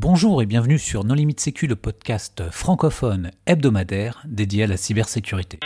Bonjour 0.00 0.40
et 0.42 0.46
bienvenue 0.46 0.78
sur 0.78 1.02
Non 1.02 1.14
Limite 1.14 1.40
Sécu, 1.40 1.66
le 1.66 1.74
podcast 1.74 2.44
francophone 2.52 3.32
hebdomadaire 3.46 4.22
dédié 4.28 4.62
à 4.62 4.66
la 4.68 4.76
cybersécurité. 4.76 5.58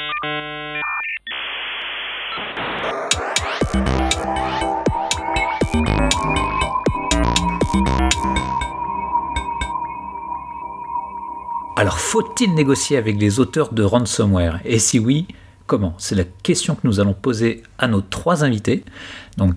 Alors, 11.76 11.98
faut-il 11.98 12.54
négocier 12.54 12.96
avec 12.96 13.20
les 13.20 13.38
auteurs 13.38 13.74
de 13.74 13.82
ransomware? 13.82 14.60
Et 14.64 14.78
si 14.78 14.98
oui, 14.98 15.26
comment? 15.66 15.92
C'est 15.98 16.14
la 16.14 16.24
question 16.24 16.74
que 16.74 16.80
nous 16.84 17.00
allons 17.00 17.12
poser 17.12 17.62
à 17.76 17.86
nos 17.86 18.00
trois 18.00 18.44
invités, 18.44 18.82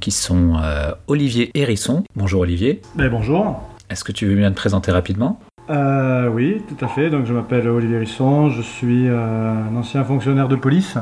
qui 0.01 0.11
sont 0.11 0.57
euh, 0.57 0.91
Olivier 1.07 1.49
Hérisson. 1.53 2.03
Bonjour 2.17 2.41
Olivier. 2.41 2.81
Ben, 2.95 3.09
bonjour. 3.09 3.61
Est-ce 3.89 4.03
que 4.03 4.11
tu 4.11 4.25
veux 4.25 4.35
bien 4.35 4.51
te 4.51 4.55
présenter 4.55 4.91
rapidement? 4.91 5.39
Euh, 5.69 6.27
oui, 6.29 6.61
tout 6.67 6.83
à 6.83 6.87
fait. 6.87 7.09
Donc, 7.09 7.25
je 7.25 7.33
m'appelle 7.33 7.67
Olivier 7.67 7.97
Risson, 7.97 8.49
je 8.49 8.61
suis 8.61 9.07
euh, 9.07 9.17
un 9.17 9.75
ancien 9.75 10.03
fonctionnaire 10.03 10.47
de 10.47 10.55
police 10.55 10.97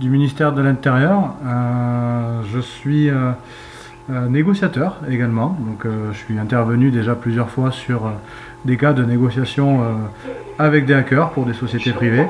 du 0.00 0.08
ministère 0.08 0.52
de 0.52 0.62
l'Intérieur. 0.62 1.34
Euh, 1.44 2.42
je 2.52 2.60
suis 2.60 3.10
négociateur 4.08 5.00
également. 5.10 5.58
Donc, 5.60 5.84
je 6.12 6.16
suis 6.16 6.38
intervenu 6.38 6.90
déjà 6.90 7.14
plusieurs 7.14 7.50
fois 7.50 7.72
sur 7.72 8.10
des 8.64 8.78
cas 8.78 8.94
de 8.94 9.04
négociation 9.04 9.82
avec 10.58 10.86
des 10.86 10.94
hackers 10.94 11.30
pour 11.32 11.44
des 11.44 11.52
sociétés 11.52 11.92
privées. 11.92 12.26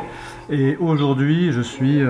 Et 0.50 0.76
aujourd'hui, 0.80 1.52
je 1.52 1.60
suis 1.60 2.02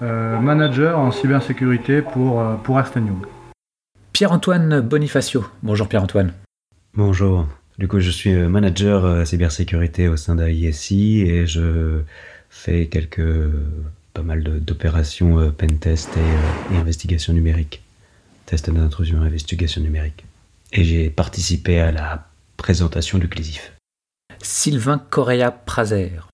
manager 0.00 1.00
en 1.00 1.10
cybersécurité 1.10 2.00
pour, 2.02 2.44
pour 2.62 2.78
Ernst 2.78 2.94
Young. 2.94 3.26
Pierre-Antoine 4.12 4.80
Bonifacio. 4.80 5.46
Bonjour 5.62 5.88
Pierre-Antoine. 5.88 6.32
Bonjour. 6.94 7.46
Du 7.78 7.86
coup, 7.86 8.00
je 8.00 8.10
suis 8.10 8.32
euh, 8.32 8.48
manager 8.48 9.04
euh, 9.04 9.24
cybersécurité 9.24 10.08
au 10.08 10.16
sein 10.16 10.34
d'AISI 10.34 11.20
et 11.22 11.46
je 11.46 12.02
fais 12.50 12.88
quelques 12.88 13.22
pas 14.12 14.22
mal 14.22 14.42
d'opérations 14.42 15.38
euh, 15.38 15.50
pentest 15.50 16.08
et, 16.16 16.20
euh, 16.20 16.74
et 16.74 16.78
investigation 16.78 17.32
numérique. 17.32 17.80
Test 18.44 18.70
d'intrusion 18.70 19.22
et 19.22 19.26
investigation 19.26 19.80
numérique. 19.80 20.24
Et 20.72 20.82
j'ai 20.82 21.10
participé 21.10 21.78
à 21.78 21.92
la 21.92 22.26
présentation 22.56 23.18
du 23.18 23.28
Clésif. 23.28 23.72
Sylvain 24.42 24.98
Correa 24.98 25.52
Prazer. 25.52 26.30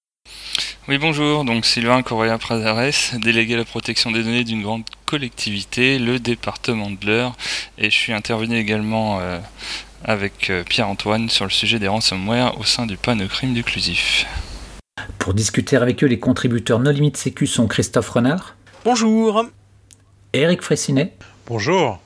Oui, 0.88 0.98
bonjour, 0.98 1.44
donc 1.44 1.66
Sylvain 1.66 2.00
Correa 2.02 2.38
Prazares, 2.38 3.18
délégué 3.20 3.54
à 3.54 3.56
la 3.56 3.64
protection 3.64 4.12
des 4.12 4.22
données 4.22 4.44
d'une 4.44 4.62
grande 4.62 4.84
collectivité, 5.04 5.98
le 5.98 6.20
département 6.20 6.90
de 6.90 7.04
l'Eure, 7.04 7.36
et 7.76 7.90
je 7.90 7.96
suis 7.96 8.12
intervenu 8.12 8.56
également 8.56 9.18
euh, 9.18 9.40
avec 10.04 10.50
euh, 10.50 10.62
Pierre-Antoine 10.64 11.28
sur 11.28 11.44
le 11.44 11.50
sujet 11.50 11.78
des 11.78 11.88
ransomware 11.88 12.58
au 12.58 12.64
sein 12.64 12.86
du 12.86 12.96
panneau 12.96 13.26
crime 13.26 13.54
du 13.54 13.64
Clusif. 13.64 14.26
Pour 15.18 15.34
discuter 15.34 15.76
avec 15.76 16.02
eux, 16.04 16.06
les 16.06 16.18
contributeurs 16.18 16.78
No 16.80 16.90
Limite 16.90 17.16
Sécu 17.16 17.46
sont 17.46 17.66
Christophe 17.66 18.10
Renard, 18.10 18.56
Bonjour. 18.84 19.44
Eric 20.32 20.62
Fressinet, 20.62 21.14
Bonjour. 21.46 22.00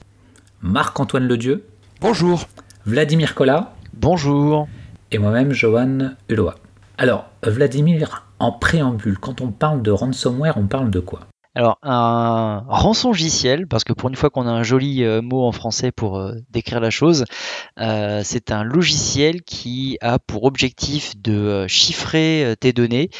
Marc-Antoine 0.62 1.26
Ledieu, 1.26 1.66
Bonjour. 2.00 2.46
Vladimir 2.86 3.34
Collat 3.34 3.74
Bonjour. 3.94 4.68
et 5.10 5.18
moi-même 5.18 5.52
Johan 5.52 6.12
Hulot. 6.28 6.52
Alors, 6.96 7.26
Vladimir, 7.42 8.26
en 8.38 8.52
préambule, 8.52 9.18
quand 9.18 9.40
on 9.40 9.50
parle 9.50 9.82
de 9.82 9.90
ransomware, 9.90 10.56
on 10.56 10.66
parle 10.66 10.90
de 10.90 11.00
quoi? 11.00 11.20
Alors, 11.56 11.78
un 11.82 12.64
rançongiciel, 12.68 13.66
parce 13.66 13.82
que 13.82 13.92
pour 13.92 14.08
une 14.08 14.14
fois 14.14 14.30
qu'on 14.30 14.46
a 14.46 14.50
un 14.52 14.62
joli 14.62 15.02
euh, 15.02 15.20
mot 15.20 15.44
en 15.44 15.50
français 15.50 15.90
pour 15.90 16.16
euh, 16.18 16.34
décrire 16.50 16.78
la 16.78 16.90
chose, 16.90 17.24
euh, 17.80 18.20
c'est 18.24 18.52
un 18.52 18.62
logiciel 18.62 19.42
qui 19.42 19.98
a 20.00 20.20
pour 20.20 20.44
objectif 20.44 21.16
de 21.16 21.66
chiffrer 21.66 22.54
tes 22.60 22.72
données 22.72 23.10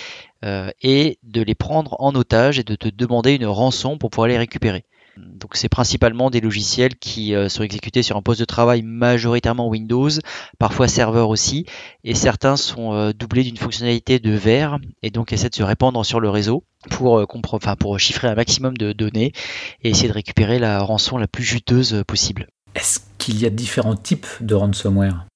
et 0.42 1.18
de 1.22 1.42
les 1.42 1.54
prendre 1.54 1.96
en 1.98 2.14
otage 2.14 2.58
et 2.58 2.64
de 2.64 2.74
te 2.74 2.88
demander 2.88 3.34
une 3.34 3.46
rançon 3.46 3.98
pour 3.98 4.10
pouvoir 4.10 4.28
les 4.28 4.38
récupérer. 4.38 4.84
Donc 5.26 5.56
c'est 5.56 5.68
principalement 5.68 6.30
des 6.30 6.40
logiciels 6.40 6.96
qui 6.96 7.34
euh, 7.34 7.48
sont 7.48 7.62
exécutés 7.62 8.02
sur 8.02 8.16
un 8.16 8.22
poste 8.22 8.40
de 8.40 8.44
travail 8.44 8.82
majoritairement 8.82 9.68
Windows, 9.68 10.10
parfois 10.58 10.88
serveur 10.88 11.28
aussi, 11.28 11.66
et 12.04 12.14
certains 12.14 12.56
sont 12.56 12.92
euh, 12.92 13.12
doublés 13.12 13.44
d'une 13.44 13.56
fonctionnalité 13.56 14.18
de 14.18 14.32
verre 14.32 14.78
et 15.02 15.10
donc 15.10 15.32
essaient 15.32 15.48
de 15.48 15.54
se 15.54 15.62
répandre 15.62 16.04
sur 16.04 16.20
le 16.20 16.30
réseau 16.30 16.64
pour, 16.90 17.18
euh, 17.18 17.26
enfin, 17.52 17.76
pour 17.76 17.98
chiffrer 17.98 18.28
un 18.28 18.34
maximum 18.34 18.76
de 18.76 18.92
données 18.92 19.32
et 19.82 19.90
essayer 19.90 20.08
de 20.08 20.14
récupérer 20.14 20.58
la 20.58 20.80
rançon 20.80 21.18
la 21.18 21.28
plus 21.28 21.44
juteuse 21.44 22.02
possible. 22.06 22.48
Est-ce 22.74 23.00
qu'il 23.18 23.40
y 23.40 23.46
a 23.46 23.50
différents 23.50 23.96
types 23.96 24.26
de 24.40 24.54
ransomware? 24.54 25.26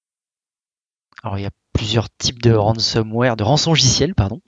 Alors 1.22 1.38
il 1.38 1.42
y 1.42 1.46
a 1.46 1.50
plusieurs 1.74 2.08
types 2.08 2.40
de 2.40 2.52
ransomware, 2.52 3.36
de 3.36 3.42
rançongiciels, 3.42 4.14
pardon. 4.14 4.40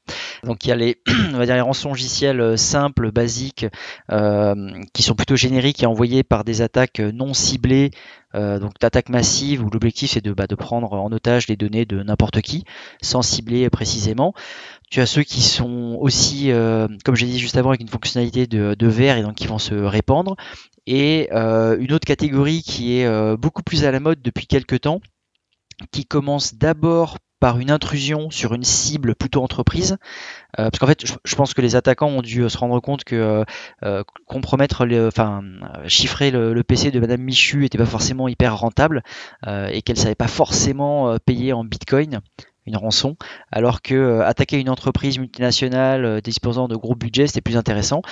Donc 0.45 0.65
il 0.65 0.69
y 0.69 0.73
a 0.73 0.77
les, 0.77 1.03
on 1.35 1.37
va 1.37 1.45
dire 1.45 1.57
les 1.57 2.25
euh, 2.41 2.57
simples, 2.57 3.11
basiques, 3.11 3.67
euh, 4.11 4.71
qui 4.95 5.03
sont 5.03 5.15
plutôt 5.15 5.37
génériques 5.37 5.83
et 5.83 5.87
envoyés 5.87 6.23
par 6.23 6.45
des 6.45 6.63
attaques 6.63 7.01
euh, 7.01 7.13
non 7.13 7.35
ciblées, 7.35 7.91
donc 8.35 8.73
d'attaques 8.83 9.09
massives 9.09 9.63
où 9.63 9.71
l'objectif 9.71 10.11
c'est 10.11 10.21
de, 10.23 10.35
bah, 10.35 10.47
de 10.47 10.55
prendre 10.55 10.93
en 10.93 11.11
otage 11.11 11.49
les 11.49 11.57
données 11.57 11.87
de 11.87 12.03
n'importe 12.03 12.43
qui, 12.43 12.65
sans 13.01 13.23
cibler 13.23 13.71
précisément. 13.71 14.35
Tu 14.91 15.01
as 15.01 15.07
ceux 15.07 15.23
qui 15.23 15.41
sont 15.41 15.97
aussi, 15.99 16.51
comme 17.03 17.17
j'ai 17.17 17.25
dit 17.25 17.39
juste 17.39 17.57
avant, 17.57 17.71
avec 17.71 17.81
une 17.81 17.89
fonctionnalité 17.89 18.47
de, 18.47 18.75
de 18.75 18.87
verre 18.89 19.17
et 19.17 19.23
donc 19.23 19.37
qui 19.37 19.47
vont 19.47 19.57
se 19.57 19.75
répandre. 19.75 20.37
Et 20.87 21.31
une 21.33 21.93
autre 21.95 22.05
catégorie 22.05 22.63
qui 22.63 22.99
est 22.99 23.37
beaucoup 23.39 23.63
plus 23.63 23.87
à 23.87 23.91
la 23.91 24.01
mode 24.01 24.21
depuis 24.21 24.47
quelques 24.47 24.83
temps, 24.83 25.01
qui 25.91 26.05
commence 26.07 26.55
d'abord 26.55 27.19
par 27.41 27.59
une 27.59 27.71
intrusion 27.71 28.31
sur 28.31 28.55
une 28.55 28.65
cible 28.65 29.15
plutôt 29.15 29.43
entreprise. 29.43 29.99
Euh, 30.59 30.71
parce 30.71 30.79
qu'en 30.79 30.87
fait, 30.87 31.05
je, 31.25 31.37
pense 31.37 31.55
que 31.55 31.61
les 31.61 31.77
attaquants 31.77 32.09
ont 32.09 32.23
dû 32.23 32.43
euh, 32.43 32.49
se 32.49 32.57
rendre 32.57 32.81
compte 32.81 33.05
que 33.05 33.15
euh, 33.15 33.45
euh, 33.85 34.03
compromettre, 34.27 34.87
enfin, 35.07 35.43
chiffrer 35.87 36.31
le, 36.31 36.63
PC 36.63 36.91
de 36.91 36.99
Madame 36.99 37.21
Michu 37.21 37.59
n'était 37.59 37.79
pas 37.79 37.87
forcément 37.87 38.29
hyper 38.29 38.59
rentable 38.59 39.03
et 39.47 39.83
qu'elle 39.83 39.97
savait 39.97 40.17
pas 40.17 40.27
forcément 40.27 41.17
payer 41.25 41.53
en 41.53 41.63
Bitcoin 41.63 42.21
une 42.67 42.77
rançon, 42.77 43.17
alors 43.53 43.83
que 43.83 43.95
euh, 43.95 44.27
attaquer 44.27 44.59
une 44.59 44.71
entreprise 44.71 45.19
multinationale 45.19 46.05
euh, 46.05 46.21
disposant 46.21 46.69
de 46.69 46.77
gros 46.77 46.95
budgets, 46.95 47.27
c'était 47.27 47.41
plus 47.41 47.57
intéressant. 47.57 48.03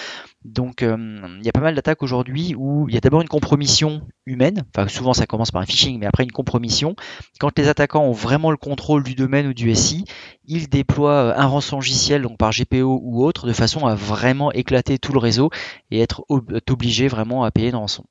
Donc 0.45 0.83
euh, 0.83 1.19
il 1.39 1.45
y 1.45 1.49
a 1.49 1.53
pas 1.53 1.61
mal 1.61 1.75
d'attaques 1.75 2.03
aujourd'hui 2.03 2.55
où 2.57 2.89
il 2.89 2.95
y 2.95 2.99
a 2.99 3.01
d'abord 3.01 3.23
une 3.23 3.29
compromission 3.29 4.03
humaine, 4.27 4.65
enfin 4.75 4.89
souvent 4.89 5.13
ça 5.13 5.27
commence 5.27 5.51
par 5.51 5.63
un 5.63 5.67
phishing, 5.67 5.99
mais 5.99 6.07
après 6.07 6.25
une 6.25 6.33
compromission. 6.33 6.95
Quand 7.41 7.59
les 7.59 7.69
attaquants 7.69 8.05
ont 8.05 8.13
vraiment 8.13 8.51
le 8.51 8.57
contrôle 8.57 9.03
du 9.03 9.15
domaine 9.15 9.47
ou 9.47 9.55
du 9.55 9.75
SI, 9.75 10.05
ils 10.47 10.69
déploient 10.69 11.39
un 11.39 11.47
rançongiciel, 11.47 12.23
donc 12.23 12.39
par 12.39 12.51
GPO 12.51 13.01
ou 13.03 13.25
autre, 13.25 13.47
de 13.47 13.53
façon 13.53 13.87
à 13.87 13.95
vraiment 13.95 14.53
éclater 14.53 14.99
tout 14.99 15.13
le 15.13 15.19
réseau 15.19 15.51
et 15.91 16.01
être 16.01 16.25
ob- 16.29 16.61
obligé 16.71 17.09
vraiment 17.09 17.45
à 17.45 17.51
payer 17.51 17.71
une 17.71 17.77
rançon. 17.77 18.05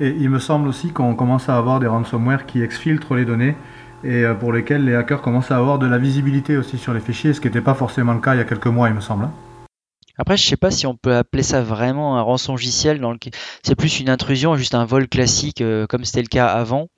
Et 0.00 0.08
il 0.08 0.30
me 0.30 0.38
semble 0.38 0.66
aussi 0.68 0.92
qu'on 0.92 1.14
commence 1.14 1.48
à 1.48 1.56
avoir 1.56 1.78
des 1.78 1.86
ransomware 1.86 2.46
qui 2.46 2.62
exfiltrent 2.62 3.14
les 3.14 3.24
données 3.24 3.54
et 4.04 4.24
euh, 4.24 4.34
pour 4.34 4.52
lesquels 4.52 4.84
les 4.84 4.94
hackers 4.94 5.22
commencent 5.22 5.50
à 5.50 5.56
avoir 5.56 5.78
de 5.78 5.86
la 5.86 5.98
visibilité 5.98 6.56
aussi 6.56 6.78
sur 6.78 6.94
les 6.94 7.00
fichiers, 7.00 7.34
ce 7.34 7.40
qui 7.40 7.46
n'était 7.46 7.60
pas 7.60 7.74
forcément 7.74 8.12
le 8.14 8.20
cas 8.20 8.34
il 8.34 8.38
y 8.38 8.40
a 8.40 8.44
quelques 8.44 8.66
mois, 8.66 8.88
il 8.88 8.94
me 8.94 9.00
semble. 9.00 9.24
hein. 9.24 9.32
Après, 10.18 10.36
je 10.36 10.46
sais 10.46 10.58
pas 10.58 10.70
si 10.70 10.86
on 10.86 10.94
peut 10.94 11.16
appeler 11.16 11.42
ça 11.42 11.62
vraiment 11.62 12.18
un 12.18 12.22
rançongiciel, 12.22 13.00
dans 13.00 13.12
lequel 13.12 13.32
c'est 13.62 13.74
plus 13.74 14.00
une 14.00 14.10
intrusion, 14.10 14.54
juste 14.54 14.74
un 14.74 14.84
vol 14.84 15.08
classique 15.08 15.62
euh, 15.62 15.86
comme 15.86 16.04
c'était 16.04 16.20
le 16.20 16.28
cas 16.28 16.46
avant. 16.46 16.88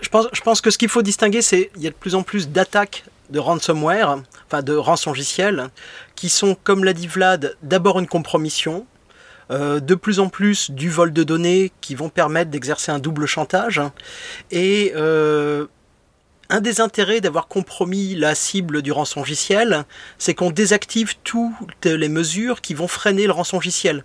Je 0.00 0.08
pense, 0.08 0.28
je 0.32 0.40
pense 0.40 0.60
que 0.60 0.70
ce 0.70 0.78
qu'il 0.78 0.88
faut 0.88 1.02
distinguer, 1.02 1.42
c'est 1.42 1.70
qu'il 1.74 1.82
y 1.82 1.86
a 1.86 1.90
de 1.90 1.94
plus 1.94 2.14
en 2.14 2.22
plus 2.22 2.48
d'attaques 2.48 3.04
de 3.30 3.38
ransomware, 3.38 4.18
enfin 4.46 4.62
de 4.62 4.74
rançongiciels, 4.74 5.68
qui 6.14 6.30
sont, 6.30 6.56
comme 6.64 6.84
l'a 6.84 6.94
dit 6.94 7.06
Vlad, 7.06 7.56
d'abord 7.62 7.98
une 7.98 8.06
compromission, 8.06 8.86
euh, 9.50 9.80
de 9.80 9.94
plus 9.94 10.20
en 10.20 10.28
plus 10.28 10.70
du 10.70 10.88
vol 10.88 11.12
de 11.12 11.24
données 11.24 11.70
qui 11.82 11.94
vont 11.94 12.08
permettre 12.08 12.50
d'exercer 12.50 12.92
un 12.92 12.98
double 12.98 13.26
chantage, 13.26 13.82
et 14.50 14.92
euh, 14.96 15.66
un 16.50 16.60
des 16.60 16.80
intérêts 16.80 17.20
d'avoir 17.20 17.48
compromis 17.48 18.14
la 18.14 18.34
cible 18.34 18.82
du 18.82 18.92
rançongiciel, 18.92 19.84
c'est 20.18 20.34
qu'on 20.34 20.50
désactive 20.50 21.14
toutes 21.24 21.86
les 21.86 22.08
mesures 22.08 22.60
qui 22.60 22.74
vont 22.74 22.88
freiner 22.88 23.26
le 23.26 23.32
rançongiciel. 23.32 24.04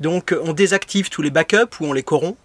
Donc 0.00 0.34
on 0.42 0.52
désactive 0.52 1.08
tous 1.08 1.22
les 1.22 1.30
backups 1.30 1.80
ou 1.80 1.86
on 1.86 1.92
les 1.92 2.02
corrompt 2.02 2.36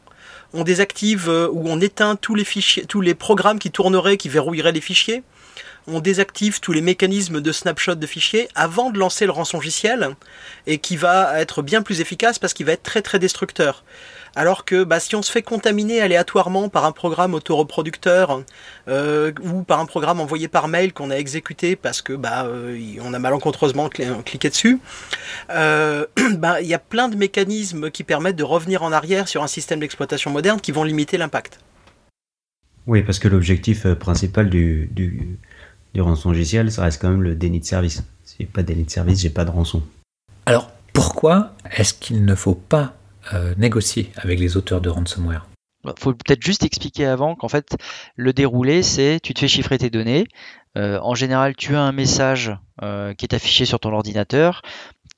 on 0.53 0.63
désactive 0.63 1.29
euh, 1.29 1.49
ou 1.51 1.67
on 1.67 1.81
éteint 1.81 2.15
tous 2.15 2.35
les 2.35 2.43
fichiers, 2.43 2.85
tous 2.85 3.01
les 3.01 3.15
programmes 3.15 3.59
qui 3.59 3.71
tourneraient, 3.71 4.17
qui 4.17 4.29
verrouilleraient 4.29 4.71
les 4.71 4.81
fichiers. 4.81 5.23
On 5.87 5.99
désactive 5.99 6.59
tous 6.59 6.71
les 6.71 6.81
mécanismes 6.81 7.41
de 7.41 7.51
snapshot 7.51 7.95
de 7.95 8.07
fichiers 8.07 8.47
avant 8.55 8.89
de 8.89 8.99
lancer 8.99 9.25
le 9.25 9.31
rançongiciel 9.31 10.15
et 10.65 10.77
qui 10.77 10.95
va 10.95 11.41
être 11.41 11.61
bien 11.61 11.81
plus 11.81 11.99
efficace 11.99 12.39
parce 12.39 12.53
qu'il 12.53 12.65
va 12.65 12.73
être 12.73 12.83
très 12.83 13.01
très 13.01 13.19
destructeur. 13.19 13.83
Alors 14.35 14.65
que 14.65 14.83
bah, 14.83 14.99
si 14.99 15.15
on 15.15 15.21
se 15.21 15.31
fait 15.31 15.43
contaminer 15.43 16.01
aléatoirement 16.01 16.67
par 16.67 16.85
un 16.85 16.91
programme 16.91 17.35
autoreproducteur 17.35 18.43
euh, 18.87 19.31
ou 19.43 19.61
par 19.61 19.79
un 19.79 19.85
programme 19.85 20.19
envoyé 20.19 20.47
par 20.47 20.67
mail 20.67 20.91
qu'on 20.91 21.11
a 21.11 21.15
exécuté 21.15 21.75
parce 21.75 22.01
que 22.01 22.13
bah, 22.13 22.45
euh, 22.45 22.79
on 23.01 23.13
a 23.13 23.19
malencontreusement 23.19 23.89
cl- 23.89 24.23
cliqué 24.23 24.49
dessus, 24.49 24.79
euh, 25.51 26.07
bah, 26.37 26.61
il 26.61 26.67
y 26.67 26.73
a 26.73 26.79
plein 26.79 27.09
de 27.09 27.15
mécanismes 27.15 27.91
qui 27.91 28.03
permettent 28.03 28.35
de 28.35 28.43
revenir 28.43 28.81
en 28.81 28.91
arrière 28.91 29.27
sur 29.27 29.43
un 29.43 29.47
système 29.47 29.79
d'exploitation 29.79 30.31
moderne 30.31 30.59
qui 30.59 30.71
vont 30.71 30.83
limiter 30.83 31.17
l'impact. 31.17 31.59
Oui, 32.87 33.03
parce 33.03 33.19
que 33.19 33.27
l'objectif 33.27 33.87
principal 33.93 34.49
du, 34.49 34.89
du, 34.91 35.37
du 35.93 36.01
rançon 36.01 36.29
logiciel, 36.29 36.71
ça 36.71 36.81
reste 36.81 36.99
quand 36.99 37.09
même 37.09 37.21
le 37.21 37.35
déni 37.35 37.59
de 37.59 37.65
service. 37.65 38.03
Si 38.25 38.37
j'ai 38.39 38.45
pas 38.45 38.63
de 38.63 38.67
déni 38.67 38.83
de 38.83 38.89
service, 38.89 39.19
j'ai 39.21 39.29
pas 39.29 39.45
de 39.45 39.51
rançon. 39.51 39.83
Alors, 40.47 40.71
pourquoi 40.91 41.53
est-ce 41.77 41.93
qu'il 41.93 42.25
ne 42.25 42.35
faut 42.35 42.55
pas 42.55 42.95
négocier 43.57 44.11
avec 44.17 44.39
les 44.39 44.57
auteurs 44.57 44.81
de 44.81 44.89
ransomware 44.89 45.47
il 45.83 45.87
bah, 45.87 45.95
faut 45.99 46.13
peut-être 46.13 46.41
juste 46.41 46.63
expliquer 46.63 47.05
avant 47.05 47.35
qu'en 47.35 47.49
fait, 47.49 47.75
le 48.15 48.31
déroulé, 48.31 48.83
c'est 48.83 49.19
tu 49.21 49.33
te 49.33 49.39
fais 49.39 49.47
chiffrer 49.47 49.77
tes 49.77 49.89
données. 49.89 50.25
Euh, 50.77 50.99
en 51.01 51.13
général, 51.13 51.55
tu 51.55 51.75
as 51.75 51.81
un 51.81 51.91
message 51.91 52.55
euh, 52.81 53.13
qui 53.13 53.25
est 53.25 53.35
affiché 53.35 53.65
sur 53.65 53.79
ton 53.79 53.91
ordinateur 53.93 54.61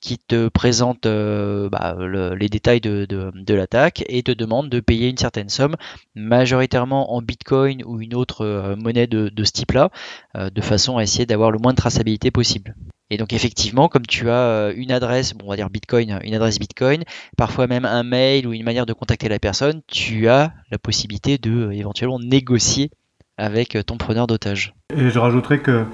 qui 0.01 0.17
te 0.19 0.49
présente 0.49 1.05
euh, 1.05 1.69
bah, 1.69 1.95
les 2.35 2.49
détails 2.49 2.81
de, 2.81 3.53
l'attaque 3.53 4.03
et 4.07 4.21
te 4.23 4.31
demande 4.31 4.69
de 4.69 4.79
payer 4.79 5.09
une 5.09 5.17
certaine 5.17 5.49
somme, 5.49 5.75
majoritairement 6.15 7.15
en 7.15 7.21
Bitcoin 7.21 7.83
ou 7.85 8.01
une 8.01 8.13
autre 8.13 8.75
monnaie 8.77 9.07
de, 9.07 9.29
de 9.29 9.43
ce 9.43 9.51
type-là, 9.51 9.89
de 10.35 10.61
façon 10.61 10.97
à 10.97 11.03
essayer 11.03 11.25
d'avoir 11.25 11.49
le 11.49 11.57
moins 11.57 11.71
de 11.71 11.77
traçabilité 11.77 12.29
possible. 12.29 12.75
Et 13.11 13.17
donc 13.17 13.33
effectivement, 13.33 13.87
comme 13.87 14.05
tu 14.05 14.29
as 14.29 14.33
euh, 14.33 14.73
une 14.75 14.91
adresse, 14.91 15.33
bon, 15.33 15.45
on 15.45 15.49
va 15.49 15.55
dire 15.55 15.69
Bitcoin, 15.69 16.19
une 16.23 16.33
adresse 16.33 16.57
Bitcoin, 16.59 17.03
parfois 17.37 17.67
même 17.67 17.85
un 17.85 18.03
mail 18.03 18.47
ou 18.47 18.53
une 18.53 18.63
manière 18.63 18.87
de 18.87 18.93
contacter 18.93 19.29
la 19.29 19.37
personne, 19.37 19.81
tu 19.87 20.27
as 20.27 20.53
la 20.71 20.79
possibilité 20.79 21.37
de 21.37 21.67
euh, 21.67 21.71
éventuellement 21.71 22.19
négocier 22.19 22.89
avec 23.37 23.75
euh, 23.75 23.83
ton 23.83 23.97
preneur 23.97 24.25
d'otage. 24.25 24.73
Et 24.95 25.09
je 25.09 25.19
rajouterais 25.19 25.59
que 25.59 25.85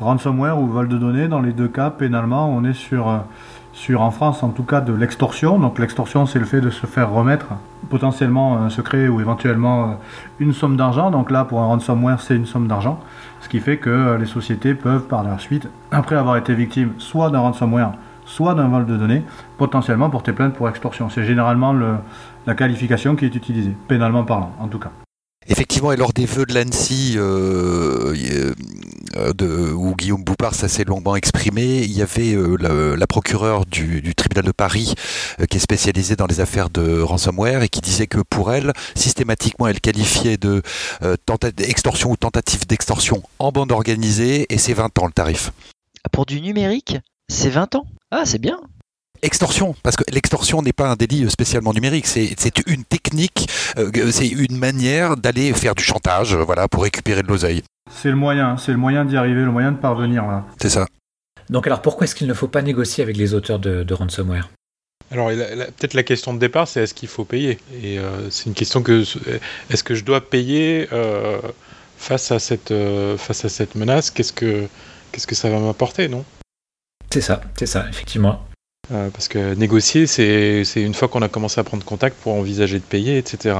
ransomware 0.00 0.58
ou 0.58 0.66
vol 0.66 0.88
de 0.88 0.96
données, 0.96 1.28
dans 1.28 1.40
les 1.40 1.52
deux 1.52 1.68
cas, 1.68 1.90
pénalement, 1.90 2.48
on 2.48 2.64
est 2.64 2.74
sur 2.74 3.24
sur 3.74 4.02
en 4.02 4.12
France 4.12 4.42
en 4.42 4.50
tout 4.50 4.62
cas 4.62 4.80
de 4.80 4.92
l'extorsion. 4.92 5.58
Donc 5.58 5.78
l'extorsion 5.78 6.26
c'est 6.26 6.38
le 6.38 6.44
fait 6.44 6.60
de 6.60 6.70
se 6.70 6.86
faire 6.86 7.10
remettre 7.10 7.46
potentiellement 7.90 8.56
un 8.56 8.70
secret 8.70 9.08
ou 9.08 9.20
éventuellement 9.20 9.98
une 10.38 10.52
somme 10.52 10.76
d'argent. 10.76 11.10
Donc 11.10 11.30
là 11.30 11.44
pour 11.44 11.60
un 11.60 11.66
ransomware 11.66 12.20
c'est 12.20 12.36
une 12.36 12.46
somme 12.46 12.68
d'argent. 12.68 13.00
Ce 13.44 13.48
qui 13.50 13.60
fait 13.60 13.76
que 13.76 13.90
euh, 13.90 14.16
les 14.16 14.24
sociétés 14.24 14.72
peuvent 14.72 15.06
par 15.06 15.22
la 15.22 15.38
suite, 15.38 15.68
après 15.90 16.16
avoir 16.16 16.38
été 16.38 16.54
victimes 16.54 16.94
soit 16.96 17.28
d'un 17.28 17.40
ransomware, 17.40 17.92
soit 18.24 18.54
d'un 18.54 18.68
vol 18.68 18.86
de 18.86 18.96
données, 18.96 19.22
potentiellement 19.58 20.08
porter 20.08 20.32
plainte 20.32 20.54
pour 20.54 20.66
extorsion. 20.66 21.10
C'est 21.10 21.24
généralement 21.24 21.74
la 21.74 22.54
qualification 22.54 23.16
qui 23.16 23.26
est 23.26 23.34
utilisée, 23.34 23.76
pénalement 23.86 24.24
parlant 24.24 24.54
en 24.58 24.68
tout 24.68 24.78
cas. 24.78 24.92
Effectivement, 25.46 25.92
et 25.92 25.96
lors 25.96 26.12
des 26.12 26.24
vœux 26.24 26.46
de 26.46 26.54
l'ANSI, 26.54 27.14
euh, 27.16 28.14
euh, 29.16 29.72
où 29.72 29.94
Guillaume 29.94 30.24
Boupard 30.24 30.54
s'est 30.54 30.84
longuement 30.84 31.16
exprimé, 31.16 31.82
il 31.82 31.92
y 31.92 32.02
avait 32.02 32.34
euh, 32.34 32.96
la, 32.96 33.06
procureure 33.06 33.66
du, 33.66 34.14
tribunal 34.14 34.44
de 34.44 34.52
Paris 34.52 34.94
qui 35.50 35.56
est 35.58 35.60
spécialisée 35.60 36.16
dans 36.16 36.26
les 36.26 36.40
affaires 36.40 36.70
de 36.70 37.00
ransomware 37.00 37.62
et 37.62 37.68
qui 37.68 37.80
disait 37.80 38.06
que 38.06 38.20
pour 38.20 38.52
elle, 38.52 38.72
systématiquement, 38.94 39.68
elle 39.68 39.80
qualifiait 39.80 40.38
de 40.38 40.62
extorsion 41.58 42.10
ou 42.10 42.16
tentative 42.16 42.66
d'extorsion 42.66 43.22
en 43.38 43.52
bande 43.52 43.72
organisée 43.72 44.46
et 44.48 44.58
c'est 44.58 44.74
20 44.74 44.98
ans 44.98 45.06
le 45.06 45.12
tarif. 45.12 45.52
Pour 46.10 46.26
du 46.26 46.40
numérique, 46.40 46.96
c'est 47.28 47.50
20 47.50 47.74
ans 47.74 47.86
Ah, 48.10 48.22
c'est 48.24 48.40
bien 48.40 48.60
extorsion, 49.24 49.74
parce 49.82 49.96
que 49.96 50.04
l'extorsion 50.12 50.62
n'est 50.62 50.72
pas 50.72 50.88
un 50.88 50.96
délit 50.96 51.28
spécialement 51.30 51.72
numérique, 51.72 52.06
c'est 52.06 52.34
une 52.66 52.84
technique, 52.84 53.48
euh, 53.78 53.90
c'est 54.10 54.28
une 54.28 54.56
manière 54.56 55.16
d'aller 55.16 55.52
faire 55.52 55.74
du 55.74 55.82
chantage, 55.82 56.34
voilà, 56.34 56.68
pour 56.68 56.82
récupérer 56.82 57.22
de 57.22 57.28
l'oseille. 57.28 57.62
C'est 57.90 58.10
le 58.10 58.16
moyen, 58.16 58.56
c'est 58.56 58.72
le 58.72 58.78
moyen 58.78 59.04
d'y 59.04 59.16
arriver, 59.16 59.42
le 59.42 59.50
moyen 59.50 59.72
de 59.72 59.78
parvenir 59.78 60.26
là. 60.26 60.44
C'est 60.60 60.70
ça. 60.70 60.86
Donc 61.50 61.66
alors 61.66 61.82
pourquoi 61.82 62.04
est-ce 62.04 62.14
qu'il 62.14 62.26
ne 62.26 62.34
faut 62.34 62.48
pas 62.48 62.62
négocier 62.62 63.02
avec 63.02 63.16
les 63.16 63.34
auteurs 63.34 63.58
de, 63.58 63.92
ransomware? 63.92 64.50
Alors 65.10 65.28
peut-être 65.28 65.94
la 65.94 66.02
question 66.02 66.32
de 66.32 66.38
départ, 66.38 66.66
c'est 66.66 66.82
est-ce 66.82 66.94
qu'il 66.94 67.08
faut 67.08 67.24
payer? 67.24 67.58
Et 67.82 67.98
euh, 67.98 68.30
c'est 68.30 68.46
une 68.46 68.54
question 68.54 68.82
que 68.82 69.04
est-ce 69.70 69.84
que 69.84 69.94
je 69.94 70.04
dois 70.04 70.22
payer 70.22 70.88
euh, 70.92 71.40
face 71.98 72.32
à 72.32 72.38
cette 72.38 72.72
face 73.18 73.44
à 73.44 73.48
cette 73.48 73.74
menace? 73.74 74.10
Qu'est-ce 74.10 74.32
que 74.32 74.66
qu'est-ce 75.12 75.26
que 75.26 75.34
ça 75.34 75.50
va 75.50 75.58
m'apporter, 75.58 76.08
non? 76.08 76.24
C'est 77.12 77.20
ça, 77.20 77.42
c'est 77.56 77.66
ça, 77.66 77.86
effectivement. 77.88 78.44
Euh, 78.92 79.08
parce 79.10 79.28
que 79.28 79.54
négocier, 79.54 80.06
c'est 80.06 80.64
une 80.76 80.94
fois 80.94 81.08
qu'on 81.08 81.22
a 81.22 81.28
commencé 81.28 81.60
à 81.60 81.64
prendre 81.64 81.84
contact 81.84 82.16
pour 82.20 82.34
envisager 82.34 82.78
de 82.78 82.84
payer, 82.84 83.18
etc. 83.18 83.56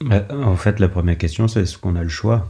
Bah, 0.00 0.24
en 0.30 0.56
fait, 0.56 0.80
la 0.80 0.88
première 0.88 1.18
question, 1.18 1.48
c'est 1.48 1.62
est-ce 1.62 1.78
qu'on 1.78 1.96
a 1.96 2.02
le 2.02 2.08
choix? 2.08 2.48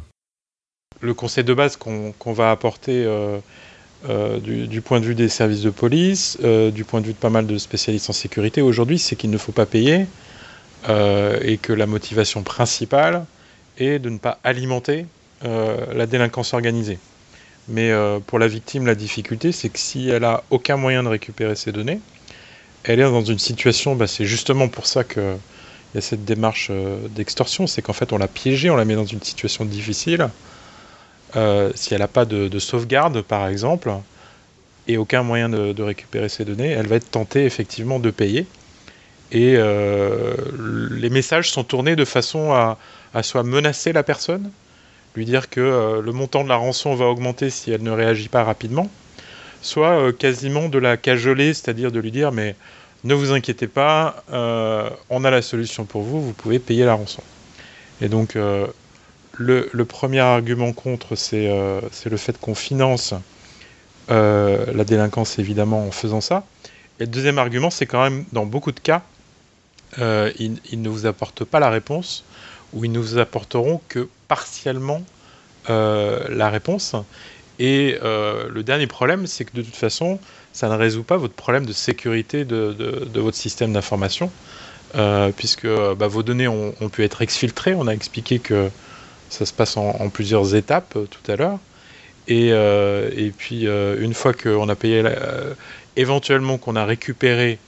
Le 1.00 1.14
conseil 1.14 1.44
de 1.44 1.54
base 1.54 1.76
qu'on 1.76 2.32
va 2.32 2.50
apporter 2.50 3.04
euh, 3.04 3.38
euh, 4.08 4.38
du, 4.38 4.80
point 4.82 5.00
de 5.00 5.06
vue 5.06 5.14
des 5.14 5.28
services 5.28 5.62
de 5.62 5.70
police, 5.70 6.38
du 6.40 6.84
point 6.84 7.00
de 7.00 7.06
vue 7.06 7.12
de 7.12 7.18
pas 7.18 7.30
mal 7.30 7.46
de 7.46 7.58
spécialistes 7.58 8.10
en 8.10 8.12
sécurité 8.12 8.60
aujourd'hui, 8.60 8.98
c'est 8.98 9.16
qu'il 9.16 9.30
ne 9.30 9.38
faut 9.38 9.52
pas 9.52 9.66
payer 9.66 10.06
et 10.88 11.58
que 11.58 11.72
la 11.72 11.86
motivation 11.86 12.42
principale 12.42 13.24
est 13.78 13.98
de 13.98 14.10
ne 14.10 14.18
pas 14.18 14.38
alimenter 14.44 15.06
la 15.42 16.06
délinquance 16.06 16.52
organisée. 16.52 16.98
Mais 17.70 17.92
euh, 17.92 18.18
pour 18.18 18.40
la 18.40 18.48
victime, 18.48 18.84
la 18.84 18.96
difficulté, 18.96 19.52
c'est 19.52 19.68
que 19.68 19.78
si 19.78 20.08
elle 20.08 20.24
a 20.24 20.42
aucun 20.50 20.76
moyen 20.76 21.04
de 21.04 21.08
récupérer 21.08 21.54
ses 21.54 21.70
données, 21.70 22.00
elle 22.82 22.98
est 22.98 23.04
dans 23.04 23.24
une 23.24 23.38
situation, 23.38 23.94
bah, 23.94 24.08
c'est 24.08 24.24
justement 24.24 24.66
pour 24.66 24.86
ça 24.86 25.04
qu'il 25.04 25.38
y 25.94 25.98
a 25.98 26.00
cette 26.00 26.24
démarche 26.24 26.68
euh, 26.70 26.98
d'extorsion, 27.08 27.68
c'est 27.68 27.80
qu'en 27.80 27.92
fait 27.92 28.12
on 28.12 28.18
l'a 28.18 28.26
piégée, 28.26 28.70
on 28.70 28.76
la 28.76 28.84
met 28.84 28.96
dans 28.96 29.06
une 29.06 29.22
situation 29.22 29.64
difficile. 29.64 30.28
Euh, 31.36 31.70
si 31.76 31.94
elle 31.94 32.00
n'a 32.00 32.08
pas 32.08 32.24
de, 32.24 32.58
sauvegarde, 32.58 33.22
par 33.22 33.46
exemple, 33.46 33.92
et 34.88 34.96
aucun 34.96 35.22
moyen 35.22 35.48
de, 35.48 35.82
récupérer 35.82 36.28
ses 36.28 36.44
données, 36.44 36.70
elle 36.70 36.88
va 36.88 36.96
être 36.96 37.10
tentée 37.10 37.44
effectivement 37.44 38.00
de 38.00 38.10
payer. 38.10 38.46
Et 39.30 39.56
les 40.90 41.10
messages 41.10 41.52
sont 41.52 41.62
tournés 41.62 41.94
de 41.94 42.04
façon 42.04 42.52
à, 42.52 42.78
à 43.14 43.22
soit 43.22 43.44
menacer 43.44 43.92
la 43.92 44.02
personne, 44.02 44.50
lui 45.16 45.24
dire 45.24 45.50
que 45.50 45.60
euh, 45.60 46.02
le 46.02 46.12
montant 46.12 46.44
de 46.44 46.48
la 46.48 46.56
rançon 46.56 46.94
va 46.94 47.06
augmenter 47.06 47.50
si 47.50 47.70
elle 47.70 47.82
ne 47.82 47.90
réagit 47.90 48.28
pas 48.28 48.44
rapidement, 48.44 48.88
soit 49.62 49.98
euh, 49.98 50.12
quasiment 50.12 50.68
de 50.68 50.78
la 50.78 50.96
cajoler, 50.96 51.54
c'est-à-dire 51.54 51.92
de 51.92 52.00
lui 52.00 52.10
dire 52.10 52.32
mais 52.32 52.54
ne 53.02 53.14
vous 53.14 53.32
inquiétez 53.32 53.66
pas, 53.66 54.22
euh, 54.32 54.88
on 55.08 55.24
a 55.24 55.30
la 55.30 55.42
solution 55.42 55.84
pour 55.84 56.02
vous, 56.02 56.22
vous 56.22 56.32
pouvez 56.32 56.58
payer 56.58 56.84
la 56.84 56.94
rançon. 56.94 57.22
Et 58.02 58.08
donc 58.08 58.34
le, 58.34 59.84
premier 59.84 60.20
argument 60.20 60.72
contre, 60.72 61.16
c'est 61.16 61.48
le 61.48 62.16
fait 62.16 62.38
qu'on 62.38 62.54
finance 62.54 63.12
la 64.08 64.84
délinquance 64.86 65.38
évidemment 65.38 65.86
en 65.86 65.90
faisant 65.90 66.22
ça. 66.22 66.44
Et 66.98 67.04
le 67.04 67.10
deuxième 67.10 67.38
argument, 67.38 67.68
c'est 67.68 67.84
quand 67.84 68.02
même 68.02 68.24
dans 68.32 68.46
beaucoup 68.46 68.72
de 68.72 68.80
cas, 68.80 69.02
ils, 69.98 70.58
ne 70.72 70.88
vous 70.88 71.04
apportent 71.04 71.44
pas 71.44 71.60
la 71.60 71.68
réponse, 71.68 72.24
ou 72.72 72.84
ils 72.84 72.92
ne 72.92 72.98
vous 72.98 73.18
apporteront 73.18 73.80
que 73.88 74.08
partiellement 74.28 75.02
euh, 75.68 76.24
la 76.30 76.48
réponse. 76.48 76.94
Et 77.58 77.98
euh, 78.02 78.48
le 78.48 78.62
dernier 78.62 78.86
problème, 78.86 79.26
c'est 79.26 79.44
que 79.44 79.54
de 79.54 79.62
toute 79.62 79.76
façon, 79.76 80.18
ça 80.52 80.68
ne 80.68 80.74
résout 80.74 81.02
pas 81.02 81.18
votre 81.18 81.34
problème 81.34 81.66
de 81.66 81.72
sécurité 81.72 82.44
de, 82.44 82.74
votre 83.14 83.36
système 83.36 83.72
d'information, 83.72 84.30
euh, 84.96 85.30
puisque 85.36 85.66
bah, 85.66 86.06
vos 86.06 86.22
données 86.22 86.48
ont, 86.48 86.72
pu 86.90 87.04
être 87.04 87.20
exfiltrées. 87.20 87.74
On 87.74 87.86
a 87.86 87.92
expliqué 87.92 88.38
que 88.38 88.70
ça 89.28 89.44
se 89.44 89.52
passe 89.52 89.76
en, 89.76 90.08
plusieurs 90.08 90.54
étapes 90.54 90.96
tout 91.10 91.30
à 91.30 91.36
l'heure. 91.36 91.58
Et, 92.26 92.48
et, 92.48 93.32
puis, 93.36 93.66
une 93.66 94.14
fois 94.14 94.32
qu'on 94.32 94.68
a 94.68 94.74
payé, 94.76 95.02
éventuellement 95.96 96.58
qu'on 96.58 96.76
a 96.76 96.84
récupéré 96.84 97.58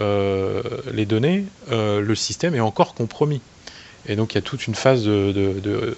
les 0.00 1.06
données, 1.06 1.44
le 1.70 2.14
système 2.14 2.54
est 2.54 2.60
encore 2.60 2.94
compromis. 2.94 3.40
Et 4.06 4.16
donc 4.16 4.32
il 4.32 4.36
y 4.36 4.38
a 4.38 4.42
toute 4.42 4.66
une 4.66 4.74
phase 4.74 5.04
de, 5.04 5.96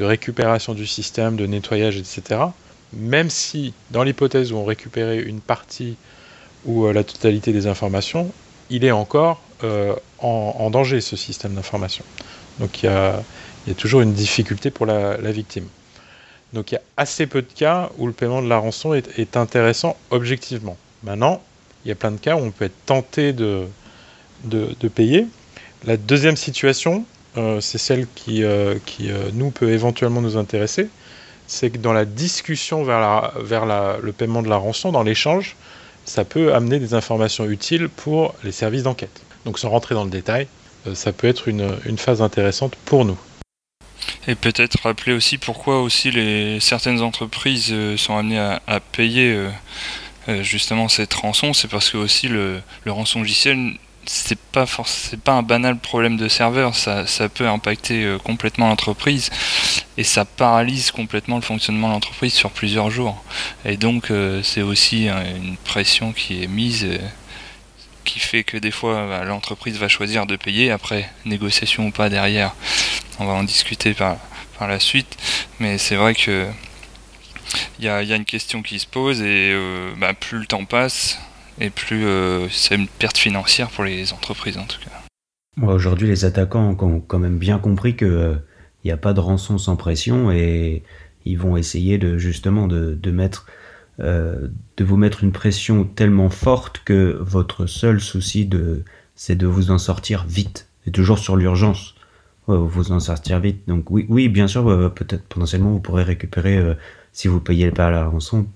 récupération 0.00 0.74
du 0.74 0.86
système, 0.86 1.36
de 1.36 1.46
nettoyage, 1.46 1.96
etc. 1.96 2.40
Même 2.92 3.30
si, 3.30 3.72
dans 3.90 4.02
l'hypothèse 4.02 4.52
où 4.52 4.56
on 4.56 4.64
récupérait 4.64 5.20
une 5.20 5.40
partie 5.40 5.96
ou 6.64 6.86
euh, 6.86 6.92
la 6.92 7.04
totalité 7.04 7.52
des 7.52 7.66
informations, 7.66 8.30
il 8.70 8.84
est 8.84 8.90
encore 8.90 9.40
euh, 9.64 9.94
en, 10.18 10.70
danger, 10.70 11.00
ce 11.00 11.16
système 11.16 11.54
d'information. 11.54 12.04
Donc 12.58 12.82
il 12.82 12.86
y, 12.86 12.88
a, 12.88 13.22
toujours 13.76 14.00
une 14.00 14.12
difficulté 14.12 14.70
pour 14.70 14.86
la, 14.86 15.16
victime. 15.32 15.66
Donc 16.52 16.72
il 16.72 16.74
y 16.74 16.78
a 16.78 16.82
assez 16.96 17.26
peu 17.26 17.42
de 17.42 17.52
cas 17.52 17.90
où 17.98 18.06
le 18.06 18.12
paiement 18.12 18.42
de 18.42 18.48
la 18.48 18.58
rançon 18.58 18.94
est, 18.94 19.36
intéressant 19.36 19.96
objectivement. 20.10 20.76
Maintenant, 21.02 21.42
il 21.84 21.88
y 21.88 21.92
a 21.92 21.94
plein 21.94 22.12
de 22.12 22.18
cas 22.18 22.36
où 22.36 22.40
on 22.40 22.50
peut 22.50 22.66
être 22.66 22.86
tenté 22.86 23.32
de, 23.32 23.66
payer. 24.94 25.26
La 25.84 25.96
deuxième 25.96 26.36
situation, 26.36 27.04
c'est 27.34 27.78
celle 27.78 28.06
qui, 28.14 28.44
euh, 28.44 28.76
euh, 29.00 29.30
nous 29.32 29.50
peut 29.50 29.70
éventuellement 29.70 30.20
nous 30.20 30.36
intéresser, 30.36 30.88
c'est 31.46 31.70
que 31.70 31.78
dans 31.78 31.92
la 31.92 32.04
discussion 32.04 32.82
vers, 32.84 33.98
le 34.02 34.12
paiement 34.12 34.42
de 34.42 34.48
la 34.48 34.56
rançon, 34.56 34.92
dans 34.92 35.02
l'échange, 35.02 35.56
ça 36.04 36.24
peut 36.24 36.54
amener 36.54 36.78
des 36.78 36.94
informations 36.94 37.46
utiles 37.46 37.88
pour 37.88 38.34
les 38.44 38.52
services 38.52 38.82
d'enquête. 38.82 39.22
Donc 39.44 39.58
sans 39.58 39.70
rentrer 39.70 39.94
dans 39.94 40.04
le 40.04 40.10
détail, 40.10 40.46
ça 40.94 41.12
peut 41.12 41.26
être 41.26 41.48
une, 41.48 41.98
phase 41.98 42.22
intéressante 42.22 42.74
pour 42.84 43.04
nous. 43.04 43.18
Et 44.26 44.34
peut-être 44.34 44.78
rappeler 44.82 45.12
aussi 45.12 45.38
pourquoi 45.38 45.82
aussi 45.82 46.12
certaines 46.60 47.02
entreprises 47.02 47.74
sont 47.96 48.16
amenées 48.16 48.38
à, 48.38 48.80
payer 48.80 49.36
justement 50.40 50.88
cette 50.88 51.12
rançon, 51.12 51.52
c'est 51.52 51.68
parce 51.68 51.90
que 51.90 51.98
aussi 51.98 52.28
le, 52.28 52.60
le 52.84 52.92
rançon 52.92 53.20
logiciel 53.20 53.76
c'est 54.04 54.38
pas 54.38 54.66
pas 55.24 55.32
un 55.32 55.42
banal 55.42 55.78
problème 55.78 56.16
de 56.16 56.28
serveur, 56.28 56.74
ça, 56.74 57.04
peut 57.28 57.46
impacter 57.46 58.04
euh, 58.04 58.18
complètement 58.18 58.68
l'entreprise 58.68 59.30
et 59.96 60.04
ça 60.04 60.24
paralyse 60.24 60.90
complètement 60.90 61.36
le 61.36 61.42
fonctionnement 61.42 61.88
de 61.88 61.92
l'entreprise 61.92 62.32
sur 62.32 62.50
plusieurs 62.50 62.90
jours. 62.90 63.22
Et 63.64 63.76
donc 63.76 64.10
euh, 64.10 64.42
c'est 64.42 64.62
aussi 64.62 65.08
une 65.08 65.56
pression 65.64 66.12
qui 66.12 66.42
est 66.42 66.48
mise 66.48 66.86
qui 68.04 68.18
fait 68.18 68.42
que 68.42 68.56
des 68.56 68.72
fois 68.72 69.06
bah, 69.06 69.24
l'entreprise 69.24 69.78
va 69.78 69.88
choisir 69.88 70.26
de 70.26 70.36
payer 70.36 70.72
après 70.72 71.08
négociation 71.24 71.86
ou 71.86 71.90
pas 71.90 72.08
derrière. 72.08 72.54
On 73.20 73.26
va 73.26 73.34
en 73.34 73.44
discuter 73.44 73.94
par, 73.94 74.16
la 74.60 74.78
suite, 74.78 75.16
mais 75.58 75.76
c'est 75.76 75.96
vrai 75.96 76.14
que 76.14 76.46
il 77.80 77.84
y 77.84 77.88
a, 77.88 78.00
y 78.04 78.12
a, 78.12 78.16
une 78.16 78.24
question 78.24 78.62
qui 78.62 78.78
se 78.78 78.86
pose 78.86 79.20
et 79.22 79.52
bah, 79.96 80.14
plus 80.14 80.38
le 80.38 80.46
temps 80.46 80.64
passe, 80.64 81.18
et 81.60 81.70
plus 81.70 82.04
euh, 82.04 82.48
c'est 82.50 82.74
une 82.74 82.88
perte 82.88 83.18
financière 83.18 83.70
pour 83.70 83.84
les 83.84 84.12
entreprises 84.12 84.58
en 84.58 84.64
tout 84.64 84.78
cas. 84.80 84.90
Aujourd'hui, 85.62 86.08
les 86.08 86.24
attaquants 86.24 86.76
ont 86.80 87.00
quand 87.00 87.18
même 87.18 87.38
bien 87.38 87.58
compris 87.58 87.94
que 87.94 88.04
il 88.04 88.10
euh, 88.10 88.36
n'y 88.84 88.90
a 88.90 88.96
pas 88.96 89.12
de 89.12 89.20
rançon 89.20 89.58
sans 89.58 89.76
pression 89.76 90.30
et 90.30 90.82
ils 91.24 91.38
vont 91.38 91.56
essayer 91.56 91.98
de 91.98 92.16
justement 92.16 92.66
de, 92.66 92.98
euh, 94.00 94.48
vous 94.80 94.96
mettre 94.96 95.22
une 95.22 95.32
pression 95.32 95.84
tellement 95.84 96.30
forte 96.30 96.82
que 96.84 97.18
votre 97.20 97.66
seul 97.66 98.00
souci 98.00 98.48
c'est 99.14 99.36
de 99.36 99.46
vous 99.46 99.70
en 99.70 99.78
sortir 99.78 100.24
vite. 100.26 100.68
Et 100.86 100.90
toujours 100.90 101.18
sur 101.18 101.36
l'urgence. 101.36 101.94
Vous 102.48 102.90
en 102.90 102.98
sortir 102.98 103.38
vite. 103.38 103.68
Donc 103.68 103.88
oui 103.90 104.04
oui 104.08 104.28
bien 104.28 104.48
sûr 104.48 104.64
peut-être 104.94 105.22
potentiellement 105.28 105.70
vous 105.70 105.80
pourrez 105.80 106.02
récupérer 106.02 106.60
si 107.12 107.28
vous 107.28 107.38
payez 107.38 107.70
pas 107.70 107.90
la 107.90 108.06
rançon 108.06 108.46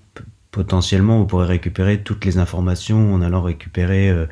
potentiellement, 0.57 1.19
vous 1.19 1.27
pourrez 1.27 1.45
récupérer 1.45 2.01
toutes 2.01 2.25
les 2.25 2.39
informations 2.39 3.13
en 3.13 3.21
allant 3.21 3.43
récupérer 3.43 4.09
euh, 4.09 4.25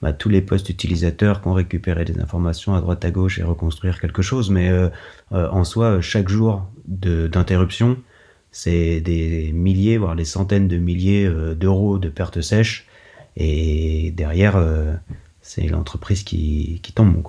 bah, 0.00 0.14
tous 0.14 0.30
les 0.30 0.40
postes 0.40 0.70
utilisateurs 0.70 1.42
qui 1.42 1.48
ont 1.48 1.52
récupéré 1.52 2.06
des 2.06 2.18
informations 2.18 2.74
à 2.74 2.80
droite 2.80 3.04
à 3.04 3.10
gauche 3.10 3.38
et 3.38 3.42
reconstruire 3.42 4.00
quelque 4.00 4.22
chose. 4.22 4.48
Mais 4.48 4.70
euh, 4.70 4.88
euh, 5.32 5.50
en 5.50 5.64
soi, 5.64 6.00
chaque 6.00 6.30
jour 6.30 6.66
d'interruption, 6.86 7.98
c'est 8.50 9.02
des 9.02 9.52
milliers, 9.52 9.98
voire 9.98 10.16
des 10.16 10.24
centaines 10.24 10.66
de 10.66 10.78
milliers 10.78 11.30
d'euros 11.54 11.98
de 11.98 12.08
pertes 12.08 12.40
sèches. 12.40 12.86
Et 13.36 14.12
derrière, 14.16 14.56
c'est 15.42 15.68
l'entreprise 15.68 16.22
qui, 16.22 16.80
qui 16.82 16.94
tombe. 16.94 17.22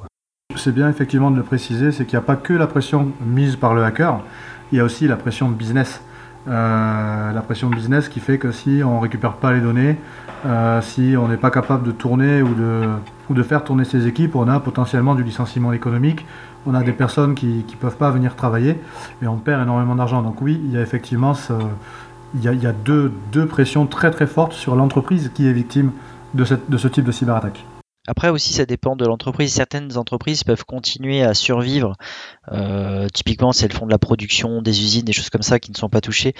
C'est 0.56 0.74
bien 0.74 0.90
effectivement 0.90 1.32
de 1.32 1.36
le 1.36 1.44
préciser, 1.44 1.92
c'est 1.92 2.06
qu'il 2.06 2.18
n'y 2.18 2.24
a 2.24 2.26
pas 2.26 2.38
que 2.38 2.54
la 2.54 2.68
pression 2.68 3.12
mise 3.26 3.58
par 3.58 3.74
le 3.74 3.84
hacker, 3.84 4.24
il 4.72 4.78
y 4.78 4.80
a 4.80 4.86
aussi 4.86 5.06
la 5.06 5.18
pression 5.18 5.50
business. 5.50 6.00
Euh, 6.48 7.34
la 7.34 7.42
pression 7.42 7.70
de 7.70 7.76
business 7.76 8.08
qui 8.08 8.20
fait 8.20 8.38
que 8.38 8.52
si 8.52 8.82
on 8.84 8.98
ne 8.98 9.02
récupère 9.02 9.34
pas 9.34 9.52
les 9.52 9.60
données, 9.60 9.98
euh, 10.46 10.82
si 10.82 11.16
on 11.18 11.28
n'est 11.28 11.38
pas 11.38 11.52
capable 11.52 11.86
de 11.86 11.92
tourner 11.92 12.42
ou 12.42 12.54
de, 13.34 13.44
faire 13.44 13.64
tourner 13.64 13.84
ses 13.84 14.08
équipes, 14.08 14.36
on 14.36 14.48
a 14.48 14.60
potentiellement 14.60 15.14
du 15.14 15.24
licenciement 15.24 15.74
économique, 15.74 16.26
on 16.66 16.74
a 16.74 16.84
des 16.84 16.94
personnes 16.94 17.36
qui 17.36 17.66
ne 17.68 17.78
peuvent 17.80 17.98
pas 17.98 18.12
venir 18.12 18.36
travailler 18.36 18.80
et 19.22 19.28
on 19.28 19.38
perd 19.38 19.62
énormément 19.62 19.96
d'argent. 19.96 20.22
Donc 20.22 20.42
oui, 20.42 20.62
il 20.64 20.72
y 20.72 20.78
a 20.78 20.82
effectivement 20.82 21.34
il 22.36 22.44
y 22.44 22.68
a, 22.68 22.74
deux, 22.74 23.12
pressions 23.48 23.86
très 23.86 24.12
très 24.12 24.28
fortes 24.28 24.54
sur 24.54 24.76
l'entreprise 24.76 25.32
qui 25.34 25.48
est 25.48 25.54
victime 25.54 25.92
de, 26.34 26.46
de 26.68 26.78
ce 26.78 26.88
type 26.88 27.06
de 27.06 27.12
cyberattaque. 27.12 27.66
Après 28.08 28.30
aussi, 28.30 28.54
ça 28.54 28.66
dépend 28.66 28.96
de 28.96 29.06
l'entreprise. 29.06 29.54
Certaines 29.54 29.98
entreprises 29.98 30.46
peuvent 30.46 30.64
continuer 30.64 31.22
à 31.24 31.34
survivre. 31.34 31.96
Euh, 32.54 33.08
typiquement, 33.14 33.52
c'est 33.52 33.68
le 33.68 33.74
fond 33.74 33.86
de 33.86 33.92
la 33.92 34.00
production, 34.00 34.62
des 34.62 34.82
usines, 34.82 35.04
des 35.04 35.12
choses 35.12 35.30
comme 35.30 35.42
ça 35.42 35.60
qui 35.60 35.72
ne 35.72 35.76
sont 35.76 35.90
pas 35.90 36.00
touchées, 36.00 36.34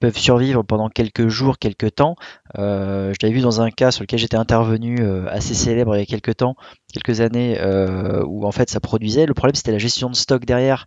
peuvent 0.00 0.18
survivre 0.18 0.64
pendant 0.64 0.88
quelques 0.88 1.28
jours, 1.28 1.58
quelques 1.58 1.94
temps. 1.94 2.16
Euh, 2.58 3.12
je 3.12 3.18
l'avais 3.22 3.36
vu 3.36 3.40
dans 3.40 3.60
un 3.60 3.70
cas 3.70 3.92
sur 3.92 4.02
lequel 4.02 4.18
j'étais 4.18 4.36
intervenu 4.36 4.98
euh, 5.00 5.26
assez 5.30 5.54
célèbre 5.54 5.94
il 5.94 6.00
y 6.00 6.02
a 6.02 6.06
quelques 6.06 6.36
temps, 6.38 6.56
quelques 6.92 7.20
années, 7.20 7.56
où 8.26 8.44
en 8.44 8.52
fait 8.52 8.68
ça 8.68 8.80
produisait. 8.80 9.26
Le 9.26 9.34
problème, 9.34 9.54
c'était 9.54 9.72
la 9.72 9.78
gestion 9.78 10.10
de 10.10 10.16
stock 10.16 10.44
derrière. 10.44 10.86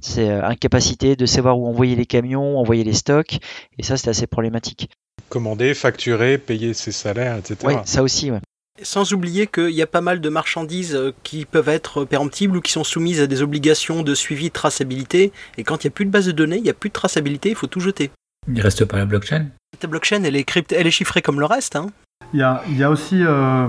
C'est 0.00 0.30
incapacité 0.30 1.16
de 1.16 1.26
savoir 1.26 1.58
où 1.58 1.66
envoyer 1.66 1.96
les 1.96 2.06
camions, 2.06 2.58
envoyer 2.58 2.84
les 2.84 2.92
stocks, 2.94 3.38
et 3.78 3.82
ça, 3.82 3.96
c'est 3.96 4.10
assez 4.10 4.26
problématique. 4.26 4.90
Commander, 5.28 5.74
facturer, 5.74 6.38
payer 6.38 6.74
ses 6.74 6.92
salaires, 6.92 7.36
etc. 7.36 7.56
Oui, 7.64 7.74
ça 7.84 8.02
aussi, 8.02 8.30
ouais. 8.30 8.40
Sans 8.82 9.12
oublier 9.12 9.46
qu'il 9.46 9.70
y 9.70 9.82
a 9.82 9.86
pas 9.86 10.00
mal 10.00 10.20
de 10.20 10.28
marchandises 10.28 10.94
euh, 10.94 11.12
qui 11.22 11.44
peuvent 11.44 11.68
être 11.68 12.04
péremptibles 12.04 12.56
ou 12.56 12.60
qui 12.60 12.72
sont 12.72 12.84
soumises 12.84 13.20
à 13.20 13.26
des 13.26 13.42
obligations 13.42 14.02
de 14.02 14.14
suivi 14.14 14.48
de 14.48 14.52
traçabilité. 14.52 15.32
Et 15.56 15.64
quand 15.64 15.82
il 15.82 15.88
n'y 15.88 15.92
a 15.92 15.94
plus 15.94 16.04
de 16.04 16.10
base 16.10 16.26
de 16.26 16.32
données, 16.32 16.56
il 16.56 16.62
n'y 16.62 16.70
a 16.70 16.74
plus 16.74 16.88
de 16.88 16.94
traçabilité, 16.94 17.50
il 17.50 17.54
faut 17.56 17.66
tout 17.66 17.80
jeter. 17.80 18.10
Il 18.46 18.60
reste 18.60 18.84
pas 18.84 18.96
la 18.96 19.06
blockchain? 19.06 19.46
La 19.82 19.88
blockchain, 19.88 20.22
elle 20.24 20.36
est, 20.36 20.72
elle 20.72 20.86
est 20.86 20.90
chiffrée 20.90 21.22
comme 21.22 21.40
le 21.40 21.46
reste. 21.46 21.76
Hein. 21.76 21.88
Il, 22.32 22.40
y 22.40 22.42
a, 22.42 22.62
il 22.68 22.76
y 22.76 22.82
a 22.82 22.90
aussi 22.90 23.24
euh, 23.24 23.66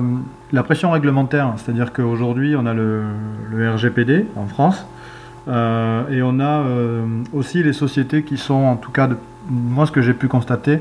la 0.51 0.63
pression 0.63 0.91
réglementaire, 0.91 1.53
c'est-à-dire 1.57 1.93
qu'aujourd'hui 1.93 2.55
on 2.55 2.65
a 2.65 2.73
le, 2.73 3.03
le, 3.51 3.73
RGPD 3.73 4.25
en 4.35 4.47
France 4.47 4.85
euh, 5.47 6.07
et 6.09 6.21
on 6.21 6.39
a 6.39 6.61
euh, 6.61 7.05
aussi 7.31 7.63
les 7.63 7.73
sociétés 7.73 8.23
qui 8.23 8.37
sont, 8.37 8.55
en 8.55 8.75
tout 8.75 8.91
cas, 8.91 9.07
de, 9.07 9.15
moi 9.49 9.85
ce 9.85 9.91
que 9.91 10.01
j'ai 10.01 10.13
pu 10.13 10.27
constater, 10.27 10.79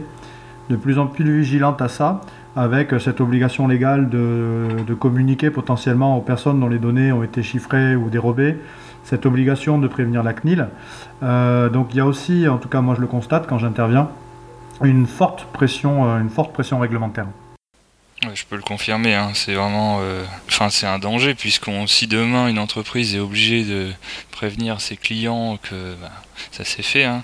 de 0.70 0.76
plus 0.76 0.98
en 0.98 1.06
plus 1.06 1.40
vigilantes 1.40 1.80
à 1.80 1.88
ça 1.88 2.20
avec 2.56 2.92
cette 3.00 3.20
obligation 3.20 3.68
légale 3.68 4.08
de, 4.08 4.94
communiquer 4.98 5.50
potentiellement 5.50 6.16
aux 6.16 6.20
personnes 6.20 6.60
dont 6.60 6.68
les 6.68 6.78
données 6.78 7.12
ont 7.12 7.22
été 7.22 7.42
chiffrées 7.42 7.94
ou 7.94 8.10
dérobées, 8.10 8.56
cette 9.04 9.26
obligation 9.26 9.78
de 9.78 9.86
prévenir 9.88 10.22
la 10.22 10.32
CNIL. 10.32 10.68
Euh, 11.22 11.68
donc 11.68 11.88
il 11.92 11.98
y 11.98 12.00
a 12.00 12.06
aussi, 12.06 12.48
en 12.48 12.58
tout 12.58 12.68
cas 12.68 12.80
moi 12.80 12.94
je 12.94 13.00
le 13.00 13.06
constate 13.06 13.46
quand 13.46 13.58
j'interviens, 13.58 14.08
une 14.82 15.06
forte 15.06 15.44
pression, 15.52 16.08
euh, 16.08 16.20
une 16.20 16.30
forte 16.30 16.52
pression 16.52 16.78
réglementaire. 16.78 17.26
je 18.34 18.44
peux 18.44 18.56
le 18.56 18.62
confirmer, 18.62 19.14
hein. 19.14 19.30
c'est 19.34 19.54
vraiment, 19.54 19.98
euh, 20.00 20.24
enfin 20.48 20.68
c'est 20.68 20.86
un 20.86 20.98
danger 20.98 21.34
puisqu'on 21.34 21.86
si 21.86 22.06
demain 22.06 22.48
une 22.48 22.58
entreprise 22.58 23.14
est 23.14 23.20
obligée 23.20 23.64
de 23.64 23.92
prévenir 24.32 24.80
ses 24.80 24.96
clients 24.96 25.58
que 25.62 25.94
bah, 26.00 26.10
ça 26.50 26.64
s'est 26.64 26.82
fait, 26.82 27.04
hein, 27.04 27.22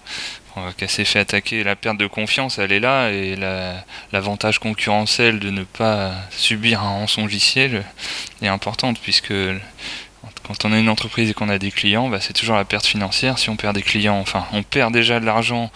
qu'elle 0.77 0.91
s'est 0.91 1.05
fait 1.05 1.21
attaquer, 1.21 1.65
la 1.65 1.77
perte 1.77 1.99
de 1.99 2.07
confiance, 2.07 2.59
elle 2.59 2.73
est 2.73 2.81
là, 2.81 3.11
et 3.11 3.37
l'avantage 4.13 4.59
concurrentiel 4.59 5.39
de 5.39 5.51
ne 5.51 5.65
pas 5.65 6.13
subir 6.31 6.83
un 6.83 6.91
rançongiciel 6.91 7.85
est 8.43 8.49
importante, 8.49 8.99
puisque 9.01 9.35
quand 10.47 10.65
on 10.65 10.73
est 10.73 10.81
une 10.81 10.89
entreprise 10.89 11.31
et 11.31 11.35
qu'on 11.35 11.49
a 11.49 11.59
des 11.59 11.71
clients, 11.71 12.09
bah, 12.09 12.21
c'est 12.21 12.35
toujours 12.35 12.57
la 12.57 12.65
perte 12.65 12.87
financière. 12.87 13.39
Si 13.39 13.49
on 13.49 13.57
perd 13.57 13.75
des 13.75 13.83
clients, 13.83 14.19
enfin, 14.19 14.47
on 14.53 14.63
perd 14.63 14.93
déjà 14.93 15.21
de 15.21 15.25
l'argent 15.25 15.71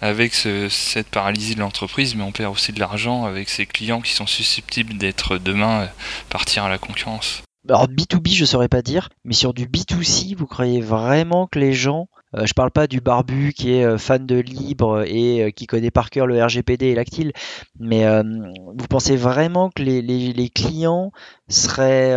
avec 0.00 0.34
cette 0.34 1.08
paralysie 1.08 1.54
de 1.54 1.60
l'entreprise, 1.60 2.14
mais 2.14 2.22
on 2.22 2.32
perd 2.32 2.52
aussi 2.52 2.72
de 2.72 2.80
l'argent 2.80 3.24
avec 3.24 3.48
ces 3.48 3.66
clients 3.66 4.00
qui 4.00 4.12
sont 4.12 4.26
susceptibles 4.26 4.98
d'être 4.98 5.38
demain 5.38 5.82
euh, 5.82 5.86
partir 6.28 6.64
à 6.64 6.68
la 6.68 6.78
concurrence. 6.78 7.43
Alors 7.68 7.88
B2B, 7.88 8.34
je 8.34 8.44
saurais 8.44 8.68
pas 8.68 8.82
dire, 8.82 9.08
mais 9.24 9.34
sur 9.34 9.54
du 9.54 9.66
B2C, 9.66 10.36
vous 10.36 10.46
croyez 10.46 10.80
vraiment 10.80 11.46
que 11.46 11.58
les 11.58 11.72
gens 11.72 12.08
euh, 12.36 12.46
je 12.46 12.54
parle 12.54 12.70
pas 12.70 12.86
du 12.86 13.00
barbu 13.00 13.52
qui 13.52 13.72
est 13.74 13.84
euh, 13.84 13.98
fan 13.98 14.26
de 14.26 14.36
libre 14.36 15.04
et 15.06 15.44
euh, 15.44 15.50
qui 15.50 15.66
connaît 15.66 15.90
par 15.90 16.10
cœur 16.10 16.26
le 16.26 16.42
RGPD 16.42 16.86
et 16.86 16.94
l'actile, 16.94 17.32
mais 17.78 18.04
vous 18.04 18.86
pensez 18.88 19.16
vraiment 19.16 19.70
que 19.70 19.82
les, 19.82 20.02
les 20.02 20.48
clients 20.48 21.12
seraient, 21.48 22.14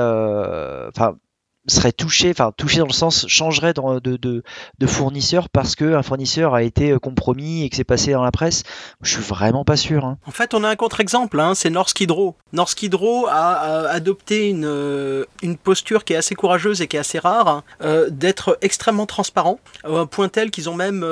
enfin, 0.90 1.18
serait 1.68 1.92
touché, 1.92 2.32
enfin 2.32 2.52
touché 2.56 2.80
dans 2.80 2.88
le 2.88 2.94
sens 2.94 3.26
changerait 3.28 3.74
de, 3.74 4.44
fournisseur 4.88 5.50
parce 5.50 5.76
qu'un 5.76 6.02
fournisseur 6.02 6.56
a 6.56 6.64
été 6.64 6.92
euh, 6.92 7.00
compromis 7.00 7.64
et 7.64 7.70
que 7.70 7.76
c'est 7.76 7.84
passé 7.84 8.14
dans 8.14 8.24
la 8.24 8.32
presse 8.32 8.64
Je 9.02 9.12
suis 9.12 9.22
vraiment 9.22 9.66
pas 9.66 9.76
sûr. 9.76 10.06
Hein. 10.06 10.18
En 10.26 10.32
fait, 10.32 10.54
on 10.54 10.64
a 10.64 10.70
un 10.70 10.76
contre-exemple, 10.76 11.40
hein, 11.40 11.54
c'est 11.56 11.70
Norsk 11.70 12.00
Hydro. 12.00 12.36
Norsk 12.54 12.82
Hydro 12.82 13.28
a, 13.28 13.90
adopté 13.90 14.50
une, 14.50 14.66
euh, 14.66 15.26
une 15.42 15.58
posture 15.58 16.06
qui 16.06 16.14
est 16.14 16.16
assez 16.16 16.36
courageuse 16.36 16.82
et 16.82 16.88
qui 16.88 16.96
est 16.96 17.00
assez 17.00 17.20
rare, 17.20 17.48
hein, 17.48 17.64
euh, 17.82 18.10
d'être 18.10 18.58
extrêmement 18.62 19.06
transparent, 19.06 19.60
au 19.88 20.06
point 20.06 20.30
tel 20.30 20.52
qu'ils 20.52 20.70
ont 20.70 20.76
même 20.76 21.06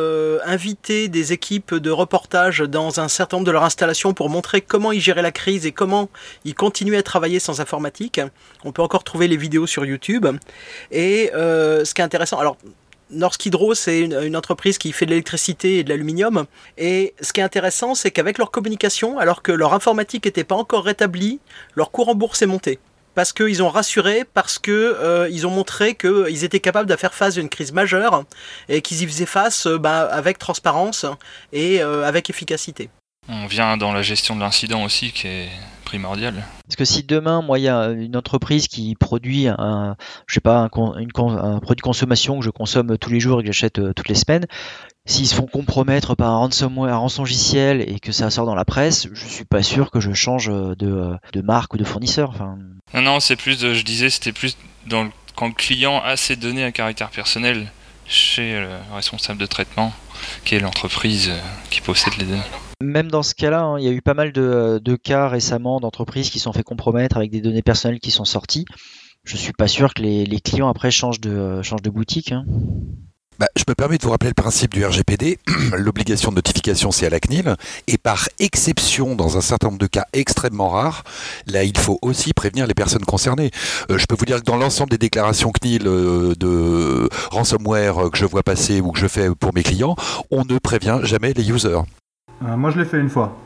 invité 0.45 1.07
des 1.07 1.33
équipes 1.33 1.75
de 1.75 1.91
reportage 1.91 2.59
dans 2.59 2.99
un 2.99 3.07
certain 3.07 3.37
nombre 3.37 3.47
de 3.47 3.51
leurs 3.51 3.63
installations 3.63 4.13
pour 4.13 4.29
montrer 4.29 4.61
comment 4.61 4.91
ils 4.91 5.01
géraient 5.01 5.21
la 5.21 5.31
crise 5.31 5.65
et 5.65 5.71
comment 5.71 6.09
ils 6.43 6.55
continuaient 6.55 6.97
à 6.97 7.03
travailler 7.03 7.39
sans 7.39 7.61
informatique. 7.61 8.21
On 8.63 8.71
peut 8.71 8.81
encore 8.81 9.03
trouver 9.03 9.27
les 9.27 9.37
vidéos 9.37 9.67
sur 9.67 9.85
YouTube. 9.85 10.27
Et 10.91 11.31
euh, 11.33 11.85
ce 11.85 11.93
qui 11.93 12.01
est 12.01 12.03
intéressant, 12.03 12.39
alors 12.39 12.57
Norsk 13.11 13.45
Hydro, 13.45 13.75
c'est 13.75 13.99
une, 13.99 14.35
entreprise 14.35 14.77
qui 14.77 14.91
fait 14.91 15.05
de 15.05 15.11
l'électricité 15.11 15.79
et 15.79 15.83
de 15.83 15.89
l'aluminium. 15.89 16.45
Et 16.77 17.13
ce 17.21 17.33
qui 17.33 17.39
est 17.39 17.43
intéressant, 17.43 17.95
c'est 17.95 18.11
qu'avec 18.11 18.37
leur 18.37 18.51
communication, 18.51 19.19
alors 19.19 19.41
que 19.41 19.51
leur 19.51 19.73
informatique 19.73 20.25
n'était 20.25 20.43
pas 20.43 20.55
encore 20.55 20.83
rétablie, 20.83 21.39
leur 21.75 21.91
cours 21.91 22.09
en 22.09 22.15
bourse 22.15 22.41
est 22.41 22.47
monté. 22.47 22.79
Parce 23.13 23.31
qu'ils 23.31 23.63
ont 23.63 23.69
rassuré, 23.69 24.25
parce 24.33 24.59
qu'ils 24.59 24.73
euh, 24.73 25.45
ont 25.45 25.49
montré 25.49 25.95
qu'ils 25.95 26.43
étaient 26.43 26.59
capables 26.59 26.89
de 26.89 26.95
faire 26.97 27.13
face 27.13 27.37
à 27.37 27.39
une 27.39 27.47
crise 27.47 27.71
majeure 27.71 28.25
et 28.67 28.81
qu'ils 28.81 29.03
y 29.03 29.07
faisaient 29.07 29.25
face 29.25 29.67
euh, 29.67 29.77
bah, 29.77 30.09
avec 30.11 30.37
transparence 30.37 31.05
et 31.53 31.81
avec 31.81 32.29
efficacité. 32.29 32.89
On 33.29 33.47
vient 33.47 33.77
dans 33.77 33.93
la 33.93 34.01
gestion 34.01 34.35
de 34.35 34.41
l'incident 34.41 34.83
aussi, 34.83 35.11
qui 35.11 35.27
est 35.27 35.49
primordial. 35.85 36.33
Parce 36.65 36.75
que 36.75 36.85
si 36.85 37.03
demain, 37.03 37.41
moi, 37.41 37.59
il 37.59 37.63
y 37.63 37.69
a 37.69 37.89
une 37.89 38.17
entreprise 38.17 38.67
qui 38.67 38.95
produit 38.95 39.47
un, 39.47 39.95
je 40.27 40.33
sais 40.33 40.41
pas, 40.41 40.59
un, 40.59 40.69
produit 40.69 41.05
de 41.07 41.81
consommation 41.81 42.39
que 42.39 42.45
je 42.45 42.49
consomme 42.49 42.97
tous 42.97 43.09
les 43.09 43.19
jours 43.19 43.39
et 43.39 43.43
que 43.43 43.47
j'achète 43.47 43.79
euh, 43.79 43.93
toutes 43.93 44.09
les 44.09 44.15
semaines, 44.15 44.45
s'ils 45.05 45.27
se 45.27 45.35
font 45.35 45.47
compromettre 45.47 46.15
par 46.15 46.31
un 46.31 46.37
ransomware, 46.37 46.93
un 46.93 46.97
rançongiciel 46.97 47.81
et 47.81 47.99
que 47.99 48.11
ça 48.11 48.29
sort 48.29 48.45
dans 48.45 48.55
la 48.55 48.65
presse, 48.65 49.07
je 49.13 49.25
suis 49.25 49.45
pas 49.45 49.63
sûr 49.63 49.91
que 49.91 49.99
je 49.99 50.11
change 50.13 50.47
de, 50.47 50.75
de 50.75 51.41
marque 51.41 51.75
ou 51.75 51.77
de 51.77 51.83
fournisseur. 51.83 52.31
Enfin... 52.31 52.57
Non, 52.93 53.01
non, 53.01 53.19
c'est 53.19 53.35
plus, 53.35 53.59
je 53.59 53.83
disais, 53.83 54.09
c'était 54.09 54.33
plus 54.33 54.57
dans 54.87 55.09
quand 55.35 55.47
le 55.47 55.53
client 55.53 56.01
a 56.03 56.15
ses 56.15 56.35
données 56.35 56.63
à 56.63 56.71
caractère 56.71 57.09
personnel 57.09 57.71
chez 58.07 58.53
le 58.53 58.69
responsable 58.93 59.39
de 59.39 59.45
traitement, 59.45 59.93
qui 60.43 60.55
est 60.55 60.59
l'entreprise 60.59 61.29
euh, 61.29 61.39
qui 61.69 61.81
possède 61.81 62.15
les 62.17 62.25
données. 62.25 62.41
Même 62.81 63.09
dans 63.09 63.23
ce 63.23 63.33
cas-là, 63.35 63.63
hein, 63.63 63.79
il 63.79 63.85
y 63.85 63.87
a 63.87 63.91
eu 63.91 64.01
pas 64.01 64.13
mal 64.13 64.31
de, 64.31 64.95
cas 65.01 65.27
récemment 65.27 65.79
d'entreprises 65.79 66.29
qui 66.29 66.39
sont 66.39 66.53
fait 66.53 66.63
compromettre 66.63 67.17
avec 67.17 67.31
des 67.31 67.41
données 67.41 67.61
personnelles 67.61 67.99
qui 67.99 68.11
sont 68.11 68.25
sorties. 68.25 68.65
Je 69.23 69.37
suis 69.37 69.53
pas 69.53 69.67
sûr 69.67 69.93
que 69.93 70.01
les, 70.01 70.39
clients 70.39 70.69
après 70.69 70.91
changent 70.91 71.21
de, 71.21 71.31
euh, 71.31 71.91
boutique. 71.91 72.31
Hein. 72.31 72.45
Bah, 73.37 73.47
je 73.57 73.63
me 73.67 73.75
permets 73.75 73.97
de 73.97 74.03
vous 74.03 74.11
rappeler 74.11 74.29
le 74.29 74.41
principe 74.41 74.73
du 74.73 74.85
RGPD. 74.85 75.39
L'obligation 75.77 76.29
de 76.31 76.35
notification, 76.35 76.91
c'est 76.91 77.05
à 77.05 77.09
la 77.09 77.19
CNIL. 77.19 77.55
Et 77.87 77.97
par 77.97 78.29
exception, 78.39 79.15
dans 79.15 79.37
un 79.37 79.41
certain 79.41 79.67
nombre 79.67 79.79
de 79.79 79.87
cas 79.87 80.05
extrêmement 80.13 80.69
rares, 80.69 81.03
là, 81.47 81.63
il 81.63 81.77
faut 81.77 81.99
aussi 82.01 82.33
prévenir 82.33 82.65
les 82.65 82.73
personnes 82.73 83.03
concernées. 83.03 83.51
Euh, 83.89 83.97
je 83.97 84.05
peux 84.05 84.15
vous 84.15 84.25
dire 84.25 84.39
que 84.39 84.45
dans 84.45 84.55
l'ensemble 84.57 84.91
des 84.91 84.97
déclarations 84.97 85.51
CNIL 85.51 85.85
euh, 85.85 86.33
de 86.35 87.09
ransomware 87.31 88.09
que 88.09 88.17
je 88.17 88.25
vois 88.25 88.43
passer 88.43 88.79
ou 88.79 88.91
que 88.91 88.99
je 88.99 89.07
fais 89.07 89.29
pour 89.35 89.53
mes 89.53 89.63
clients, 89.63 89.95
on 90.31 90.45
ne 90.45 90.57
prévient 90.57 90.99
jamais 91.03 91.33
les 91.33 91.49
users. 91.49 91.81
Euh, 92.43 92.57
moi, 92.57 92.71
je 92.71 92.79
l'ai 92.79 92.85
fait 92.85 92.99
une 92.99 93.09
fois. 93.09 93.37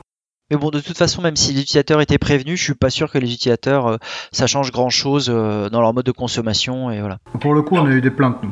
Mais 0.51 0.57
bon, 0.57 0.69
de 0.69 0.79
toute 0.79 0.97
façon, 0.97 1.21
même 1.21 1.35
si 1.35 1.53
les 1.53 1.61
utilisateurs 1.61 2.01
étaient 2.01 2.17
prévenus, 2.17 2.57
je 2.59 2.63
suis 2.63 2.73
pas 2.73 2.89
sûr 2.89 3.11
que 3.11 3.19
les 3.19 3.31
utilisateurs, 3.31 3.99
ça 4.31 4.47
change 4.47 4.71
grand 4.71 4.89
chose 4.89 5.27
dans 5.27 5.81
leur 5.81 5.93
mode 5.93 6.07
de 6.07 6.11
consommation 6.11 6.89
et 6.89 7.01
voilà. 7.01 7.19
Pour 7.39 7.53
le 7.53 7.61
coup, 7.61 7.75
on 7.75 7.85
a 7.85 7.91
eu 7.91 8.01
des 8.01 8.09
plaintes, 8.09 8.41
nous 8.41 8.51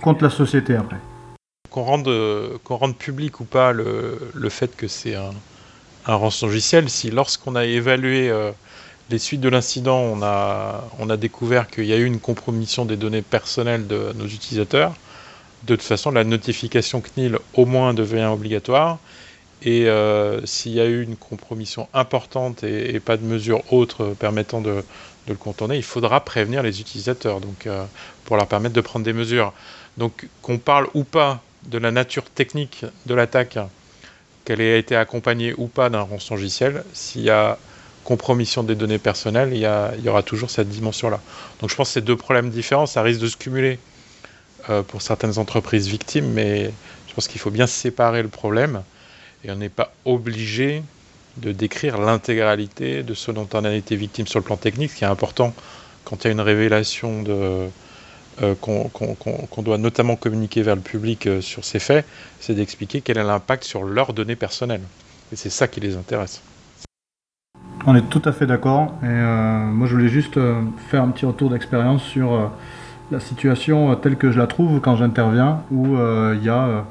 contre 0.00 0.24
la 0.24 0.30
société 0.30 0.76
après. 0.76 0.98
Qu'on 1.70 1.82
rende, 1.82 2.10
qu'on 2.64 2.76
rende 2.76 2.96
public 2.96 3.40
ou 3.40 3.44
pas 3.44 3.72
le, 3.72 4.18
le 4.34 4.48
fait 4.48 4.76
que 4.76 4.88
c'est 4.88 5.14
un, 5.14 5.30
un 6.06 6.14
rançongiciel, 6.14 6.88
si 6.88 7.10
lorsqu'on 7.10 7.56
a 7.56 7.64
évalué 7.64 8.30
euh, 8.30 8.52
les 9.10 9.18
suites 9.18 9.40
de 9.40 9.48
l'incident, 9.48 9.98
on 9.98 10.22
a, 10.22 10.84
on 10.98 11.10
a 11.10 11.16
découvert 11.16 11.68
qu'il 11.68 11.86
y 11.86 11.92
a 11.92 11.96
eu 11.96 12.04
une 12.04 12.20
compromission 12.20 12.84
des 12.84 12.96
données 12.96 13.22
personnelles 13.22 13.86
de 13.86 14.12
nos 14.14 14.26
utilisateurs, 14.26 14.94
de 15.64 15.74
toute 15.74 15.84
façon, 15.84 16.12
la 16.12 16.22
notification 16.22 17.00
CNIL 17.00 17.38
au 17.54 17.66
moins 17.66 17.92
devient 17.92 18.30
obligatoire. 18.32 18.98
Et 19.62 19.86
euh, 19.86 20.44
s'il 20.44 20.72
y 20.72 20.80
a 20.80 20.86
eu 20.86 21.02
une 21.02 21.16
compromission 21.16 21.88
importante 21.94 22.62
et, 22.62 23.00
pas 23.00 23.16
de 23.16 23.24
mesures 23.24 23.62
autres 23.72 24.14
permettant 24.18 24.60
de, 24.60 24.84
le 25.28 25.34
contourner, 25.34 25.76
il 25.76 25.82
faudra 25.82 26.24
prévenir 26.24 26.62
les 26.62 26.80
utilisateurs 26.80 27.40
donc, 27.40 27.66
euh, 27.66 27.84
pour 28.24 28.36
leur 28.36 28.46
permettre 28.46 28.74
de 28.74 28.80
prendre 28.80 29.04
des 29.04 29.12
mesures. 29.12 29.52
Donc 29.96 30.28
qu'on 30.42 30.58
parle 30.58 30.88
ou 30.94 31.04
pas 31.04 31.42
de 31.64 31.78
la 31.78 31.90
nature 31.90 32.24
technique 32.24 32.84
de 33.06 33.14
l'attaque, 33.14 33.58
qu'elle 34.44 34.60
ait 34.60 34.78
été 34.78 34.94
accompagnée 34.94 35.52
ou 35.58 35.66
pas 35.66 35.90
d'un 35.90 36.02
rançongiciel, 36.02 36.84
s'il 36.92 37.22
y 37.22 37.30
a 37.30 37.58
compromission 38.04 38.62
des 38.62 38.76
données 38.76 39.00
personnelles, 39.00 39.50
il 39.52 39.58
y, 39.58 40.08
aura 40.08 40.22
toujours 40.22 40.48
cette 40.48 40.68
dimension-là. 40.68 41.20
Donc 41.60 41.70
je 41.70 41.74
pense 41.74 41.88
que 41.88 41.94
c'est 41.94 42.04
deux 42.04 42.16
problèmes 42.16 42.50
différents, 42.50 42.86
ça 42.86 43.02
risque 43.02 43.20
de 43.20 43.26
se 43.26 43.36
cumuler 43.36 43.80
euh, 44.70 44.84
pour 44.84 45.02
certaines 45.02 45.38
entreprises 45.38 45.88
victimes, 45.88 46.30
mais 46.32 46.70
je 47.08 47.14
pense 47.14 47.26
qu'il 47.26 47.40
faut 47.40 47.50
bien 47.50 47.66
séparer 47.66 48.22
le 48.22 48.28
problème 48.28 48.84
et 49.46 49.50
on 49.50 49.56
n'est 49.56 49.68
pas 49.68 49.92
obligé 50.04 50.82
de 51.36 51.52
décrire 51.52 51.98
l'intégralité 51.98 53.02
de 53.02 53.14
ce 53.14 53.30
dont 53.30 53.48
on 53.52 53.64
a 53.64 53.72
été 53.72 53.94
victime 53.94 54.26
sur 54.26 54.40
le 54.40 54.44
plan 54.44 54.56
technique, 54.56 54.90
ce 54.90 54.96
qui 54.96 55.04
est 55.04 55.08
important 55.08 55.54
quand 56.04 56.24
il 56.24 56.28
y 56.28 56.30
a 56.30 56.32
une 56.32 56.40
révélation 56.40 57.24
euh, 57.28 57.68
qu'on 58.60 59.62
doit 59.62 59.78
notamment 59.78 60.16
communiquer 60.16 60.62
vers 60.62 60.76
le 60.76 60.80
public 60.80 61.26
euh, 61.26 61.40
sur 61.40 61.64
ces 61.64 61.78
faits, 61.78 62.06
c'est 62.40 62.54
d'expliquer 62.54 63.00
quel 63.00 63.18
est 63.18 63.24
l'impact 63.24 63.64
sur 63.64 63.82
leurs 63.82 64.12
données 64.12 64.36
personnelles. 64.36 64.82
Et 65.32 65.36
c'est 65.36 65.50
ça 65.50 65.68
qui 65.68 65.80
les 65.80 65.96
intéresse. 65.96 66.42
On 67.86 67.94
est 67.94 68.08
tout 68.08 68.22
à 68.24 68.32
fait 68.32 68.46
d'accord. 68.46 68.94
Et 69.02 69.06
euh, 69.06 69.58
moi, 69.66 69.86
je 69.86 69.94
voulais 69.94 70.08
juste 70.08 70.38
faire 70.88 71.02
un 71.02 71.08
petit 71.08 71.26
retour 71.26 71.50
d'expérience 71.50 72.02
sur 72.02 72.50
la 73.10 73.20
situation 73.20 73.94
telle 73.96 74.16
que 74.16 74.30
je 74.30 74.38
la 74.38 74.46
trouve 74.46 74.80
quand 74.80 74.96
j'interviens, 74.96 75.62
où 75.70 75.96
il 76.32 76.42
y 76.42 76.48
a 76.48 76.84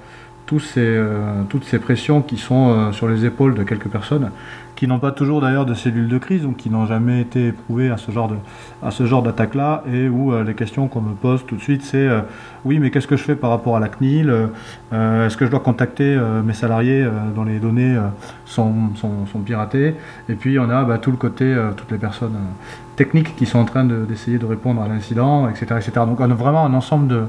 tous 0.46 0.60
ces, 0.60 1.02
toutes 1.50 1.64
ces 1.64 1.80
pressions 1.80 2.22
qui 2.22 2.38
sont 2.38 2.92
sur 2.92 3.08
les 3.08 3.26
épaules 3.26 3.56
de 3.56 3.64
quelques 3.64 3.88
personnes 3.88 4.32
qui 4.76 4.88
n'ont 4.88 5.00
pas 5.00 5.12
toujours 5.12 5.42
d'ailleurs 5.42 5.66
de 5.66 5.74
cellules 5.74 6.08
de 6.08 6.18
crise, 6.18 6.44
donc 6.44 6.58
qui 6.58 6.70
n'ont 6.70 6.86
jamais 6.86 7.22
été 7.22 7.48
éprouvées 7.48 7.90
à 7.90 7.98
ce 7.98 8.12
genre 8.12 8.28
de, 8.28 8.36
à 8.84 8.92
ce 8.92 9.06
genre 9.06 9.24
d'attaque-là, 9.24 9.84
et 9.92 10.10
où 10.10 10.34
euh, 10.34 10.44
les 10.44 10.54
questions 10.54 10.88
qu'on 10.88 11.02
me 11.02 11.14
pose 11.14 11.46
tout 11.46 11.56
de 11.56 11.62
suite, 11.62 11.82
c'est 11.84 11.98
euh, 11.98 12.22
oui, 12.66 12.80
mais 12.80 12.92
qu'est-ce 12.92 13.08
que 13.08 13.16
je 13.16 13.24
fais 13.24 13.36
par 13.36 13.50
rapport 13.52 13.78
à 13.78 13.80
la 13.80 13.88
CNIL 13.88 14.30
euh, 14.30 15.26
Est-ce 15.26 15.38
que 15.38 15.46
je 15.46 15.52
dois 15.52 15.62
contacter 15.62 16.20
mes 16.44 16.54
salariés 16.54 17.08
dont 17.36 17.44
les 17.44 17.60
données 17.60 17.98
sont, 18.46 18.74
sont, 18.96 19.26
sont, 19.28 19.40
piratées 19.40 19.96
Et 20.30 20.34
puis 20.34 20.58
on 20.60 20.70
a 20.70 20.84
bah, 20.84 20.98
tout 20.98 21.12
le 21.12 21.18
côté, 21.18 21.56
toutes 21.78 21.92
les 21.92 21.98
personnes 21.98 22.38
techniques 22.96 23.36
qui 23.36 23.46
sont 23.46 23.60
en 23.60 23.66
train 23.66 23.86
d'essayer 23.86 24.38
de, 24.38 24.46
répondre 24.46 24.82
à 24.82 24.88
l'incident, 24.88 25.48
etc., 25.50 25.66
etc. 25.78 25.92
Donc 26.08 26.20
on 26.20 26.32
a 26.32 26.34
vraiment 26.34 26.66
un 26.66 26.74
ensemble 26.74 27.08
de, 27.08 27.24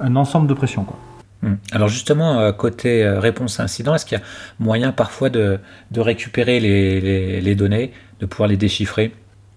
un 0.00 0.14
ensemble 0.16 0.46
de 0.46 0.54
pressions, 0.54 0.84
quoi. 0.84 0.96
Hmm. 1.42 1.54
Alors 1.72 1.88
justement, 1.88 2.38
euh, 2.38 2.52
côté 2.52 3.02
euh, 3.02 3.18
réponse 3.18 3.58
à 3.58 3.64
incident, 3.64 3.94
est-ce 3.94 4.06
qu'il 4.06 4.16
y 4.16 4.20
a 4.20 4.24
moyen 4.60 4.92
parfois 4.92 5.28
de, 5.28 5.58
récupérer 5.96 6.60
les, 6.60 7.54
données, 7.56 7.92
de 8.20 8.26
pouvoir 8.26 8.48
les 8.48 8.56
déchiffrer, 8.56 9.12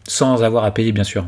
sans 0.08 0.44
avoir 0.44 0.64
à 0.64 0.72
payer 0.72 0.92
bien 0.92 1.04
sûr? 1.04 1.28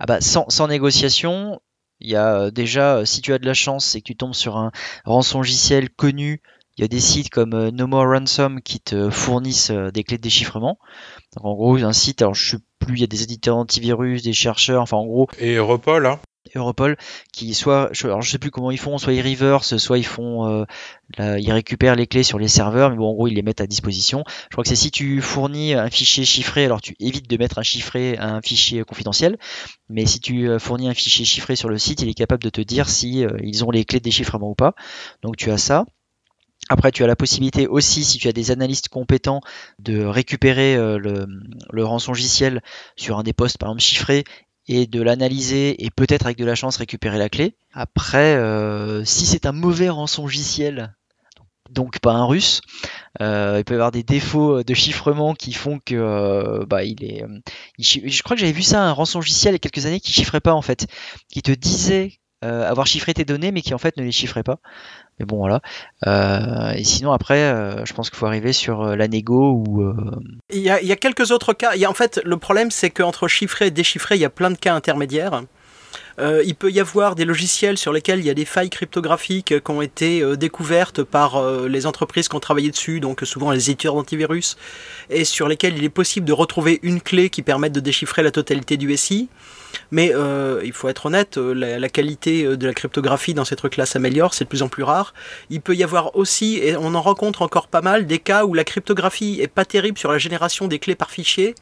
Ah 0.00 0.06
bah, 0.06 0.20
sans, 0.20 0.66
négociation, 0.66 1.60
il 2.00 2.10
y 2.10 2.16
a 2.16 2.34
euh, 2.34 2.50
déjà, 2.50 3.06
si 3.06 3.20
tu 3.20 3.32
as 3.32 3.38
de 3.38 3.46
la 3.46 3.54
chance 3.54 3.94
et 3.94 4.00
que 4.00 4.06
tu 4.06 4.16
tombes 4.16 4.34
sur 4.34 4.56
un 4.56 4.72
rançongiciel 5.04 5.88
connu, 5.88 6.42
il 6.76 6.82
y 6.82 6.84
a 6.84 6.88
des 6.88 7.00
sites 7.00 7.30
comme 7.30 7.68
No 7.68 7.86
More 7.86 8.08
Ransom 8.08 8.62
qui 8.62 8.80
te 8.80 9.10
fournissent 9.10 9.70
des 9.70 10.02
clés 10.02 10.16
de 10.16 10.22
déchiffrement. 10.22 10.78
Donc 11.36 11.44
en 11.44 11.54
gros, 11.54 11.76
un 11.84 11.92
site, 11.92 12.22
alors 12.22 12.34
je 12.34 12.52
sais 12.52 12.62
plus, 12.78 12.94
il 12.94 13.00
y 13.00 13.04
a 13.04 13.06
des 13.06 13.22
éditeurs 13.22 13.56
antivirus, 13.56 14.22
des 14.22 14.32
chercheurs, 14.32 14.82
enfin 14.82 14.96
en 14.96 15.04
gros. 15.04 15.28
Et 15.38 15.56
Europol, 15.56 16.06
hein 16.06 16.18
Europol 16.54 16.96
qui 17.32 17.54
soit 17.54 17.90
alors 18.04 18.22
je 18.22 18.30
sais 18.30 18.38
plus 18.38 18.50
comment 18.50 18.70
ils 18.70 18.78
font 18.78 18.98
soit 18.98 19.12
ils 19.12 19.22
reverse 19.22 19.76
soit 19.76 19.98
ils 19.98 20.06
font 20.06 20.46
euh, 21.18 21.38
ils 21.38 21.52
récupèrent 21.52 21.96
les 21.96 22.06
clés 22.06 22.22
sur 22.22 22.38
les 22.38 22.48
serveurs 22.48 22.90
mais 22.90 22.96
bon 22.96 23.10
en 23.10 23.14
gros 23.14 23.28
ils 23.28 23.34
les 23.34 23.42
mettent 23.42 23.60
à 23.60 23.66
disposition. 23.66 24.24
Je 24.26 24.48
crois 24.54 24.62
que 24.64 24.68
c'est 24.68 24.76
si 24.76 24.90
tu 24.90 25.20
fournis 25.20 25.74
un 25.74 25.90
fichier 25.90 26.24
chiffré 26.24 26.64
alors 26.64 26.80
tu 26.80 26.96
évites 27.00 27.28
de 27.28 27.36
mettre 27.36 27.58
un 27.58 27.62
chiffré 27.62 28.16
un 28.18 28.40
fichier 28.42 28.84
confidentiel 28.84 29.38
mais 29.88 30.06
si 30.06 30.20
tu 30.20 30.48
euh, 30.48 30.58
fournis 30.58 30.88
un 30.88 30.94
fichier 30.94 31.24
chiffré 31.24 31.56
sur 31.56 31.68
le 31.68 31.78
site 31.78 32.02
il 32.02 32.08
est 32.08 32.14
capable 32.14 32.42
de 32.42 32.50
te 32.50 32.60
dire 32.60 32.88
si 32.88 33.24
euh, 33.24 33.36
ils 33.42 33.64
ont 33.64 33.70
les 33.70 33.84
clés 33.84 33.98
de 34.00 34.04
déchiffrement 34.04 34.50
ou 34.50 34.54
pas. 34.54 34.74
Donc 35.22 35.36
tu 35.36 35.50
as 35.50 35.58
ça. 35.58 35.84
Après, 36.68 36.92
tu 36.92 37.02
as 37.02 37.06
la 37.08 37.16
possibilité 37.16 37.66
aussi, 37.66 38.04
si 38.04 38.18
tu 38.18 38.28
as 38.28 38.32
des 38.32 38.52
analystes 38.52 38.88
compétents, 38.88 39.40
de 39.80 40.04
récupérer 40.04 40.76
le, 40.76 41.26
le 41.70 41.84
rançongiciel 41.84 42.62
sur 42.96 43.18
un 43.18 43.24
des 43.24 43.32
postes, 43.32 43.58
par 43.58 43.70
exemple, 43.70 43.82
chiffrés, 43.82 44.24
et 44.68 44.86
de 44.86 45.02
l'analyser 45.02 45.84
et 45.84 45.90
peut-être 45.90 46.26
avec 46.26 46.38
de 46.38 46.44
la 46.44 46.54
chance 46.54 46.76
récupérer 46.76 47.18
la 47.18 47.28
clé. 47.28 47.54
Après, 47.72 48.36
euh, 48.36 49.04
si 49.04 49.26
c'est 49.26 49.46
un 49.46 49.52
mauvais 49.52 49.88
rançongiciel, 49.88 50.94
donc 51.70 51.98
pas 52.00 52.12
un 52.12 52.24
russe, 52.24 52.60
euh, 53.20 53.56
il 53.58 53.64
peut 53.64 53.74
y 53.74 53.76
avoir 53.76 53.92
des 53.92 54.02
défauts 54.02 54.62
de 54.62 54.74
chiffrement 54.74 55.34
qui 55.34 55.52
font 55.52 55.80
que 55.84 55.94
euh, 55.94 56.64
bah, 56.66 56.84
il 56.84 57.02
est. 57.04 57.24
je 57.78 58.22
crois 58.22 58.36
que 58.36 58.40
j'avais 58.40 58.52
vu 58.52 58.62
ça 58.62 58.82
un 58.82 58.92
rançongiciel 58.92 59.52
il 59.52 59.56
y 59.56 59.56
a 59.56 59.58
quelques 59.60 59.86
années 59.86 60.00
qui 60.00 60.12
chiffrait 60.12 60.40
pas 60.40 60.54
en 60.54 60.62
fait, 60.62 60.86
qui 61.28 61.42
te 61.42 61.52
disait 61.52 62.19
avoir 62.42 62.86
chiffré 62.86 63.14
tes 63.14 63.24
données 63.24 63.52
mais 63.52 63.62
qui 63.62 63.74
en 63.74 63.78
fait 63.78 63.96
ne 63.96 64.02
les 64.02 64.12
chiffrait 64.12 64.42
pas. 64.42 64.58
Mais 65.20 65.26
bon, 65.26 65.36
voilà. 65.36 65.60
Euh, 66.06 66.72
et 66.72 66.82
sinon, 66.82 67.12
après, 67.12 67.42
euh, 67.42 67.84
je 67.84 67.92
pense 67.92 68.08
qu'il 68.08 68.18
faut 68.18 68.26
arriver 68.26 68.54
sur 68.54 68.80
euh, 68.80 68.96
la 68.96 69.06
négo 69.06 69.52
ou. 69.52 69.94
Il 70.50 70.60
y, 70.60 70.70
a, 70.70 70.96
quelques 70.96 71.30
autres 71.30 71.52
cas. 71.52 71.72
Il 71.74 71.80
y 71.80 71.84
a, 71.84 71.90
en 71.90 71.94
fait, 71.94 72.20
le 72.24 72.38
problème, 72.38 72.70
c'est 72.70 72.88
qu'entre 72.88 73.28
chiffré 73.28 73.66
et 73.66 73.70
déchiffré, 73.70 74.16
il 74.16 74.22
y 74.22 74.24
a 74.24 74.30
plein 74.30 74.50
de 74.50 74.56
cas 74.56 74.74
intermédiaires. 74.74 75.42
Euh, 76.18 76.42
il 76.44 76.54
peut 76.54 76.70
y 76.70 76.80
avoir 76.80 77.14
des 77.14 77.24
logiciels 77.24 77.78
sur 77.78 77.92
lesquels 77.92 78.18
il 78.18 78.26
y 78.26 78.30
a 78.30 78.34
des 78.34 78.44
failles 78.44 78.70
cryptographiques 78.70 79.62
qui 79.62 79.70
ont 79.70 79.80
été 79.80 80.22
euh, 80.22 80.36
découvertes 80.36 81.02
par 81.02 81.36
euh, 81.36 81.68
les 81.68 81.86
entreprises 81.86 82.28
qui 82.28 82.36
ont 82.36 82.40
travaillé 82.40 82.70
dessus, 82.70 83.00
donc 83.00 83.20
souvent 83.24 83.50
les 83.50 83.70
éditeurs 83.70 83.94
d'antivirus, 83.94 84.56
et 85.08 85.24
sur 85.24 85.48
lesquels 85.48 85.76
il 85.78 85.84
est 85.84 85.88
possible 85.88 86.26
de 86.26 86.32
retrouver 86.32 86.78
une 86.82 87.00
clé 87.00 87.30
qui 87.30 87.42
permette 87.42 87.72
de 87.72 87.80
déchiffrer 87.80 88.22
la 88.22 88.30
totalité 88.30 88.76
du 88.76 88.94
SI. 88.96 89.28
Mais 89.90 90.12
il 90.64 90.72
faut 90.72 90.88
être 90.88 91.06
honnête, 91.06 91.36
la, 91.36 91.88
qualité 91.88 92.44
de 92.56 92.66
la 92.66 92.74
cryptographie 92.74 93.34
dans 93.34 93.44
ces 93.44 93.56
trucs-là 93.56 93.86
s'améliore, 93.86 94.34
c'est 94.34 94.44
de 94.44 94.48
plus 94.48 94.62
en 94.62 94.68
plus 94.68 94.82
rare. 94.82 95.14
Il 95.50 95.60
peut 95.60 95.74
y 95.74 95.82
avoir 95.82 96.16
aussi, 96.16 96.58
et 96.58 96.76
on 96.76 96.94
en 96.94 97.02
rencontre 97.02 97.42
encore 97.42 97.68
pas 97.68 97.80
mal, 97.80 98.06
des 98.06 98.18
cas 98.18 98.44
où 98.44 98.54
la 98.54 98.64
cryptographie 98.64 99.40
est 99.40 99.48
pas 99.48 99.64
terrible 99.64 99.98
sur 99.98 100.12
la 100.12 100.18
génération 100.18 100.68
des 100.68 100.78
clés 100.78 100.94
par 100.94 101.10
fichier, 101.10 101.54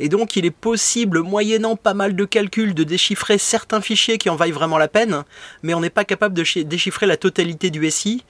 et 0.00 0.08
donc 0.08 0.36
il 0.36 0.44
est 0.46 0.50
possible, 0.50 1.20
moyennant 1.20 1.76
pas 1.76 1.94
mal 1.94 2.16
de 2.16 2.24
calculs, 2.24 2.74
de 2.74 2.84
déchiffrer 2.84 3.38
certains 3.38 3.80
fichiers 3.80 4.18
qui 4.18 4.30
en 4.30 4.36
vaillent 4.36 4.52
vraiment 4.52 4.78
la 4.78 4.88
peine, 4.88 5.24
mais 5.62 5.74
on 5.74 5.80
n'est 5.80 5.90
pas 5.90 6.04
capable 6.04 6.34
de 6.34 6.62
déchiffrer 6.62 7.06
la 7.06 7.16
totalité 7.16 7.70
du 7.70 7.90
SI. 7.90 8.24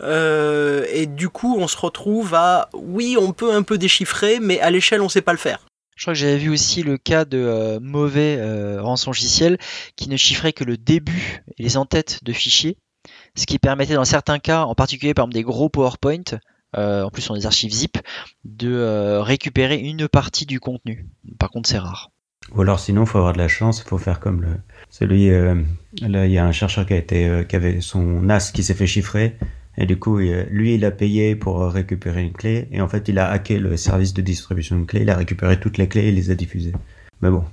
Euh, 0.00 0.84
et 0.92 1.06
du 1.06 1.28
coup, 1.28 1.56
on 1.58 1.66
se 1.66 1.76
retrouve 1.76 2.34
à 2.34 2.68
oui, 2.72 3.16
on 3.18 3.32
peut 3.32 3.52
un 3.52 3.62
peu 3.62 3.78
déchiffrer, 3.78 4.38
mais 4.40 4.60
à 4.60 4.70
l'échelle, 4.70 5.00
on 5.00 5.08
sait 5.08 5.22
pas 5.22 5.32
le 5.32 5.38
faire. 5.38 5.60
Je 5.98 6.04
crois 6.04 6.14
que 6.14 6.20
j'avais 6.20 6.38
vu 6.38 6.50
aussi 6.50 6.84
le 6.84 6.96
cas 6.96 7.24
de 7.24 7.38
euh, 7.38 7.80
mauvais 7.80 8.36
euh, 8.38 8.80
qui 9.96 10.08
ne 10.08 10.16
chiffraient 10.16 10.52
que 10.52 10.62
le 10.62 10.76
début 10.76 11.42
et 11.58 11.64
les 11.64 11.76
en-têtes 11.76 12.20
de 12.22 12.32
fichiers, 12.32 12.76
ce 13.34 13.46
qui 13.46 13.58
permettait 13.58 13.94
dans 13.94 14.04
certains 14.04 14.38
cas, 14.38 14.62
en 14.62 14.76
particulier 14.76 15.12
par 15.12 15.24
exemple 15.24 15.34
des 15.34 15.42
gros 15.42 15.68
PowerPoint, 15.68 16.38
euh, 16.76 17.02
en 17.02 17.10
plus 17.10 17.22
sur 17.22 17.34
des 17.34 17.46
archives 17.46 17.72
zip, 17.72 17.98
de 18.44 18.72
euh, 18.72 19.22
récupérer 19.22 19.76
une 19.76 20.06
partie 20.06 20.46
du 20.46 20.60
contenu. 20.60 21.08
Par 21.36 21.50
contre, 21.50 21.68
c'est 21.68 21.78
rare. 21.78 22.12
Ou 22.54 22.60
alors 22.60 22.78
sinon, 22.78 23.02
il 23.02 23.08
faut 23.08 23.18
avoir 23.18 23.32
de 23.32 23.38
la 23.38 23.48
chance, 23.48 23.82
il 23.84 23.88
faut 23.88 23.98
faire 23.98 24.20
comme 24.20 24.42
le 24.42 24.50
celui 24.90 25.30
là, 25.30 26.26
il 26.26 26.32
y 26.32 26.38
a 26.38 26.46
un 26.46 26.52
chercheur 26.52 26.86
qui 26.86 26.94
qui 27.02 27.56
avait 27.56 27.80
son 27.80 28.22
NAS 28.22 28.52
qui 28.54 28.62
s'est 28.62 28.74
fait 28.74 28.86
chiffrer 28.86 29.36
et 29.80 29.86
du 29.86 29.98
coup, 29.98 30.18
il- 30.20 30.46
lui, 30.50 30.74
il 30.74 30.84
a 30.84 30.90
payé 30.90 31.36
pour 31.36 31.62
euh, 31.62 31.68
récupérer 31.68 32.22
une 32.22 32.32
clé 32.32 32.68
et 32.72 32.80
en 32.80 32.88
fait, 32.88 33.08
il 33.08 33.18
a 33.18 33.30
hacké 33.30 33.58
le 33.58 33.76
service 33.76 34.12
de 34.12 34.20
distribution 34.20 34.78
de 34.78 34.84
clés, 34.84 35.02
il 35.02 35.10
a 35.10 35.16
récupéré 35.16 35.58
toutes 35.58 35.78
les 35.78 35.88
clés 35.88 36.08
et 36.08 36.12
les 36.12 36.30
a 36.30 36.34
diffusées. 36.34 36.72
Mais 37.22 37.30
bon, 37.30 37.44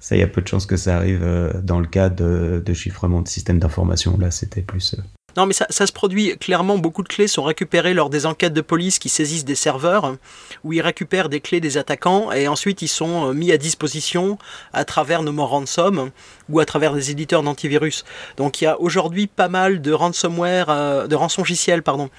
ça, 0.00 0.16
il 0.16 0.20
y 0.20 0.22
a 0.22 0.26
peu 0.26 0.40
de 0.40 0.48
chances 0.48 0.66
que 0.66 0.76
ça 0.76 0.96
arrive 0.96 1.22
euh, 1.22 1.52
dans 1.62 1.78
le 1.80 1.86
cas 1.86 2.08
de, 2.08 2.62
chiffrement 2.72 3.20
de 3.20 3.28
système 3.28 3.58
d'information. 3.58 4.16
Là, 4.18 4.30
c'était 4.30 4.62
plus 4.62 4.94
euh, 4.94 5.02
Non, 5.38 5.46
mais 5.46 5.52
ça, 5.52 5.68
se 5.70 5.92
produit 5.92 6.36
clairement. 6.36 6.78
Beaucoup 6.78 7.04
de 7.04 7.08
clés 7.08 7.28
sont 7.28 7.44
récupérées 7.44 7.94
lors 7.94 8.10
des 8.10 8.26
enquêtes 8.26 8.54
de 8.54 8.60
police 8.60 8.98
qui 8.98 9.08
saisissent 9.08 9.44
des 9.44 9.54
serveurs, 9.54 10.16
où 10.64 10.72
ils 10.72 10.80
récupèrent 10.80 11.28
des 11.28 11.38
clés 11.38 11.60
des 11.60 11.78
attaquants 11.78 12.32
et 12.32 12.48
ensuite 12.48 12.82
ils 12.82 12.88
sont 12.88 13.28
euh, 13.28 13.34
mis 13.34 13.52
à 13.52 13.56
disposition 13.56 14.36
à 14.72 14.84
travers 14.84 15.22
nos 15.22 15.30
morts 15.30 15.50
ransom 15.50 16.10
ou 16.48 16.58
à 16.58 16.64
travers 16.64 16.92
des 16.92 17.12
éditeurs 17.12 17.44
d'antivirus. 17.44 18.04
Donc 18.36 18.60
il 18.60 18.64
y 18.64 18.66
a 18.66 18.80
aujourd'hui 18.80 19.28
pas 19.28 19.46
mal 19.46 19.80
de 19.80 19.92
ransomware, 19.92 20.70
euh, 20.70 21.06
de 21.06 21.14
rançongiciels, 21.14 21.84
pardon. 21.84 22.10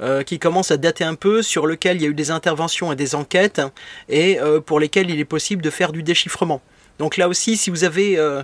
euh, 0.00 0.22
qui 0.22 0.38
commencent 0.38 0.70
à 0.70 0.76
dater 0.76 1.04
un 1.04 1.14
peu, 1.16 1.42
sur 1.42 1.66
lequel 1.66 1.96
il 1.96 2.02
y 2.02 2.06
a 2.06 2.08
eu 2.08 2.14
des 2.14 2.30
interventions 2.30 2.92
et 2.92 2.96
des 2.96 3.14
enquêtes, 3.14 3.60
et 4.08 4.40
euh, 4.40 4.60
pour 4.60 4.80
lesquels 4.80 5.10
il 5.10 5.18
est 5.18 5.24
possible 5.24 5.60
de 5.60 5.70
faire 5.70 5.92
du 5.92 6.02
déchiffrement. 6.02 6.62
Donc 7.00 7.16
là 7.16 7.28
aussi, 7.28 7.56
si 7.56 7.70
vous 7.70 7.82
avez 7.84 8.18
euh, 8.18 8.42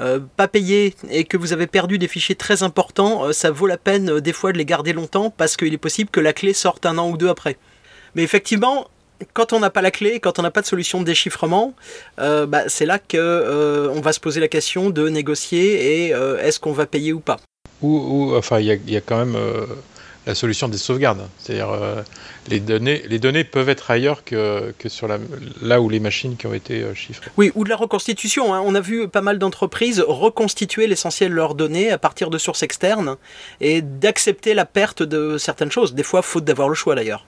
euh, 0.00 0.18
pas 0.36 0.48
payé 0.48 0.94
et 1.08 1.22
que 1.24 1.36
vous 1.36 1.52
avez 1.52 1.68
perdu 1.68 1.96
des 1.98 2.08
fichiers 2.08 2.34
très 2.34 2.64
importants, 2.64 3.24
euh, 3.26 3.32
ça 3.32 3.50
vaut 3.52 3.68
la 3.68 3.78
peine 3.78 4.18
des 4.20 4.32
fois 4.32 4.52
de 4.52 4.58
les 4.58 4.64
garder 4.64 4.92
longtemps 4.92 5.30
parce 5.30 5.56
qu'il 5.56 5.72
est 5.72 5.78
possible 5.78 6.10
que 6.10 6.18
la 6.20 6.32
clé 6.32 6.52
sorte 6.52 6.84
un 6.84 6.98
an 6.98 7.08
ou 7.08 7.16
deux 7.16 7.28
après. 7.28 7.56
Mais 8.16 8.24
effectivement, 8.24 8.88
quand 9.34 9.52
on 9.52 9.60
n'a 9.60 9.70
pas 9.70 9.82
la 9.82 9.92
clé, 9.92 10.18
quand 10.18 10.40
on 10.40 10.42
n'a 10.42 10.50
pas 10.50 10.62
de 10.62 10.66
solution 10.66 10.98
de 11.00 11.04
déchiffrement, 11.06 11.74
bah, 12.18 12.64
c'est 12.66 12.86
là 12.86 12.98
que 12.98 13.88
on 13.94 14.00
va 14.00 14.12
se 14.12 14.18
poser 14.18 14.40
la 14.40 14.48
question 14.48 14.90
de 14.90 15.08
négocier 15.08 16.06
et 16.06 16.08
est-ce 16.40 16.58
qu'on 16.58 16.72
va 16.72 16.86
payer 16.86 17.12
ou 17.12 17.20
pas. 17.20 17.38
Ou, 17.82 17.96
ou- 17.98 18.36
enfin, 18.36 18.58
il 18.58 18.66
y 18.66 18.96
a, 18.96 19.00
quand 19.00 19.18
même 19.24 19.36
la 20.26 20.34
solution 20.34 20.68
des 20.68 20.78
sauvegardes. 20.78 21.26
C'est-à-dire, 21.38 21.70
euh, 21.70 22.02
les, 22.48 22.60
données, 22.60 23.02
les 23.08 23.18
données 23.18 23.44
peuvent 23.44 23.68
être 23.68 23.90
ailleurs 23.90 24.24
que, 24.24 24.72
que 24.78 24.88
sur 24.88 25.08
la, 25.08 25.18
là 25.60 25.80
où 25.80 25.88
les 25.88 25.98
machines 26.00 26.36
qui 26.36 26.46
ont 26.46 26.54
été 26.54 26.82
euh, 26.82 26.94
chiffrées. 26.94 27.30
Oui, 27.36 27.50
ou 27.54 27.64
de 27.64 27.68
la 27.68 27.76
reconstitution. 27.76 28.54
hein. 28.54 28.62
On 28.64 28.74
a 28.74 28.80
vu 28.80 29.08
pas 29.08 29.20
mal 29.20 29.38
d'entreprises 29.38 30.00
reconstituer 30.06 30.86
l'essentiel 30.86 31.30
de 31.30 31.34
leurs 31.36 31.54
données 31.54 31.90
à 31.90 31.98
partir 31.98 32.30
de 32.30 32.38
sources 32.38 32.62
externes 32.62 33.16
et 33.60 33.82
d'accepter 33.82 34.54
la 34.54 34.64
perte 34.64 35.02
de 35.02 35.38
certaines 35.38 35.70
choses, 35.70 35.94
des 35.94 36.02
fois 36.04 36.22
faute 36.22 36.44
d'avoir 36.44 36.68
le 36.68 36.74
choix 36.74 36.94
d'ailleurs. 36.94 37.26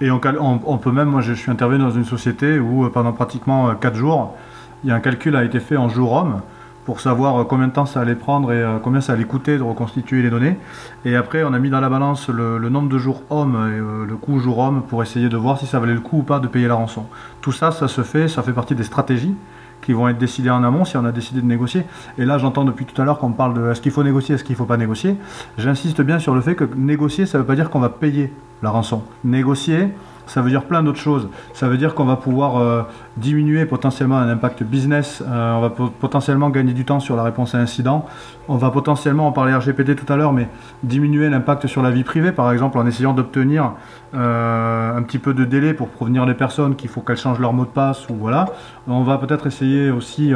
Et 0.00 0.10
on, 0.10 0.18
cal- 0.18 0.38
on- 0.40 0.60
on 0.66 0.78
peut 0.78 0.90
même, 0.92 1.08
moi 1.08 1.20
je 1.20 1.32
suis 1.32 1.50
intervenu 1.50 1.78
dans 1.78 1.92
une 1.92 2.04
société 2.04 2.58
où 2.58 2.84
euh, 2.84 2.90
pendant 2.90 3.12
pratiquement 3.12 3.72
4 3.74 3.94
jours, 3.94 4.36
il 4.84 4.88
y 4.90 4.92
a 4.92 4.96
un 4.96 5.00
calcul 5.00 5.36
a 5.36 5.44
été 5.44 5.60
fait 5.60 5.76
en 5.76 5.88
jour 5.88 6.12
homme 6.12 6.42
pour 6.84 7.00
savoir 7.00 7.40
euh, 7.40 7.44
combien 7.44 7.68
de 7.68 7.72
temps 7.72 7.86
ça 7.86 8.00
allait 8.00 8.14
prendre 8.14 8.52
et 8.52 8.62
euh, 8.62 8.78
combien 8.82 9.00
ça 9.00 9.12
allait 9.12 9.24
coûter 9.24 9.58
de 9.58 9.62
reconstituer 9.62 10.22
les 10.22 10.30
données. 10.30 10.58
Et 11.04 11.16
après, 11.16 11.44
on 11.44 11.52
a 11.52 11.58
mis 11.58 11.70
dans 11.70 11.80
la 11.80 11.88
balance 11.88 12.28
le, 12.28 12.58
nombre 12.68 12.88
de 12.88 12.98
jours 12.98 13.22
hommes 13.30 13.54
et 13.54 13.78
euh, 13.78 14.06
le 14.06 14.16
coût 14.16 14.38
jour 14.38 14.58
homme 14.58 14.82
pour 14.88 15.02
essayer 15.02 15.28
de 15.28 15.36
voir 15.36 15.58
si 15.58 15.66
ça 15.66 15.78
valait 15.78 15.94
le 15.94 16.00
coup 16.00 16.18
ou 16.18 16.22
pas 16.22 16.40
de 16.40 16.48
payer 16.48 16.68
la 16.68 16.74
rançon. 16.74 17.06
Tout 17.40 17.52
ça, 17.52 17.70
ça 17.70 17.88
se 17.88 18.02
fait, 18.02 18.28
ça 18.28 18.42
fait 18.42 18.52
partie 18.52 18.74
des 18.74 18.84
stratégies 18.84 19.34
qui 19.80 19.92
vont 19.92 20.08
être 20.08 20.18
décidées 20.18 20.50
en 20.50 20.62
amont 20.62 20.84
si 20.84 20.96
on 20.96 21.04
a 21.04 21.12
décidé 21.12 21.40
de 21.40 21.46
négocier. 21.46 21.84
Et 22.16 22.24
là, 22.24 22.38
j'entends 22.38 22.64
depuis 22.64 22.84
tout 22.84 23.00
à 23.02 23.04
l'heure 23.04 23.18
qu'on 23.18 23.32
parle 23.32 23.54
de 23.54 23.70
est-ce 23.70 23.80
qu'il 23.80 23.90
faut 23.90 24.04
négocier, 24.04 24.36
est-ce 24.36 24.44
qu'il 24.44 24.54
ne 24.54 24.58
faut 24.58 24.64
pas 24.64 24.76
négocier? 24.76 25.16
J'insiste 25.58 26.00
bien 26.02 26.20
sur 26.20 26.34
le 26.34 26.40
fait 26.40 26.54
que 26.54 26.64
négocier, 26.76 27.26
ça 27.26 27.38
ne 27.38 27.42
veut 27.42 27.46
pas 27.46 27.56
dire 27.56 27.68
qu'on 27.68 27.80
va 27.80 27.88
payer 27.88 28.32
la 28.62 28.70
rançon. 28.70 29.02
Négocier, 29.24 29.88
ça 30.26 30.40
veut 30.42 30.50
dire 30.50 30.64
plein 30.64 30.82
d'autres 30.82 30.98
choses. 31.00 31.28
Ça 31.52 31.68
veut 31.68 31.76
dire 31.76 31.94
qu'on 31.94 32.04
va 32.04 32.16
pouvoir 32.16 32.56
euh, 32.58 32.82
diminuer 33.16 33.66
potentiellement 33.66 34.18
un 34.18 34.28
impact 34.28 34.62
business, 34.62 35.22
euh, 35.26 35.54
on 35.54 35.60
va 35.60 35.70
po- 35.70 35.88
potentiellement 35.88 36.50
gagner 36.50 36.72
du 36.72 36.84
temps 36.84 37.00
sur 37.00 37.16
la 37.16 37.22
réponse 37.22 37.54
à 37.54 37.58
incident, 37.58 38.06
on 38.48 38.56
va 38.56 38.70
potentiellement, 38.70 39.28
on 39.28 39.32
parlait 39.32 39.54
RGPD 39.54 39.94
tout 39.96 40.10
à 40.12 40.16
l'heure, 40.16 40.32
mais 40.32 40.48
diminuer 40.82 41.28
l'impact 41.28 41.66
sur 41.66 41.82
la 41.82 41.90
vie 41.90 42.04
privée, 42.04 42.32
par 42.32 42.50
exemple, 42.52 42.78
en 42.78 42.86
essayant 42.86 43.12
d'obtenir 43.12 43.72
euh, 44.14 44.96
un 44.96 45.02
petit 45.02 45.18
peu 45.18 45.34
de 45.34 45.44
délai 45.44 45.74
pour 45.74 45.88
prévenir 45.88 46.26
les 46.26 46.34
personnes 46.34 46.76
qu'il 46.76 46.88
faut 46.90 47.00
qu'elles 47.00 47.16
changent 47.16 47.40
leur 47.40 47.52
mot 47.52 47.64
de 47.64 47.70
passe, 47.70 48.08
ou 48.08 48.14
voilà. 48.14 48.46
On 48.88 49.02
va 49.02 49.18
peut-être 49.18 49.46
essayer 49.46 49.90
aussi 49.90 50.32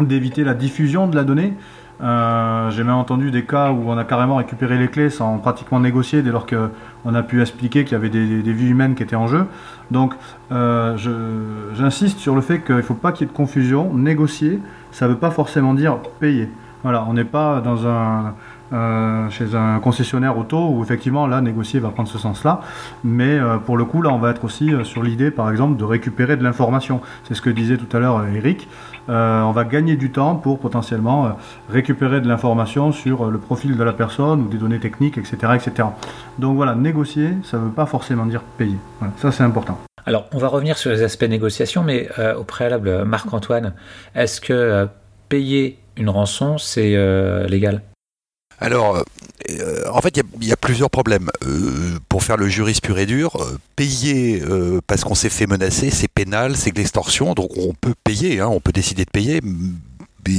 d'éviter 0.00 0.44
la 0.44 0.54
diffusion 0.54 1.06
de 1.06 1.16
la 1.16 1.24
donnée. 1.24 1.54
Euh, 2.02 2.70
J'ai 2.70 2.82
même 2.82 2.96
entendu 2.96 3.30
des 3.30 3.44
cas 3.44 3.70
où 3.70 3.84
on 3.88 3.96
a 3.96 4.04
carrément 4.04 4.36
récupéré 4.36 4.78
les 4.78 4.88
clés 4.88 5.10
sans 5.10 5.38
pratiquement 5.38 5.80
négocier 5.80 6.22
dès 6.22 6.30
lors 6.30 6.46
qu'on 6.46 7.14
a 7.14 7.22
pu 7.22 7.40
expliquer 7.40 7.84
qu'il 7.84 7.92
y 7.92 7.94
avait 7.94 8.10
des, 8.10 8.52
vies 8.52 8.68
humaines 8.68 8.94
qui 8.94 9.02
étaient 9.02 9.16
en 9.16 9.28
jeu. 9.28 9.46
Donc 9.90 10.14
euh, 10.50 10.96
j'insiste 11.74 12.18
sur 12.18 12.34
le 12.34 12.40
fait 12.40 12.60
qu'il 12.60 12.76
ne 12.76 12.82
faut 12.82 12.94
pas 12.94 13.12
qu'il 13.12 13.26
y 13.26 13.30
ait 13.30 13.32
de 13.32 13.36
confusion. 13.36 13.94
Négocier, 13.94 14.60
ça 14.90 15.06
ne 15.06 15.12
veut 15.12 15.18
pas 15.18 15.30
forcément 15.30 15.74
dire 15.74 15.98
payer. 16.20 16.48
Voilà, 16.82 17.06
on 17.08 17.14
n'est 17.14 17.24
pas 17.24 17.60
dans 17.60 17.86
un, 17.86 18.34
euh, 18.72 19.28
chez 19.28 19.54
un 19.54 19.78
concessionnaire 19.78 20.38
auto 20.38 20.68
où 20.70 20.82
effectivement 20.82 21.26
là 21.26 21.42
négocier 21.42 21.80
va 21.80 21.90
prendre 21.90 22.08
ce 22.08 22.18
sens-là, 22.18 22.60
mais 23.04 23.38
euh, 23.38 23.58
pour 23.58 23.76
le 23.76 23.84
coup 23.84 24.00
là 24.00 24.10
on 24.10 24.18
va 24.18 24.30
être 24.30 24.42
aussi 24.42 24.72
euh, 24.72 24.84
sur 24.84 25.02
l'idée 25.02 25.30
par 25.30 25.50
exemple 25.50 25.76
de 25.76 25.84
récupérer 25.84 26.36
de 26.36 26.42
l'information. 26.42 27.00
C'est 27.28 27.34
ce 27.34 27.42
que 27.42 27.50
disait 27.50 27.76
tout 27.76 27.94
à 27.94 28.00
l'heure 28.00 28.24
Eric. 28.26 28.68
On 29.06 29.52
va 29.52 29.64
gagner 29.64 29.96
du 29.96 30.10
temps 30.10 30.34
pour 30.34 30.58
potentiellement 30.58 31.36
récupérer 31.68 32.22
de 32.22 32.26
l'information 32.26 32.90
sur 32.90 33.30
le 33.30 33.36
profil 33.38 33.76
de 33.76 33.84
la 33.84 33.92
personne 33.92 34.40
ou 34.40 34.48
des 34.48 34.56
données 34.56 34.80
techniques, 34.80 35.18
etc., 35.18 35.36
etc. 35.54 35.88
Donc 36.38 36.56
voilà, 36.56 36.74
négocier, 36.74 37.34
ça 37.42 37.58
ne 37.58 37.64
veut 37.64 37.70
pas 37.70 37.84
forcément 37.84 38.24
dire 38.24 38.40
payer. 38.56 38.78
Voilà, 39.00 39.12
ça 39.18 39.30
c'est 39.30 39.42
important. 39.42 39.78
Alors, 40.06 40.24
on 40.32 40.38
va 40.38 40.48
revenir 40.48 40.78
sur 40.78 40.90
les 40.90 41.02
aspects 41.02 41.24
négociation, 41.24 41.82
mais 41.82 42.08
au 42.38 42.44
préalable, 42.44 43.04
Marc-Antoine, 43.04 43.74
est-ce 44.14 44.40
que 44.40 44.88
payer 45.28 45.78
une 45.98 46.08
rançon, 46.08 46.56
c'est 46.56 46.96
légal? 47.46 47.82
Alors, 48.64 49.04
euh, 49.50 49.82
en 49.92 50.00
fait, 50.00 50.16
il 50.40 50.46
y 50.48 50.52
a- 50.52 50.56
plusieurs 50.56 50.90
problèmes. 50.90 51.28
Euh, 51.46 51.98
pour 52.08 52.22
faire 52.24 52.36
le 52.38 52.48
juriste 52.48 52.82
pur 52.82 52.98
et 52.98 53.06
dur, 53.06 53.36
euh, 53.40 53.58
payer 53.76 54.42
euh, 54.42 54.80
parce 54.86 55.04
qu'on 55.04 55.14
s'est 55.14 55.28
fait 55.28 55.46
menacer, 55.46 55.90
c'est 55.90 56.08
pénal, 56.08 56.56
c'est 56.56 56.70
de 56.72 56.78
l'extorsion, 56.78 57.34
donc 57.34 57.50
on 57.58 57.74
peut 57.78 57.94
payer, 58.04 58.40
hein, 58.40 58.48
on 58.48 58.60
peut 58.60 58.72
décider 58.72 59.04
de 59.04 59.10
payer. 59.10 59.40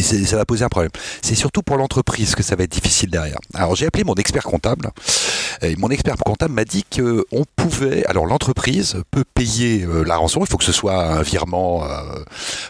Ça 0.01 0.37
va 0.37 0.45
poser 0.45 0.65
un 0.65 0.69
problème. 0.69 0.91
C'est 1.21 1.35
surtout 1.35 1.61
pour 1.61 1.77
l'entreprise 1.77 2.35
que 2.35 2.43
ça 2.43 2.55
va 2.55 2.63
être 2.63 2.71
difficile 2.71 3.09
derrière. 3.09 3.37
Alors 3.53 3.75
j'ai 3.75 3.85
appelé 3.85 4.03
mon 4.03 4.15
expert 4.15 4.43
comptable 4.43 4.89
et 5.61 5.75
mon 5.75 5.89
expert 5.89 6.15
comptable 6.17 6.53
m'a 6.53 6.65
dit 6.65 6.83
que 6.89 7.25
on 7.31 7.43
pouvait. 7.55 8.05
Alors 8.05 8.25
l'entreprise 8.25 8.97
peut 9.11 9.23
payer 9.33 9.83
euh, 9.83 10.03
la 10.03 10.17
rançon. 10.17 10.41
Il 10.41 10.47
faut 10.47 10.57
que 10.57 10.63
ce 10.63 10.71
soit 10.71 11.03
un 11.03 11.21
virement, 11.21 11.83
euh, 11.83 12.23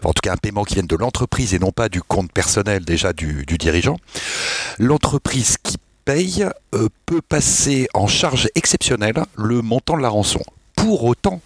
en 0.04 0.14
tout 0.14 0.22
cas 0.22 0.34
un 0.34 0.38
paiement 0.38 0.64
qui 0.64 0.76
vienne 0.76 0.88
de 0.88 0.96
l'entreprise 0.96 1.54
et 1.54 1.60
non 1.60 1.72
pas 1.72 1.90
du 1.90 2.02
compte 2.02 2.32
personnel 2.32 2.84
déjà 2.86 3.14
du, 3.14 3.46
du 3.46 3.58
dirigeant. 3.58 3.98
L'entreprise 4.78 5.58
qui 5.62 5.78
paye 6.06 6.48
euh, 6.74 6.88
peut 7.06 7.22
passer 7.22 7.88
en 7.94 8.08
charge 8.08 8.48
exceptionnelle 8.56 9.24
le 9.36 9.62
montant 9.62 9.98
de 9.98 10.02
la 10.02 10.10
rançon. 10.10 10.42
Pour 10.76 11.04
autant, 11.06 11.42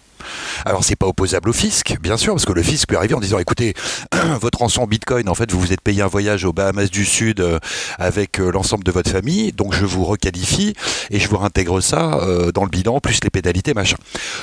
alors 0.64 0.84
c'est 0.84 0.96
pas 0.96 1.06
opposable 1.06 1.50
au 1.50 1.52
fisc, 1.52 1.96
bien 2.00 2.16
sûr, 2.16 2.34
parce 2.34 2.44
que 2.44 2.52
le 2.52 2.62
fisc 2.62 2.88
peut 2.88 2.96
arriver 2.96 3.14
en 3.14 3.20
disant 3.20 3.38
écoutez, 3.38 3.74
votre 4.40 4.58
rançon 4.58 4.86
bitcoin, 4.86 5.28
en 5.28 5.34
fait, 5.34 5.50
vous 5.52 5.60
vous 5.60 5.72
êtes 5.72 5.80
payé 5.80 6.02
un 6.02 6.06
voyage 6.06 6.44
aux 6.44 6.52
Bahamas 6.52 6.90
du 6.90 7.04
Sud 7.04 7.40
euh, 7.40 7.58
avec 7.98 8.40
euh, 8.40 8.50
l'ensemble 8.50 8.84
de 8.84 8.92
votre 8.92 9.10
famille, 9.10 9.52
donc 9.52 9.74
je 9.74 9.84
vous 9.84 10.04
requalifie 10.04 10.74
et 11.10 11.18
je 11.18 11.28
vous 11.28 11.36
réintègre 11.38 11.80
ça 11.80 12.14
euh, 12.22 12.52
dans 12.52 12.64
le 12.64 12.70
bilan, 12.70 13.00
plus 13.00 13.20
les 13.22 13.30
pénalités, 13.30 13.74
machin. 13.74 13.96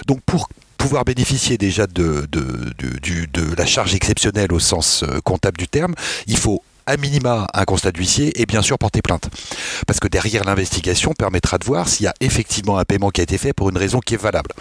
Donc 0.07 0.21
pour 0.25 0.49
pouvoir 0.77 1.05
bénéficier 1.05 1.57
déjà 1.57 1.87
de, 1.87 2.27
la 3.57 3.65
charge 3.65 3.95
exceptionnelle 3.95 4.53
au 4.53 4.59
sens 4.59 5.03
comptable 5.23 5.57
du 5.57 5.67
terme, 5.67 5.95
il 6.27 6.37
faut 6.37 6.61
à 6.87 6.97
minima 6.97 7.47
un 7.53 7.65
constat 7.65 7.91
d'huissier 7.91 8.41
et 8.41 8.45
bien 8.45 8.63
sûr 8.63 8.79
porter 8.79 9.01
plainte. 9.03 9.29
Parce 9.85 9.99
que 9.99 10.07
derrière 10.07 10.43
l'investigation 10.43 11.13
permettra 11.13 11.59
de 11.59 11.65
voir 11.65 11.87
s'il 11.87 12.05
y 12.05 12.07
a 12.07 12.13
effectivement 12.21 12.79
un 12.79 12.85
paiement 12.85 13.11
qui 13.11 13.21
a 13.21 13.23
été 13.23 13.37
fait 13.37 13.53
pour 13.53 13.69
une 13.69 13.77
raison 13.77 13.99
qui 13.99 14.15
est 14.15 14.21
valable. 14.21 14.51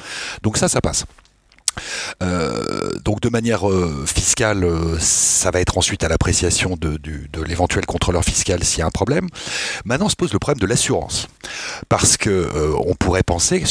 Donc 0.42 0.58
ça, 0.58 0.68
ça 0.68 0.80
passe. 0.80 1.06
Euh, 2.22 2.90
donc 3.04 3.20
de 3.20 3.28
manière 3.28 3.68
euh, 3.68 4.04
fiscale, 4.06 4.64
euh, 4.64 4.98
ça 4.98 5.50
va 5.50 5.60
être 5.60 5.78
ensuite 5.78 6.04
à 6.04 6.08
l'appréciation 6.08 6.76
de, 6.76 6.98
l'éventuel 7.46 7.86
contrôleur 7.86 8.24
fiscal 8.24 8.62
s'il 8.64 8.80
y 8.80 8.82
a 8.82 8.86
un 8.86 8.90
problème. 8.90 9.28
Maintenant 9.84 10.08
se 10.08 10.16
pose 10.16 10.32
le 10.32 10.38
problème 10.38 10.60
de 10.60 10.66
l'assurance. 10.66 11.28
Parce 11.88 12.16
que 12.16 12.74
on 12.84 12.94
pourrait 12.94 13.22
penser, 13.22 13.62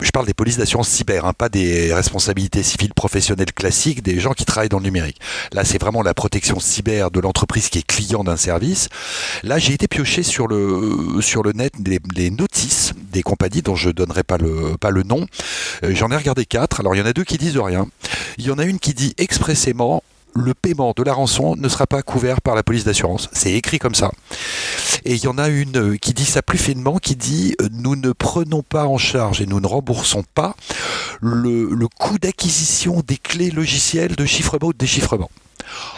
je 0.00 0.10
parle 0.10 0.26
des 0.26 0.34
polices 0.34 0.58
d'assurance 0.58 0.88
cyber, 0.88 1.24
hein, 1.24 1.32
pas 1.32 1.48
des 1.48 1.92
responsabilités 1.92 2.62
civiles 2.62 2.94
professionnelles 2.94 3.52
classiques 3.52 4.02
des 4.02 4.20
gens 4.20 4.32
qui 4.32 4.44
travaillent 4.44 4.68
dans 4.68 4.78
le 4.78 4.84
numérique. 4.84 5.20
Là 5.52 5.64
c'est 5.64 5.80
vraiment 5.80 6.02
la 6.02 6.14
protection 6.14 6.60
cyber 6.60 7.10
de 7.10 7.20
l'entreprise 7.20 7.68
qui 7.68 7.78
est 7.78 7.86
client 7.86 8.22
d'un 8.24 8.36
service. 8.36 8.88
Là 9.42 9.58
j'ai 9.58 9.72
été 9.72 9.88
pioché 9.88 10.22
sur 10.22 10.46
le, 10.46 11.20
sur 11.20 11.42
le 11.42 11.52
net 11.52 11.72
des, 11.80 11.98
des 11.98 12.30
notices 12.30 12.94
des 13.14 13.22
compagnies 13.22 13.62
dont 13.62 13.76
je 13.76 13.90
donnerai 13.90 14.24
pas 14.24 14.36
le, 14.36 14.76
pas 14.78 14.90
le 14.90 15.04
nom. 15.04 15.26
J'en 15.82 16.10
ai 16.10 16.16
regardé 16.16 16.44
quatre. 16.44 16.80
Alors 16.80 16.94
il 16.94 16.98
y 16.98 17.02
en 17.02 17.06
a 17.06 17.12
deux 17.12 17.24
qui 17.24 17.38
disent 17.38 17.53
rien. 17.60 17.86
Il 18.38 18.46
y 18.46 18.50
en 18.50 18.58
a 18.58 18.64
une 18.64 18.78
qui 18.78 18.94
dit 18.94 19.14
expressément 19.18 20.02
le 20.36 20.52
paiement 20.52 20.92
de 20.96 21.02
la 21.02 21.12
rançon 21.12 21.54
ne 21.56 21.68
sera 21.68 21.86
pas 21.86 22.02
couvert 22.02 22.40
par 22.40 22.54
la 22.54 22.64
police 22.64 22.84
d'assurance. 22.84 23.28
C'est 23.32 23.52
écrit 23.52 23.78
comme 23.78 23.94
ça. 23.94 24.10
Et 25.04 25.14
il 25.14 25.22
y 25.22 25.28
en 25.28 25.38
a 25.38 25.48
une 25.48 25.98
qui 25.98 26.12
dit 26.12 26.24
ça 26.24 26.42
plus 26.42 26.58
finement, 26.58 26.98
qui 26.98 27.14
dit 27.14 27.54
nous 27.70 27.94
ne 27.94 28.12
prenons 28.12 28.62
pas 28.62 28.86
en 28.86 28.98
charge 28.98 29.40
et 29.40 29.46
nous 29.46 29.60
ne 29.60 29.66
remboursons 29.66 30.24
pas 30.34 30.56
le 31.20 31.86
coût 31.88 32.18
d'acquisition 32.18 33.02
des 33.06 33.16
clés 33.16 33.50
logicielles 33.50 34.16
de 34.16 34.24
chiffrement 34.24 34.68
ou 34.68 34.72
de 34.72 34.78
déchiffrement 34.78 35.30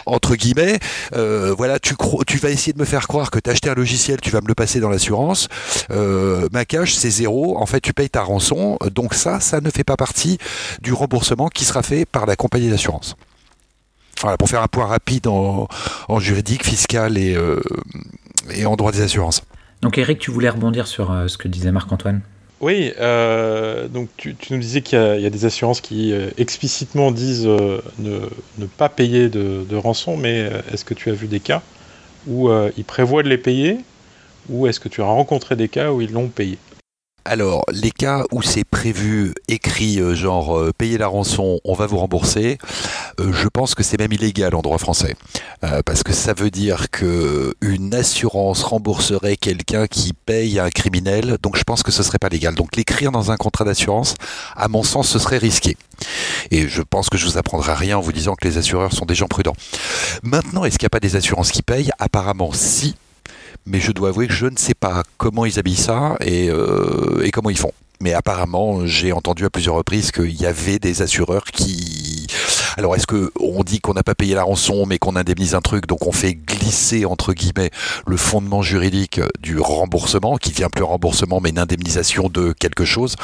entre 0.05 0.35
guillemets, 0.35 0.79
euh, 1.15 1.53
voilà, 1.57 1.79
tu, 1.79 1.95
vas 2.37 2.49
essayer 2.49 2.73
de 2.73 2.79
me 2.79 2.85
faire 2.85 3.07
croire 3.07 3.31
que 3.31 3.39
tu 3.39 3.49
as 3.49 3.53
acheté 3.53 3.69
un 3.69 3.75
logiciel, 3.75 4.19
tu 4.21 4.31
vas 4.31 4.41
me 4.41 4.47
le 4.47 4.55
passer 4.55 4.79
dans 4.79 4.89
l'assurance. 4.89 5.47
Euh, 5.91 6.47
ma 6.51 6.65
cash, 6.65 6.93
c'est 6.93 7.09
zéro. 7.09 7.57
En 7.57 7.65
fait, 7.65 7.81
tu 7.81 7.93
payes 7.93 8.09
ta 8.09 8.21
rançon. 8.21 8.77
Donc 8.93 9.13
ça, 9.13 9.39
ça 9.39 9.61
ne 9.61 9.69
fait 9.69 9.83
pas 9.83 9.97
partie 9.97 10.37
du 10.81 10.93
remboursement 10.93 11.47
qui 11.49 11.65
sera 11.65 11.83
fait 11.83 12.05
par 12.05 12.25
la 12.25 12.35
compagnie 12.35 12.69
d'assurance. 12.69 13.15
Voilà, 14.21 14.37
pour 14.37 14.49
faire 14.49 14.61
un 14.61 14.67
point 14.67 14.87
rapide 14.87 15.27
en, 15.27 15.67
juridique, 16.19 16.65
fiscal 16.65 17.17
euh, 17.17 17.59
et 18.51 18.65
en 18.65 18.75
droit 18.75 18.91
des 18.91 19.01
assurances. 19.01 19.43
Donc 19.81 19.97
Eric, 19.97 20.17
tu 20.17 20.31
voulais 20.31 20.49
rebondir 20.49 20.87
sur 20.87 21.15
ce 21.27 21.37
que 21.37 21.47
disait 21.47 21.71
Marc-Antoine? 21.71 22.21
Oui, 22.59 22.91
euh, 22.99 23.87
donc 23.87 24.09
tu, 24.17 24.35
nous 24.49 24.57
disais 24.57 24.81
qu'il 24.81 24.97
y, 24.97 25.25
a 25.25 25.29
des 25.29 25.45
assurances 25.45 25.79
qui 25.79 26.11
euh, 26.11 26.31
explicitement 26.37 27.11
disent 27.11 27.45
euh, 27.45 27.81
ne, 27.99 28.65
pas 28.65 28.89
payer 28.89 29.29
de, 29.29 29.63
de 29.63 29.75
rançon, 29.75 30.17
mais 30.17 30.49
est-ce 30.73 30.83
que 30.83 30.95
tu 30.95 31.11
as 31.11 31.13
vu 31.13 31.27
des 31.27 31.39
cas 31.39 31.61
où 32.27 32.49
ils 32.75 32.83
prévoient 32.83 33.23
de 33.23 33.29
les 33.29 33.37
payer 33.37 33.77
ou 34.49 34.67
est-ce 34.67 34.79
que 34.79 34.89
tu 34.89 35.01
as 35.01 35.05
rencontré 35.05 35.55
des 35.55 35.69
cas 35.69 35.91
où 35.91 36.01
ils 36.01 36.11
l'ont 36.11 36.29
payé? 36.29 36.57
Alors, 37.27 37.65
les 37.71 37.91
cas 37.91 38.23
où 38.31 38.41
c'est 38.41 38.63
prévu, 38.63 39.33
écrit, 39.49 39.99
euh, 39.99 40.15
genre 40.15 40.57
euh, 40.57 40.71
payer 40.77 40.97
la 40.97 41.07
rançon, 41.07 41.59
on 41.65 41.73
va 41.73 41.85
vous 41.85 41.97
rembourser, 41.97 42.57
euh, 43.19 43.33
je 43.33 43.49
pense 43.49 43.75
que 43.75 43.83
c'est 43.83 43.99
même 43.99 44.13
illégal 44.13 44.55
en 44.55 44.61
droit 44.61 44.77
français. 44.77 45.15
parce 45.85 46.03
que 46.03 46.13
ça 46.13 46.33
veut 46.33 46.51
dire 46.51 46.89
qu'une 46.89 47.93
assurance 47.93 48.63
rembourserait 48.63 49.35
quelqu'un 49.35 49.87
qui 49.87 50.13
paye 50.13 50.59
un 50.59 50.69
criminel, 50.69 51.37
donc 51.41 51.57
je 51.57 51.63
pense 51.63 51.83
que 51.83 51.91
ce 51.91 52.03
serait 52.03 52.19
pas 52.19 52.29
légal. 52.29 52.55
Donc 52.55 52.75
l'écrire 52.75 53.11
dans 53.11 53.31
un 53.31 53.37
contrat 53.37 53.65
d'assurance, 53.65 54.15
à 54.55 54.67
mon 54.67 54.83
sens, 54.83 55.09
ce 55.09 55.19
serait 55.19 55.39
risqué. 55.39 55.75
Et 56.51 56.67
je 56.67 56.81
pense 56.81 57.09
que 57.09 57.17
je 57.17 57.25
vous 57.25 57.37
apprendrai 57.37 57.73
rien 57.73 57.97
en 57.97 58.01
vous 58.01 58.13
disant 58.13 58.35
que 58.35 58.47
les 58.47 58.57
assureurs 58.57 58.93
sont 58.93 59.05
des 59.05 59.15
gens 59.15 59.27
prudents. 59.27 59.55
Maintenant, 60.23 60.63
est-ce 60.63 60.77
qu'il 60.77 60.85
n'y 60.85 60.93
a 60.93 60.95
pas 60.97 60.99
des 60.99 61.15
assurances 61.15 61.51
qui 61.51 61.63
payent? 61.63 61.91
Apparemment, 61.99 62.51
si 62.53 62.95
mais 63.67 63.79
je 63.79 63.91
dois 63.91 64.09
avouer 64.09 64.27
que 64.27 64.33
je 64.33 64.47
ne 64.47 64.57
sais 64.57 64.73
pas 64.73 65.03
comment 65.17 65.45
ils 65.45 65.59
habillent 65.59 65.75
ça 65.75 66.17
euh, 66.21 67.21
et, 67.23 67.31
comment 67.31 67.49
ils 67.49 67.57
font. 67.57 67.73
Mais 67.99 68.13
apparemment, 68.13 68.85
j'ai 68.85 69.11
entendu 69.11 69.45
à 69.45 69.49
plusieurs 69.49 69.75
reprises 69.75 70.11
qu'il 70.11 70.39
y 70.39 70.45
avait 70.45 70.79
des 70.79 71.01
assureurs 71.01 71.43
qui. 71.45 72.27
Alors, 72.77 72.95
est-ce 72.95 73.07
qu'on 73.07 73.63
dit 73.63 73.79
qu'on 73.79 73.95
n'a 73.95 74.03
pas 74.03 74.13
payé 74.13 74.35
la 74.35 74.43
rançon, 74.43 74.85
mais 74.85 74.99
qu'on 74.99 75.15
indemnise 75.15 75.55
un 75.55 75.61
truc, 75.61 75.87
donc 75.87 76.05
on 76.05 76.11
fait 76.11 76.35
glisser 76.35 77.05
entre 77.05 77.33
guillemets 77.33 77.71
le 78.05 78.17
fondement 78.17 78.61
juridique 78.61 79.19
du 79.41 79.59
remboursement, 79.59 80.37
qui 80.37 80.51
devient 80.51 80.69
plus 80.71 80.83
remboursement, 80.83 81.41
mais 81.41 81.49
une 81.49 81.59
indemnisation 81.59 82.29
de 82.29 82.53
quelque 82.53 82.85
chose 82.85 83.15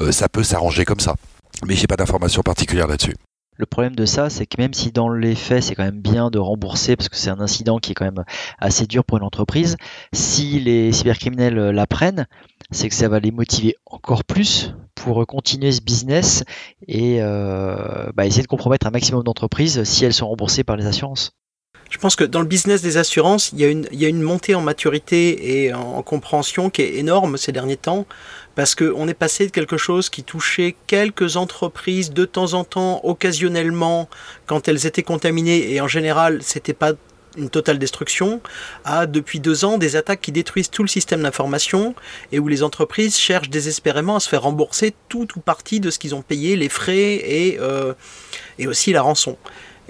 euh, 0.00 0.10
Ça 0.10 0.28
peut 0.28 0.42
s'arranger 0.42 0.84
comme 0.84 1.00
ça. 1.00 1.14
Mais 1.64 1.76
j'ai 1.76 1.86
pas 1.86 1.96
d'informations 1.96 2.42
particulières 2.42 2.88
là-dessus. 2.88 3.14
Le 3.58 3.66
problème 3.66 3.96
de 3.96 4.04
ça, 4.04 4.28
c'est 4.28 4.46
que 4.46 4.60
même 4.60 4.74
si 4.74 4.92
dans 4.92 5.08
les 5.08 5.34
faits, 5.34 5.62
c'est 5.62 5.74
quand 5.74 5.84
même 5.84 6.00
bien 6.00 6.30
de 6.30 6.38
rembourser, 6.38 6.94
parce 6.96 7.08
que 7.08 7.16
c'est 7.16 7.30
un 7.30 7.40
incident 7.40 7.78
qui 7.78 7.92
est 7.92 7.94
quand 7.94 8.04
même 8.04 8.24
assez 8.58 8.86
dur 8.86 9.04
pour 9.04 9.18
une 9.18 9.24
entreprise, 9.24 9.76
si 10.12 10.60
les 10.60 10.92
cybercriminels 10.92 11.54
l'apprennent, 11.70 12.26
c'est 12.70 12.88
que 12.88 12.94
ça 12.94 13.08
va 13.08 13.18
les 13.18 13.30
motiver 13.30 13.74
encore 13.86 14.24
plus 14.24 14.74
pour 14.94 15.26
continuer 15.26 15.72
ce 15.72 15.80
business 15.80 16.44
et 16.86 17.18
euh, 17.20 18.10
bah, 18.14 18.26
essayer 18.26 18.42
de 18.42 18.48
compromettre 18.48 18.86
un 18.86 18.90
maximum 18.90 19.22
d'entreprises 19.22 19.84
si 19.84 20.04
elles 20.04 20.14
sont 20.14 20.28
remboursées 20.28 20.64
par 20.64 20.76
les 20.76 20.86
assurances. 20.86 21.32
Je 21.88 21.98
pense 21.98 22.16
que 22.16 22.24
dans 22.24 22.40
le 22.40 22.46
business 22.46 22.82
des 22.82 22.96
assurances, 22.96 23.52
il 23.52 23.60
y 23.60 24.04
a 24.04 24.08
une 24.08 24.22
montée 24.22 24.56
en 24.56 24.60
maturité 24.60 25.62
et 25.64 25.72
en 25.72 26.02
compréhension 26.02 26.68
qui 26.68 26.82
est 26.82 26.96
énorme 26.96 27.36
ces 27.36 27.52
derniers 27.52 27.76
temps 27.76 28.06
parce 28.56 28.74
qu'on 28.74 29.06
est 29.06 29.14
passé 29.14 29.46
de 29.46 29.52
quelque 29.52 29.76
chose 29.76 30.10
qui 30.10 30.24
touchait 30.24 30.74
quelques 30.88 31.36
entreprises 31.36 32.10
de 32.10 32.24
temps 32.24 32.54
en 32.54 32.64
temps, 32.64 33.00
occasionnellement, 33.04 34.08
quand 34.46 34.66
elles 34.66 34.86
étaient 34.86 35.04
contaminées, 35.04 35.72
et 35.72 35.80
en 35.80 35.86
général, 35.86 36.42
c'était 36.42 36.72
pas 36.72 36.94
une 37.36 37.50
totale 37.50 37.78
destruction, 37.78 38.40
à 38.86 39.04
depuis 39.04 39.40
deux 39.40 39.66
ans 39.66 39.76
des 39.76 39.94
attaques 39.94 40.22
qui 40.22 40.32
détruisent 40.32 40.70
tout 40.70 40.82
le 40.82 40.88
système 40.88 41.22
d'information 41.22 41.94
et 42.32 42.38
où 42.38 42.48
les 42.48 42.62
entreprises 42.62 43.18
cherchent 43.18 43.50
désespérément 43.50 44.16
à 44.16 44.20
se 44.20 44.28
faire 44.30 44.42
rembourser 44.42 44.94
tout 45.10 45.28
ou 45.36 45.40
partie 45.40 45.78
de 45.78 45.90
ce 45.90 45.98
qu'ils 45.98 46.14
ont 46.14 46.22
payé, 46.22 46.56
les 46.56 46.70
frais 46.70 46.96
et, 46.96 47.58
euh, 47.60 47.92
et 48.58 48.66
aussi 48.66 48.90
la 48.94 49.02
rançon. 49.02 49.36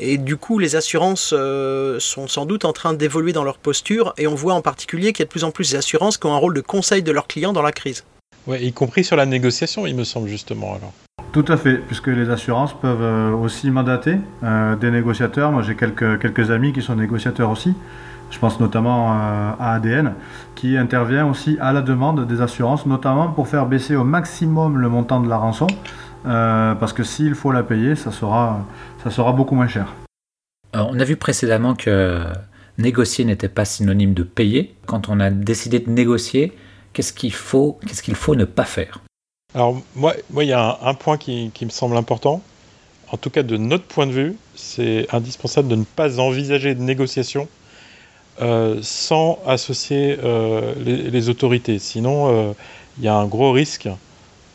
Et 0.00 0.18
du 0.18 0.36
coup, 0.36 0.58
les 0.58 0.74
assurances 0.74 1.32
euh, 1.32 2.00
sont 2.00 2.26
sans 2.26 2.46
doute 2.46 2.64
en 2.64 2.72
train 2.72 2.94
d'évoluer 2.94 3.32
dans 3.32 3.44
leur 3.44 3.58
posture 3.58 4.12
et 4.18 4.26
on 4.26 4.34
voit 4.34 4.54
en 4.54 4.60
particulier 4.60 5.12
qu'il 5.12 5.20
y 5.20 5.22
a 5.22 5.26
de 5.26 5.30
plus 5.30 5.44
en 5.44 5.52
plus 5.52 5.72
d'assurances 5.72 6.18
qui 6.18 6.26
ont 6.26 6.34
un 6.34 6.38
rôle 6.38 6.54
de 6.54 6.60
conseil 6.60 7.04
de 7.04 7.12
leurs 7.12 7.28
clients 7.28 7.52
dans 7.52 7.62
la 7.62 7.72
crise. 7.72 8.04
Ouais, 8.46 8.62
y 8.62 8.72
compris 8.72 9.02
sur 9.02 9.16
la 9.16 9.26
négociation, 9.26 9.86
il 9.86 9.96
me 9.96 10.04
semble 10.04 10.28
justement 10.28 10.74
alors. 10.74 10.92
Tout 11.32 11.44
à 11.48 11.56
fait, 11.56 11.74
puisque 11.74 12.06
les 12.06 12.30
assurances 12.30 12.72
peuvent 12.72 13.02
euh, 13.02 13.32
aussi 13.32 13.70
mandater 13.70 14.16
euh, 14.42 14.76
des 14.76 14.90
négociateurs. 14.90 15.50
Moi, 15.52 15.62
j'ai 15.62 15.74
quelques, 15.74 16.20
quelques 16.20 16.50
amis 16.50 16.72
qui 16.72 16.80
sont 16.80 16.94
négociateurs 16.94 17.50
aussi. 17.50 17.74
Je 18.30 18.38
pense 18.38 18.58
notamment 18.60 19.12
euh, 19.12 19.50
à 19.58 19.74
ADN, 19.74 20.14
qui 20.54 20.76
intervient 20.76 21.26
aussi 21.26 21.58
à 21.60 21.72
la 21.72 21.82
demande 21.82 22.26
des 22.26 22.40
assurances, 22.40 22.86
notamment 22.86 23.28
pour 23.28 23.48
faire 23.48 23.66
baisser 23.66 23.96
au 23.96 24.04
maximum 24.04 24.78
le 24.78 24.88
montant 24.88 25.20
de 25.20 25.28
la 25.28 25.36
rançon, 25.36 25.66
parce 26.24 26.92
que 26.92 27.04
s'il 27.04 27.34
faut 27.34 27.52
la 27.52 27.62
payer, 27.62 27.94
ça 27.94 28.10
sera, 28.10 28.64
ça 29.04 29.10
sera 29.10 29.32
beaucoup 29.32 29.54
moins 29.54 29.68
cher. 29.68 29.94
on 30.74 30.98
a 30.98 31.04
vu 31.04 31.16
précédemment 31.16 31.74
que 31.74 32.20
négocier 32.78 33.24
n'était 33.24 33.48
pas 33.48 33.64
synonyme 33.64 34.14
de 34.14 34.24
payer. 34.24 34.74
Quand 34.86 35.08
on 35.08 35.20
a 35.20 35.30
décidé 35.30 35.78
de 35.78 35.90
négocier, 35.90 36.52
Qu'est-ce 36.96 37.12
qu'il 37.12 37.34
faut, 37.34 37.78
faut 38.14 38.34
ne 38.36 38.46
pas 38.46 38.64
faire 38.64 39.00
Alors 39.54 39.82
moi, 39.94 40.14
moi, 40.30 40.44
il 40.44 40.46
y 40.48 40.54
a 40.54 40.78
un, 40.80 40.94
point 40.94 41.18
qui, 41.18 41.52
me 41.60 41.68
semble 41.68 41.94
important. 41.94 42.40
En 43.12 43.18
tout 43.18 43.28
cas, 43.28 43.42
de 43.42 43.58
notre 43.58 43.84
point 43.84 44.06
de 44.06 44.12
vue, 44.12 44.36
c'est 44.54 45.06
indispensable 45.12 45.68
de 45.68 45.76
ne 45.76 45.84
pas 45.84 46.18
envisager 46.18 46.74
de 46.74 46.80
négociation 46.80 47.48
euh, 48.40 48.78
sans 48.80 49.38
associer 49.46 50.16
euh, 50.24 50.72
les, 50.86 51.28
autorités. 51.28 51.78
Sinon, 51.78 52.30
euh, 52.30 52.52
il 52.96 53.04
y 53.04 53.08
a 53.08 53.14
un 53.14 53.26
gros 53.26 53.52
risque 53.52 53.90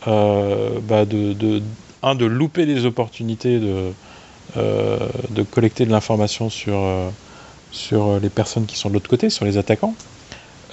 bah, 0.07 1.05
de, 1.05 1.33
de, 1.33 1.61
un, 2.01 2.15
de 2.15 2.25
louper 2.25 2.65
des 2.65 2.85
opportunités 2.87 3.59
de, 3.59 3.91
de 4.55 5.43
collecter 5.43 5.85
de 5.85 5.91
l'information 5.91 6.49
sur, 6.49 6.79
sur 7.71 8.19
les 8.19 8.29
personnes 8.29 8.65
qui 8.65 8.77
sont 8.77 8.89
de 8.89 8.95
l'autre 8.95 9.11
côté, 9.11 9.29
sur 9.29 9.45
les 9.45 9.59
attaquants. 9.59 9.93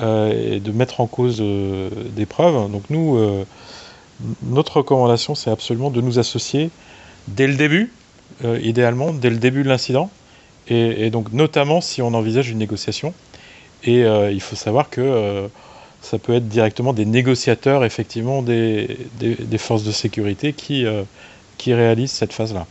Euh, 0.01 0.55
et 0.55 0.61
de 0.61 0.71
mettre 0.71 1.01
en 1.01 1.09
cause 1.09 1.39
euh, 1.41 1.91
des 2.15 2.25
preuves. 2.25 2.71
Donc 2.71 2.85
nous, 2.89 3.17
euh, 3.17 3.45
notre 4.43 4.77
recommandation, 4.77 5.35
c'est 5.35 5.51
absolument 5.51 5.91
de 5.91 6.01
nous 6.01 6.21
associer 6.21 6.71
dès 7.27 7.49
le 7.49 7.57
début, 7.57 7.93
idéalement, 8.63 9.13
dès 9.13 9.31
le 9.31 9.37
début 9.37 9.65
de 9.65 9.69
l'incident, 9.69 10.11
et, 10.69 11.11
donc 11.11 11.33
notamment 11.33 11.81
si 11.81 12.01
on 12.03 12.15
envisage 12.15 12.49
une 12.49 12.59
négociation. 12.59 13.13
Et 13.85 14.01
il 14.01 14.41
faut 14.41 14.57
savoir 14.57 14.89
que 14.89 15.49
ça 16.01 16.19
peut 16.19 16.35
être 16.35 16.49
directement 16.49 16.93
des 16.93 17.05
négociateurs, 17.05 17.85
effectivement, 17.85 18.43
des, 18.43 18.97
forces 19.59 19.85
de 19.85 19.93
sécurité 19.93 20.53
qui 20.53 20.85
réalisent 21.75 22.13
cette 22.13 22.33
phase-là. 22.33 22.67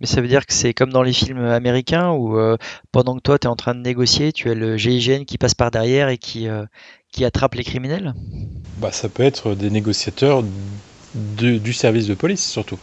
Mais 0.00 0.06
ça 0.06 0.20
veut 0.20 0.28
dire 0.28 0.44
que 0.44 0.52
c'est 0.52 0.74
comme 0.74 0.92
dans 0.92 1.02
les 1.02 1.14
films 1.14 1.42
américains 1.44 2.10
où 2.10 2.36
euh, 2.38 2.58
pendant 2.92 3.16
que 3.16 3.20
toi 3.20 3.38
tu 3.38 3.46
es 3.46 3.50
en 3.50 3.56
train 3.56 3.74
de 3.74 3.80
négocier, 3.80 4.32
tu 4.32 4.50
as 4.50 4.54
le 4.54 4.76
GIGN 4.76 5.24
qui 5.24 5.38
passe 5.38 5.54
par 5.54 5.70
derrière 5.70 6.10
et 6.10 6.18
qui, 6.18 6.48
euh, 6.48 6.64
qui 7.10 7.24
attrape 7.24 7.54
les 7.54 7.64
criminels? 7.64 8.12
Bah, 8.78 8.92
Ça 8.92 9.08
peut 9.08 9.22
être 9.22 9.54
des 9.54 9.70
négociateurs 9.70 10.42
du 11.14 11.72
service 11.72 12.08
de 12.08 12.14
police 12.14 12.44
surtout. 12.44 12.78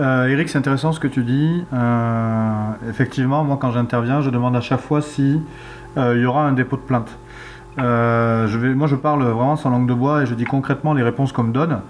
Euh, 0.00 0.26
Eric, 0.26 0.48
c'est 0.48 0.58
intéressant 0.58 0.92
ce 0.92 0.98
que 0.98 1.06
tu 1.06 1.22
dis. 1.22 1.62
effectivement, 2.88 3.44
moi 3.44 3.58
quand 3.60 3.70
j'interviens, 3.70 4.20
je 4.20 4.30
demande 4.30 4.56
à 4.56 4.60
chaque 4.60 4.80
fois 4.80 5.02
si 5.02 5.40
il 5.96 6.20
y 6.20 6.24
aura 6.24 6.44
un 6.44 6.52
dépôt 6.52 6.76
de 6.76 6.82
plainte. 6.82 7.10
je 7.78 8.58
vais, 8.58 8.74
moi 8.74 8.88
je 8.88 8.96
parle 8.96 9.22
vraiment 9.22 9.54
sans 9.54 9.70
langue 9.70 9.88
de 9.88 9.94
bois 9.94 10.22
et 10.22 10.26
je 10.26 10.34
dis 10.34 10.44
concrètement 10.44 10.92
les 10.92 11.04
réponses 11.04 11.30
qu'on 11.30 11.44
me 11.44 11.52
donne. 11.52 11.82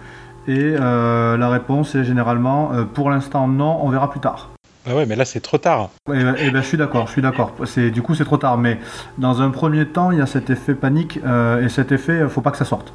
Et 0.49 0.75
euh, 0.79 1.37
la 1.37 1.49
réponse 1.49 1.95
est 1.95 2.05
généralement 2.05 2.73
euh, 2.73 2.85
pour 2.85 3.11
l'instant 3.11 3.47
non, 3.47 3.79
on 3.83 3.89
verra 3.89 4.11
plus 4.11 4.21
tard. 4.21 4.49
Ah 4.89 4.95
ouais, 4.95 5.05
mais 5.05 5.15
là 5.15 5.25
c'est 5.25 5.41
trop 5.41 5.59
tard. 5.59 5.91
Eh 6.09 6.13
ben, 6.13 6.35
eh 6.39 6.51
ben, 6.51 6.63
je 6.63 6.67
suis 6.67 6.79
d'accord, 6.79 7.07
je 7.07 7.13
suis 7.13 7.23
d'accord. 7.23 7.53
C'est 7.67 7.91
du 7.91 8.01
coup 8.01 8.15
c'est 8.15 8.25
trop 8.25 8.39
tard. 8.39 8.57
Mais 8.57 8.79
dans 9.19 9.43
un 9.43 9.51
premier 9.51 9.87
temps, 9.87 10.11
il 10.11 10.19
y 10.19 10.23
a 10.23 10.27
cet 10.27 10.49
effet 10.49 10.75
panique 10.75 11.21
euh, 11.25 11.65
et 11.65 11.69
cet 11.69 11.93
effet, 11.93 12.27
faut 12.29 12.41
pas 12.41 12.51
que 12.51 12.59
ça 12.59 12.65
sorte. 12.65 12.93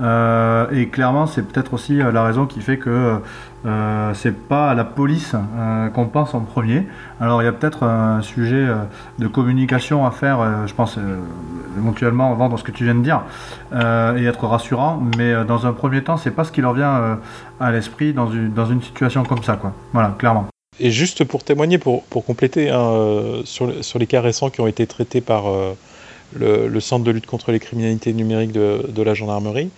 Euh, 0.00 0.66
et 0.70 0.88
clairement, 0.88 1.26
c'est 1.26 1.42
peut-être 1.42 1.74
aussi 1.74 2.00
euh, 2.00 2.10
la 2.10 2.24
raison 2.24 2.46
qui 2.46 2.60
fait 2.60 2.78
que 2.78 3.20
euh, 3.66 4.14
c'est 4.14 4.48
pas 4.48 4.72
la 4.74 4.84
police 4.84 5.34
qu'on 5.94 6.06
pense 6.06 6.34
en 6.34 6.40
premier. 6.40 6.86
Alors 7.20 7.42
il 7.42 7.44
y 7.44 7.48
a 7.48 7.52
peut-être 7.52 7.82
un 7.82 8.22
sujet 8.22 8.66
de 9.18 9.26
communication 9.26 10.06
à 10.06 10.10
faire, 10.10 10.66
je 10.66 10.72
pense 10.72 10.98
éventuellement 11.76 12.34
dans 12.36 12.56
ce 12.56 12.64
que 12.64 12.72
tu 12.72 12.84
viens 12.84 12.94
de 12.94 13.02
dire, 13.02 13.20
et 13.74 14.24
être 14.24 14.46
rassurant. 14.46 15.02
Mais 15.18 15.44
dans 15.44 15.66
un 15.66 15.74
premier 15.74 16.02
temps, 16.02 16.16
c'est 16.16 16.30
pas 16.30 16.44
ce 16.44 16.52
qui 16.52 16.62
leur 16.62 16.72
vient 16.72 17.18
à 17.60 17.70
l'esprit 17.70 18.14
dans 18.14 18.30
une, 18.30 18.54
dans 18.54 18.66
une 18.66 18.80
situation 18.80 19.24
comme 19.24 19.42
ça, 19.42 19.56
quoi. 19.56 19.74
Voilà, 19.92 20.14
clairement. 20.18 20.46
Et 20.80 20.90
juste 20.90 21.24
pour 21.24 21.44
témoigner, 21.44 21.76
pour, 21.76 22.04
pour 22.04 22.24
compléter, 22.24 22.70
hein, 22.70 22.80
euh, 22.80 23.42
sur, 23.44 23.84
sur, 23.84 23.98
les 23.98 24.06
cas 24.06 24.22
récents 24.22 24.48
qui 24.48 24.62
ont 24.62 24.66
été 24.66 24.86
traités 24.86 25.20
par 25.20 25.48
euh, 25.48 25.74
le, 26.34 26.68
le, 26.68 26.80
Centre 26.80 27.04
de 27.04 27.10
lutte 27.10 27.26
contre 27.26 27.52
les 27.52 27.60
criminalités 27.60 28.14
numériques 28.14 28.52
de, 28.52 28.86
de, 28.88 29.02
la 29.02 29.12
gendarmerie, 29.12 29.70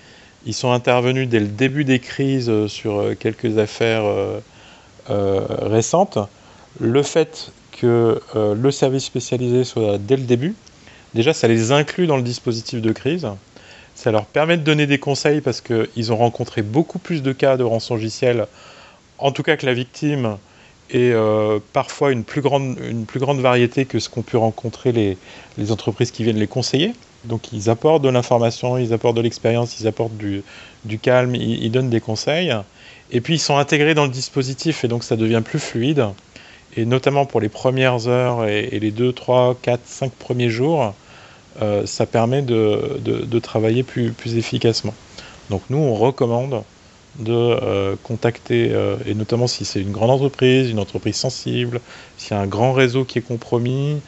ils 0.47 0.55
sont 0.55 0.73
intervenus 0.73 1.29
dès 1.29 1.41
le 1.41 1.47
début 1.47 1.85
des 1.85 1.99
crises 1.99 2.49
euh, 2.49 2.69
sur 2.69 3.17
quelques 3.19 3.59
affaires 3.59 4.05
récentes. 5.09 6.19
Le 6.81 7.03
fait 7.03 7.53
que 7.73 8.21
le 8.35 8.71
service 8.71 9.05
spécialisé 9.05 9.65
soit 9.65 9.99
dès 9.99 10.17
le 10.17 10.23
début, 10.23 10.55
déjà 11.13 11.33
ça 11.33 11.49
les 11.49 11.73
inclut 11.73 12.07
dans 12.07 12.17
le 12.17 12.23
dispositif 12.23 12.81
de 12.81 12.93
crise. 12.93 13.27
Ça 13.97 14.13
leur 14.13 14.27
permet 14.27 14.57
de 14.57 14.63
donner 14.63 14.87
des 14.87 14.99
conseils 14.99 15.41
parce 15.41 15.61
qu'ils 15.61 16.13
ont 16.13 16.17
rencontré 16.17 16.63
beaucoup 16.63 17.01
plus 17.01 17.23
de 17.23 17.33
cas 17.33 17.57
de 17.57 17.65
rançongiciel, 17.65 18.47
en 19.19 19.33
tout 19.33 19.43
cas 19.43 19.57
que 19.57 19.67
la 19.67 19.75
victime, 19.75 20.39
et 20.93 21.13
euh, 21.13 21.59
parfois 21.73 22.13
une 22.13 22.23
plus, 22.23 22.43
grande, 22.43 22.77
variété 23.41 23.87
que 23.87 23.99
ce 23.99 24.09
qu'ont 24.09 24.23
pu 24.23 24.37
rencontrer 24.37 24.93
les, 24.93 25.73
entreprises 25.73 26.11
qui 26.11 26.23
viennent 26.23 26.39
les 26.39 26.47
conseiller. 26.47 26.93
Donc 27.25 27.53
ils 27.53 27.71
apportent 27.71 28.03
de 28.03 28.09
l'information, 28.09 28.79
ils 28.79 28.93
apportent 28.93 29.17
de 29.17 29.23
l'expérience, 29.23 29.79
ils 29.81 29.87
apportent 29.87 30.17
du, 30.17 30.43
calme, 31.01 31.35
ils, 31.35 31.71
donnent 31.71 31.91
des 31.91 32.01
conseils. 32.01 32.55
Et 33.11 33.21
puis 33.21 33.35
ils 33.35 33.41
sont 33.41 33.57
intégrés 33.57 33.95
dans 33.95 34.05
le 34.05 34.11
dispositif 34.11 34.85
et 34.85 34.89
donc 34.89 35.05
ça 35.05 35.17
devient 35.17 35.43
plus 35.45 35.59
fluide. 35.59 36.07
Et 36.77 36.85
notamment 36.85 37.27
pour 37.27 37.41
les 37.41 37.51
premières 37.51 38.09
heures 38.09 38.47
et, 38.47 38.79
les 38.81 38.91
2, 38.91 39.13
3, 39.13 39.59
4, 39.61 39.81
5 39.85 40.13
premiers 40.13 40.49
jours, 40.49 40.95
euh, 41.61 41.85
ça 41.85 42.07
permet 42.07 42.43
de, 42.43 43.39
travailler 43.41 43.83
plus, 43.83 44.15
efficacement. 44.37 44.95
Donc 45.51 45.63
nous, 45.69 45.79
on 45.79 45.95
recommande 45.95 46.63
de 47.19 47.33
euh, 47.33 47.95
contacter, 48.03 48.71
euh, 48.73 48.97
et 49.07 49.15
notamment 49.15 49.47
si 49.47 49.67
c'est 49.67 49.83
une 49.83 49.93
grande 49.93 50.11
entreprise, 50.11 50.71
une 50.71 50.79
entreprise 50.79 51.17
sensible, 51.17 51.83
s'il 52.17 52.35
y 52.35 52.41
a 52.41 52.41
un 52.41 52.47
grand 52.47 52.73
réseau 52.73 53.05
qui 53.05 53.19
est 53.19 53.23
compromis, 53.23 54.01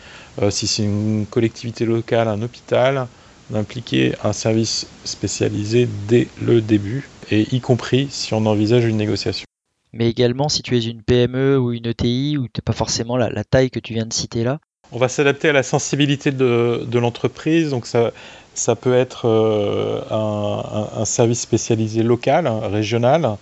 si 0.51 0.67
c'est 0.67 0.83
une 0.83 1.27
collectivité 1.31 1.85
locale, 1.85 2.29
un 2.29 2.43
hôpital, 2.43 3.07
d'impliquer 3.51 4.15
un 4.25 4.33
service 4.33 4.87
spécialisé 5.05 5.89
dès 6.09 6.29
le 6.43 6.61
début, 6.61 7.09
et 7.31 7.47
y 7.55 7.61
compris 7.61 8.09
si 8.11 8.35
on 8.35 8.47
envisage 8.47 8.85
une 8.85 8.97
négociation. 8.97 9.45
Mais 9.93 10.09
également 10.09 10.49
si 10.49 10.63
tu 10.63 10.77
es 10.77 10.83
une 10.83 11.03
PME 11.03 11.59
ou 11.59 11.73
une 11.73 11.87
ETI, 11.87 12.37
ou 12.37 12.45
tu 12.45 12.59
n'as 12.59 12.63
pas 12.65 12.73
forcément 12.73 13.17
la, 13.17 13.31
la, 13.31 13.45
taille 13.45 13.71
que 13.71 13.79
tu 13.79 13.95
viens 13.95 14.07
de 14.07 14.13
citer 14.13 14.43
là. 14.43 14.59
On 14.93 14.99
va 14.99 15.09
s'adapter 15.09 15.49
à 15.49 15.53
la 15.53 15.63
sensibilité 15.63 16.31
de, 16.31 16.85
de 16.87 16.99
l'entreprise, 16.99 17.71
donc 17.71 17.87
ça, 17.87 18.13
ça 18.55 18.77
peut 18.77 18.95
être 18.95 19.27
euh, 19.29 20.01
un, 20.11 21.01
un, 21.01 21.05
service 21.05 21.41
spécialisé 21.41 22.03
local, 22.03 22.47
régional, 22.47 23.37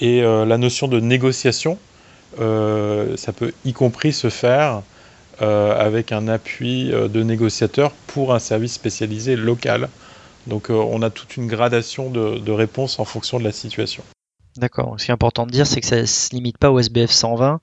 et 0.00 0.22
euh, 0.22 0.44
la 0.44 0.58
notion 0.58 0.88
de 0.88 1.00
négociation, 1.00 1.78
euh, 2.40 3.16
ça 3.16 3.32
peut 3.32 3.52
y 3.64 3.72
compris 3.72 4.12
se 4.12 4.30
faire 4.30 4.76
euh, 4.76 4.80
avec 5.40 6.12
un 6.12 6.28
appui 6.28 6.92
euh, 6.92 7.08
de 7.08 7.22
négociateur 7.22 7.92
pour 8.06 8.34
un 8.34 8.38
service 8.38 8.74
spécialisé 8.74 9.36
local. 9.36 9.88
Donc 10.46 10.70
euh, 10.70 10.74
on 10.74 11.02
a 11.02 11.10
toute 11.10 11.36
une 11.36 11.46
gradation 11.46 12.10
de, 12.10 12.38
de 12.38 12.52
réponses 12.52 12.98
en 12.98 13.04
fonction 13.04 13.38
de 13.38 13.44
la 13.44 13.52
situation. 13.52 14.02
D'accord. 14.56 14.94
Ce 14.98 15.04
qui 15.04 15.10
est 15.10 15.14
important 15.14 15.46
de 15.46 15.52
dire, 15.52 15.66
c'est 15.66 15.80
que 15.80 15.86
ça 15.86 16.00
ne 16.00 16.06
se 16.06 16.34
limite 16.34 16.58
pas 16.58 16.70
au 16.70 16.78
SBF 16.78 17.10
120 17.10 17.60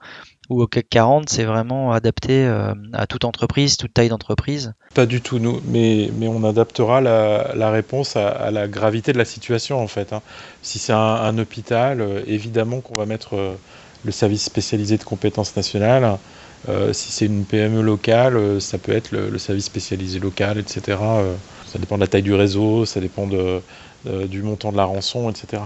ou 0.50 0.62
au 0.62 0.68
CAC 0.68 0.88
40, 0.90 1.30
c'est 1.30 1.44
vraiment 1.44 1.92
adapté 1.92 2.46
euh, 2.46 2.74
à 2.94 3.06
toute 3.06 3.26
entreprise, 3.26 3.76
toute 3.76 3.94
taille 3.94 4.08
d'entreprise 4.08 4.74
Pas 4.94 5.06
du 5.06 5.20
tout, 5.22 5.40
nous, 5.40 5.60
mais, 5.66 6.10
mais 6.18 6.30
on 6.30 6.44
adaptera 6.46 7.02
la, 7.02 7.54
la 7.54 7.70
réponse 7.70 8.16
à, 8.16 8.30
à, 8.30 8.52
la 8.52 8.70
gravité 8.70 9.12
de 9.12 9.18
la 9.18 9.26
situation 9.26 9.82
en 9.82 9.88
fait. 9.88 10.14
Hein. 10.14 10.22
Si 10.62 10.80
c'est 10.80 10.94
un, 10.94 10.98
un, 10.98 11.38
hôpital, 11.38 12.00
euh, 12.00 12.22
évidemment 12.28 12.80
qu'on 12.80 12.98
va 12.98 13.06
mettre 13.06 13.36
euh, 13.36 13.56
le 14.06 14.12
service 14.12 14.44
spécialisé 14.44 14.98
de 14.98 15.04
compétences 15.04 15.58
nationales. 15.58 16.18
Euh, 16.70 16.92
si 16.94 17.12
c'est 17.12 17.26
une 17.26 17.46
PME 17.46 17.82
locale, 17.82 18.36
euh, 18.36 18.60
ça 18.60 18.78
peut 18.78 18.92
être 18.92 19.12
le, 19.12 19.30
le, 19.30 19.38
service 19.38 19.66
spécialisé 19.66 20.20
local, 20.20 20.58
etc. 20.58 20.98
Euh, 21.02 21.34
ça 21.66 21.80
dépend 21.80 21.96
de 21.96 22.02
la 22.02 22.08
taille 22.08 22.24
du 22.24 22.34
réseau, 22.34 22.86
ça 22.86 23.00
dépend 23.00 23.28
de, 23.28 23.62
du 24.28 24.42
montant 24.42 24.72
de 24.72 24.78
la 24.78 24.86
rançon, 24.86 25.30
etc. 25.30 25.64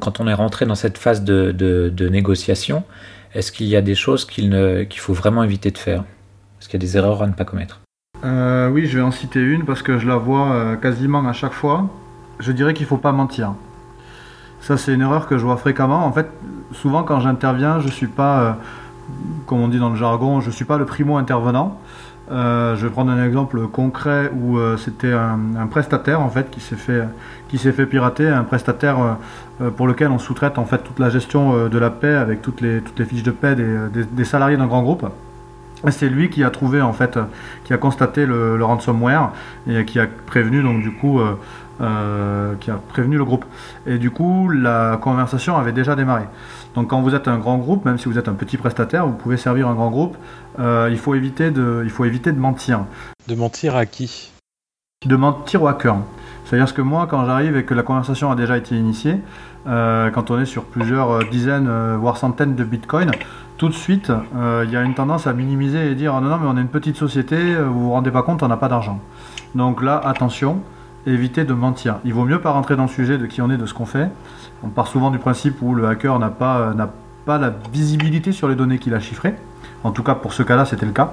Quand 0.00 0.20
on 0.20 0.26
est 0.26 0.34
rentré 0.34 0.66
dans 0.66 0.74
cette 0.74 0.98
phase 0.98 1.22
de, 1.22 1.52
de, 1.52 1.92
de 1.94 2.08
négociation, 2.08 2.82
est-ce 3.34 3.52
qu'il 3.52 3.66
y 3.66 3.76
a 3.76 3.82
des 3.82 3.94
choses 3.94 4.24
qu'il 4.24 4.86
faut 4.96 5.12
vraiment 5.12 5.44
éviter 5.44 5.70
de 5.70 5.78
faire? 5.78 6.04
Est-ce 6.60 6.68
qu'il 6.68 6.80
y 6.80 6.82
a 6.82 6.86
des 6.86 6.96
erreurs 6.96 7.22
à 7.22 7.26
ne 7.26 7.32
pas 7.32 7.44
commettre? 7.44 7.80
Euh, 8.24 8.68
Oui, 8.68 8.86
je 8.86 8.98
vais 8.98 9.04
en 9.04 9.12
citer 9.12 9.40
une 9.40 9.64
parce 9.64 9.82
que 9.82 9.98
je 9.98 10.08
la 10.08 10.16
vois 10.16 10.76
quasiment 10.82 11.24
à 11.26 11.32
chaque 11.32 11.52
fois. 11.52 11.88
Je 12.40 12.50
dirais 12.50 12.74
qu'il 12.74 12.84
ne 12.84 12.88
faut 12.88 12.96
pas 12.96 13.12
mentir. 13.12 13.54
Ça, 14.64 14.78
c'est 14.78 14.94
une 14.94 15.02
erreur 15.02 15.26
que 15.26 15.36
je 15.36 15.44
vois 15.44 15.58
fréquemment. 15.58 16.06
En 16.06 16.12
fait, 16.12 16.26
souvent 16.72 17.02
quand 17.02 17.20
j'interviens, 17.20 17.80
je 17.80 17.86
ne 17.86 17.92
suis 17.92 18.06
pas, 18.06 18.40
euh, 18.40 18.52
comme 19.46 19.60
on 19.60 19.68
dit 19.68 19.78
dans 19.78 19.90
le 19.90 19.96
jargon, 19.96 20.40
je 20.40 20.48
ne 20.48 20.52
suis 20.52 20.64
pas 20.64 20.78
le 20.78 20.84
primo-intervenant. 20.84 21.78
Euh, 22.30 22.74
je 22.74 22.86
vais 22.86 22.92
prendre 22.92 23.10
un 23.10 23.22
exemple 23.22 23.66
concret 23.68 24.30
où 24.34 24.56
euh, 24.56 24.78
c'était 24.78 25.12
un, 25.12 25.66
prestataire 25.66 26.22
en 26.22 26.30
fait 26.30 26.50
qui 26.50 26.60
s'est 26.60 27.72
fait 27.72 27.86
pirater, 27.86 28.28
un 28.28 28.44
prestataire 28.44 29.18
euh, 29.60 29.70
pour 29.70 29.86
lequel 29.86 30.10
on 30.10 30.18
sous-traite 30.18 30.56
en 30.56 30.64
fait 30.64 30.78
toute 30.78 30.98
la 30.98 31.10
gestion 31.10 31.68
de 31.68 31.78
la 31.78 31.90
paix 31.90 32.14
avec 32.14 32.40
toutes 32.40 32.60
les 32.62 33.04
fiches 33.04 33.22
de 33.22 33.30
paix 33.30 33.54
des, 33.54 34.24
salariés 34.24 34.56
d'un 34.56 34.66
grand 34.66 34.82
groupe. 34.82 35.06
C'est 35.90 36.08
lui 36.08 36.30
qui 36.30 36.42
a 36.42 36.50
trouvé 36.50 36.80
en 36.80 36.94
fait, 36.94 37.18
qui 37.64 37.74
a 37.74 37.76
constaté 37.76 38.24
le, 38.24 38.56
le, 38.56 38.64
ransomware 38.64 39.32
et 39.68 39.84
qui 39.84 40.00
a 40.00 40.06
prévenu 40.06 40.62
donc 40.62 40.80
du 40.80 40.92
coup, 40.92 41.20
qui 41.78 42.70
a 42.70 42.74
prévenu 42.88 43.18
le 43.18 43.24
groupe. 43.24 43.44
Et 43.86 43.98
du 43.98 44.10
coup, 44.10 44.48
la 44.48 44.98
conversation 45.00 45.58
avait 45.58 45.72
déjà 45.72 45.94
démarré. 45.94 46.24
Donc 46.74 46.88
quand 46.90 47.00
vous 47.00 47.14
êtes 47.14 47.28
un 47.28 47.38
grand 47.38 47.58
groupe, 47.58 47.84
même 47.84 47.98
si 47.98 48.06
vous 48.06 48.18
êtes 48.18 48.28
un 48.28 48.34
petit 48.34 48.56
prestataire, 48.56 49.06
vous 49.06 49.12
pouvez 49.12 49.36
servir 49.36 49.68
un 49.68 49.74
grand 49.74 49.90
groupe. 49.90 50.16
Euh, 50.58 50.88
il, 50.90 50.98
faut 50.98 51.14
éviter 51.14 51.50
de, 51.50 51.82
il 51.84 51.90
faut 51.90 52.04
éviter 52.04 52.32
de 52.32 52.38
mentir. 52.38 52.84
De 53.28 53.34
mentir 53.34 53.76
à 53.76 53.86
qui? 53.86 54.32
De 55.06 55.16
mentir 55.16 55.62
au 55.62 55.68
hacker. 55.68 55.96
C'est-à-dire 56.44 56.72
que 56.74 56.82
moi, 56.82 57.06
quand 57.08 57.24
j'arrive 57.24 57.56
et 57.56 57.64
que 57.64 57.74
la 57.74 57.82
conversation 57.82 58.30
a 58.30 58.36
déjà 58.36 58.56
été 58.56 58.76
initiée, 58.76 59.20
euh, 59.66 60.10
quand 60.10 60.30
on 60.30 60.38
est 60.38 60.46
sur 60.46 60.64
plusieurs 60.64 61.28
dizaines, 61.30 61.68
euh, 61.68 61.96
voire 61.98 62.18
centaines 62.18 62.54
de 62.54 62.64
bitcoins, 62.64 63.12
tout 63.56 63.68
de 63.68 63.74
suite, 63.74 64.10
il 64.34 64.38
euh, 64.38 64.64
y 64.66 64.76
a 64.76 64.82
une 64.82 64.94
tendance 64.94 65.26
à 65.26 65.32
minimiser 65.32 65.90
et 65.90 65.94
dire 65.94 66.14
oh 66.16 66.20
non, 66.20 66.28
non, 66.28 66.38
mais 66.38 66.46
on 66.46 66.56
est 66.56 66.60
une 66.60 66.68
petite 66.68 66.96
société, 66.96 67.56
vous 67.56 67.84
vous 67.84 67.90
rendez 67.92 68.10
pas 68.10 68.22
compte, 68.22 68.42
on 68.42 68.48
n'a 68.48 68.56
pas 68.56 68.68
d'argent. 68.68 69.00
Donc 69.54 69.82
là, 69.82 70.00
attention, 70.04 70.60
évitez 71.06 71.44
de 71.44 71.54
mentir. 71.54 71.96
Il 72.04 72.12
vaut 72.12 72.24
mieux 72.24 72.40
pas 72.40 72.50
rentrer 72.50 72.76
dans 72.76 72.82
le 72.84 72.88
sujet 72.88 73.16
de 73.16 73.26
qui 73.26 73.40
on 73.40 73.50
est, 73.50 73.56
de 73.56 73.66
ce 73.66 73.72
qu'on 73.72 73.86
fait. 73.86 74.10
On 74.64 74.68
part 74.68 74.88
souvent 74.88 75.10
du 75.10 75.18
principe 75.18 75.60
où 75.60 75.74
le 75.74 75.86
hacker 75.86 76.18
n'a 76.18 76.30
pas, 76.30 76.72
n'a 76.72 76.88
pas 77.26 77.36
la 77.36 77.52
visibilité 77.70 78.32
sur 78.32 78.48
les 78.48 78.54
données 78.54 78.78
qu'il 78.78 78.94
a 78.94 79.00
chiffrées. 79.00 79.34
En 79.82 79.90
tout 79.90 80.02
cas, 80.02 80.14
pour 80.14 80.32
ce 80.32 80.42
cas-là, 80.42 80.64
c'était 80.64 80.86
le 80.86 80.92
cas. 80.92 81.12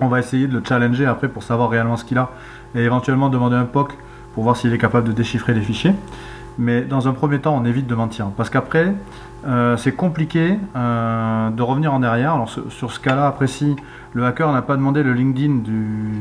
On 0.00 0.08
va 0.08 0.18
essayer 0.18 0.46
de 0.46 0.56
le 0.56 0.62
challenger 0.66 1.04
après 1.04 1.28
pour 1.28 1.42
savoir 1.42 1.68
réellement 1.68 1.98
ce 1.98 2.06
qu'il 2.06 2.16
a 2.16 2.30
et 2.74 2.80
éventuellement 2.80 3.28
demander 3.28 3.56
un 3.56 3.66
POC 3.66 3.98
pour 4.34 4.44
voir 4.44 4.56
s'il 4.56 4.72
est 4.72 4.78
capable 4.78 5.06
de 5.08 5.12
déchiffrer 5.12 5.52
les 5.52 5.60
fichiers. 5.60 5.94
Mais 6.58 6.80
dans 6.80 7.06
un 7.06 7.12
premier 7.12 7.38
temps, 7.38 7.54
on 7.54 7.66
évite 7.66 7.86
de 7.86 7.94
mentir. 7.94 8.28
Parce 8.34 8.48
qu'après, 8.48 8.94
euh, 9.46 9.76
c'est 9.76 9.92
compliqué 9.92 10.58
euh, 10.76 11.50
de 11.50 11.62
revenir 11.62 11.92
en 11.92 12.02
arrière. 12.02 12.34
Alors, 12.34 12.48
sur, 12.48 12.92
ce 12.92 13.00
cas-là, 13.00 13.30
précis, 13.32 13.76
le 14.12 14.24
hacker 14.24 14.52
n'a 14.52 14.62
pas 14.62 14.76
demandé 14.76 15.02
le 15.02 15.12
LinkedIn 15.12 15.62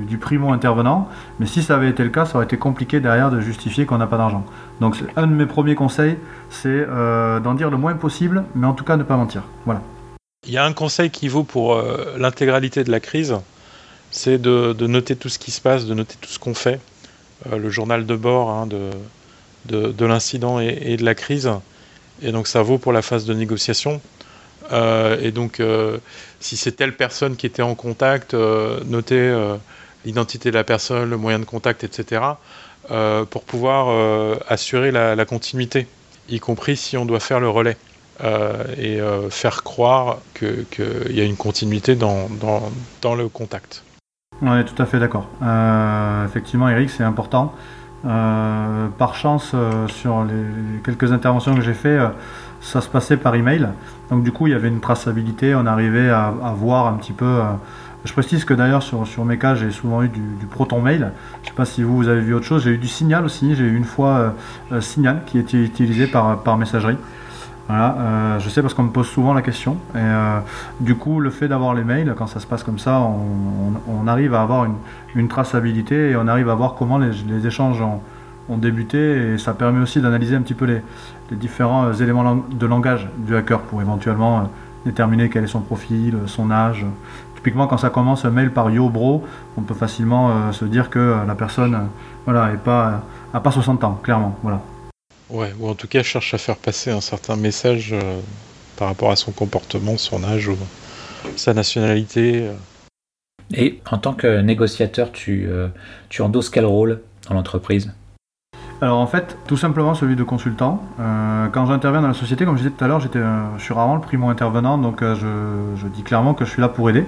du, 0.07 0.17
primo 0.17 0.51
intervenant. 0.51 1.07
Mais 1.39 1.45
si 1.45 1.61
ça 1.61 1.75
avait 1.75 1.89
été 1.89 2.03
le 2.03 2.09
cas, 2.09 2.25
ça 2.25 2.35
aurait 2.35 2.45
été 2.45 2.57
compliqué 2.57 2.99
derrière 2.99 3.31
de 3.31 3.39
justifier 3.39 3.85
qu'on 3.85 3.97
n'a 3.97 4.07
pas 4.07 4.17
d'argent. 4.17 4.45
Donc, 4.81 4.97
un 5.15 5.27
de 5.27 5.33
mes 5.33 5.45
premiers 5.45 5.75
conseils, 5.75 6.17
c'est 6.49 6.67
euh, 6.67 7.39
d'en 7.39 7.53
dire 7.53 7.69
le 7.69 7.77
moins 7.77 7.93
possible, 7.93 8.43
mais 8.55 8.67
en 8.67 8.73
tout 8.73 8.83
cas, 8.83 8.97
ne 8.97 9.03
pas 9.03 9.17
mentir. 9.17 9.43
Voilà. 9.65 9.81
Il 10.47 10.53
y 10.53 10.57
a 10.57 10.65
un 10.65 10.73
conseil 10.73 11.09
qui 11.09 11.27
vaut 11.27 11.43
pour 11.43 11.77
l'intégralité 12.17 12.85
de 12.85 12.91
la 12.91 13.01
crise 13.01 13.35
c'est 14.11 14.39
de, 14.39 14.73
noter 14.87 15.15
tout 15.15 15.29
ce 15.29 15.39
qui 15.39 15.51
se 15.51 15.61
passe, 15.61 15.85
de 15.85 15.93
noter 15.93 16.15
tout 16.19 16.29
ce 16.29 16.39
qu'on 16.39 16.53
fait. 16.53 16.79
Le 17.51 17.69
journal 17.69 18.05
de 18.05 18.15
bord 18.15 18.49
hein, 18.49 18.67
de, 18.67 18.89
de, 19.65 19.91
de 19.91 20.05
l'incident 20.05 20.59
et, 20.59 20.97
de 20.97 21.05
la 21.05 21.15
crise. 21.15 21.49
Et 22.21 22.31
donc 22.31 22.47
ça 22.47 22.61
vaut 22.61 22.77
pour 22.77 22.93
la 22.93 23.01
phase 23.01 23.25
de 23.25 23.33
négociation. 23.33 24.01
Euh, 24.71 25.17
et 25.21 25.31
donc 25.31 25.59
euh, 25.59 25.97
si 26.39 26.57
c'est 26.57 26.73
telle 26.73 26.95
personne 26.95 27.35
qui 27.35 27.45
était 27.45 27.61
en 27.61 27.75
contact, 27.75 28.33
euh, 28.33 28.79
notez 28.85 29.33
l'identité 30.05 30.51
de 30.51 30.55
la 30.55 30.63
personne, 30.63 31.09
le 31.09 31.17
moyen 31.17 31.39
de 31.39 31.45
contact, 31.45 31.83
etc. 31.83 32.21
pour 33.29 33.43
pouvoir 33.43 34.39
assurer 34.47 34.91
la, 34.91 35.25
continuité, 35.25 35.87
y 36.29 36.39
compris 36.39 36.77
si 36.77 36.97
on 36.97 37.05
doit 37.05 37.19
faire 37.19 37.39
le 37.39 37.49
relais. 37.49 37.77
et 38.77 38.99
faire 39.29 39.63
croire 39.63 40.19
qu'il 40.33 40.65
y 41.11 41.21
a 41.21 41.23
une 41.23 41.37
continuité 41.37 41.95
dans, 41.95 42.29
dans, 42.29 42.71
dans 43.01 43.15
le 43.15 43.27
contact. 43.27 43.83
On 44.41 44.57
est 44.57 44.63
tout 44.63 44.81
à 44.81 44.85
fait 44.85 44.99
d'accord. 44.99 45.27
Euh, 45.41 46.25
effectivement, 46.25 46.69
Eric, 46.69 46.89
c'est 46.89 47.03
important. 47.03 47.53
Euh, 48.05 48.87
par 48.97 49.15
chance, 49.15 49.51
euh, 49.53 49.87
sur 49.87 50.23
les, 50.23 50.81
quelques 50.83 51.11
interventions 51.11 51.53
que 51.53 51.61
j'ai 51.61 51.73
fait, 51.73 51.97
euh, 51.97 52.07
ça 52.61 52.81
se 52.81 52.87
passait 52.87 53.17
par 53.17 53.35
email. 53.35 53.67
Donc 54.09 54.23
du 54.23 54.31
coup, 54.31 54.47
il 54.47 54.51
y 54.51 54.53
avait 54.53 54.69
une 54.69 54.79
traçabilité. 54.79 55.53
On 55.55 55.65
arrivait 55.65 56.09
à, 56.09 56.31
voir 56.55 56.87
un 56.87 56.93
petit 56.93 57.13
peu. 57.13 57.41
Je 58.05 58.13
précise 58.13 58.45
que 58.45 58.53
d'ailleurs 58.53 58.83
sur, 58.83 59.05
sur 59.05 59.25
mes 59.25 59.37
cas, 59.37 59.55
j'ai 59.55 59.71
souvent 59.71 60.01
eu 60.03 60.09
du, 60.09 60.21
du, 60.39 60.45
Proton 60.45 60.81
Mail. 60.81 61.11
Je 61.41 61.47
ne 61.47 61.49
sais 61.49 61.55
pas 61.55 61.65
si 61.65 61.83
vous, 61.83 61.95
vous 61.95 62.07
avez 62.07 62.21
vu 62.21 62.33
autre 62.33 62.45
chose. 62.45 62.63
J'ai 62.63 62.71
eu 62.71 62.77
du 62.77 62.87
Signal 62.87 63.25
aussi. 63.25 63.55
J'ai 63.55 63.65
eu 63.65 63.75
une 63.75 63.83
fois 63.83 64.33
Signal 64.79 65.21
qui 65.25 65.37
était 65.37 65.57
utilisé 65.57 66.07
par, 66.07 66.39
par 66.39 66.57
messagerie. 66.57 66.97
Voilà, 67.69 68.39
je 68.39 68.49
sais 68.49 68.63
parce 68.63 68.73
qu'on 68.73 68.83
me 68.83 68.89
pose 68.89 69.07
souvent 69.07 69.31
la 69.31 69.43
question. 69.43 69.77
Et 69.95 69.99
du 70.79 70.95
coup, 70.95 71.19
le 71.19 71.29
fait 71.29 71.47
d'avoir 71.47 71.75
les 71.75 71.83
mails, 71.83 72.15
quand 72.17 72.25
ça 72.25 72.39
se 72.39 72.47
passe 72.47 72.63
comme 72.63 72.79
ça, 72.79 72.99
on, 72.99 74.07
arrive 74.07 74.33
à 74.33 74.41
avoir 74.41 74.65
une, 75.15 75.27
traçabilité 75.27 76.09
et 76.09 76.15
on 76.15 76.27
arrive 76.27 76.49
à 76.49 76.55
voir 76.55 76.73
comment 76.73 76.97
les, 76.97 77.45
échanges 77.45 77.79
ont, 77.81 78.57
débuté. 78.57 79.33
Et 79.33 79.37
ça 79.37 79.53
permet 79.53 79.79
aussi 79.81 80.01
d'analyser 80.01 80.35
un 80.35 80.41
petit 80.41 80.55
peu 80.55 80.65
les, 80.65 80.81
différents 81.37 81.93
éléments 81.93 82.43
de 82.49 82.65
langage 82.65 83.07
du 83.19 83.35
hacker 83.35 83.61
pour 83.61 83.83
éventuellement 83.83 84.49
déterminer 84.83 85.29
quel 85.29 85.43
est 85.43 85.47
son 85.47 85.61
profil, 85.61 86.17
son 86.25 86.49
âge, 86.49 86.87
Typiquement, 87.39 87.67
quand 87.67 87.77
ça 87.77 87.89
commence 87.89 88.25
un 88.25 88.31
mail 88.31 88.51
par 88.51 88.69
yo 88.69 88.89
bro, 88.89 89.23
on 89.55 89.61
peut 89.61 89.73
facilement 89.73 90.29
euh, 90.29 90.51
se 90.51 90.65
dire 90.65 90.89
que 90.89 90.99
euh, 90.99 91.25
la 91.25 91.35
personne 91.35 91.73
euh, 91.73 91.85
voilà, 92.25 92.49
pas, 92.57 93.01
pas 93.31 93.51
60 93.51 93.81
ans, 93.85 93.97
clairement. 94.03 94.37
Voilà. 94.43 94.59
Ouais, 95.29 95.53
ou 95.59 95.69
en 95.69 95.75
tout 95.75 95.87
cas 95.87 96.03
cherche 96.03 96.33
à 96.33 96.37
faire 96.37 96.57
passer 96.57 96.91
un 96.91 97.01
certain 97.01 97.35
message 97.35 97.95
par 98.77 98.87
rapport 98.87 99.11
à 99.11 99.15
son 99.15 99.31
comportement, 99.31 99.97
son 99.97 100.23
âge 100.23 100.47
ou 100.47 100.57
sa 101.35 101.53
nationalité. 101.53 102.49
Et 103.53 103.79
en 103.91 103.97
tant 103.97 104.13
que 104.13 104.41
négociateur, 104.41 105.11
tu, 105.11 105.47
tu 106.09 106.21
endosses 106.21 106.49
quel 106.49 106.65
rôle 106.65 107.01
dans 107.27 107.35
l'entreprise? 107.35 107.91
Alors 108.81 108.99
en 108.99 109.07
fait, 109.07 109.37
tout 109.45 109.57
simplement 109.57 109.93
celui 109.93 110.15
de 110.15 110.23
consultant. 110.23 110.81
Euh, 111.01 111.47
quand 111.51 111.65
j'interviens 111.65 112.01
dans 112.01 112.07
la 112.07 112.13
société, 112.13 112.45
comme 112.45 112.55
je 112.55 112.63
disais 112.63 112.73
tout 112.73 112.83
à 112.83 112.87
l'heure, 112.87 113.01
j'étais, 113.01 113.19
je 113.57 113.61
suis 113.61 113.73
rarement 113.73 113.95
le 113.95 114.01
primo 114.01 114.29
intervenant, 114.29 114.77
donc 114.77 115.01
euh, 115.01 115.15
je, 115.75 115.87
dis 115.87 116.03
clairement 116.03 116.33
que 116.33 116.45
je 116.45 116.51
suis 116.51 116.61
là 116.61 116.69
pour 116.69 116.89
aider. 116.89 117.03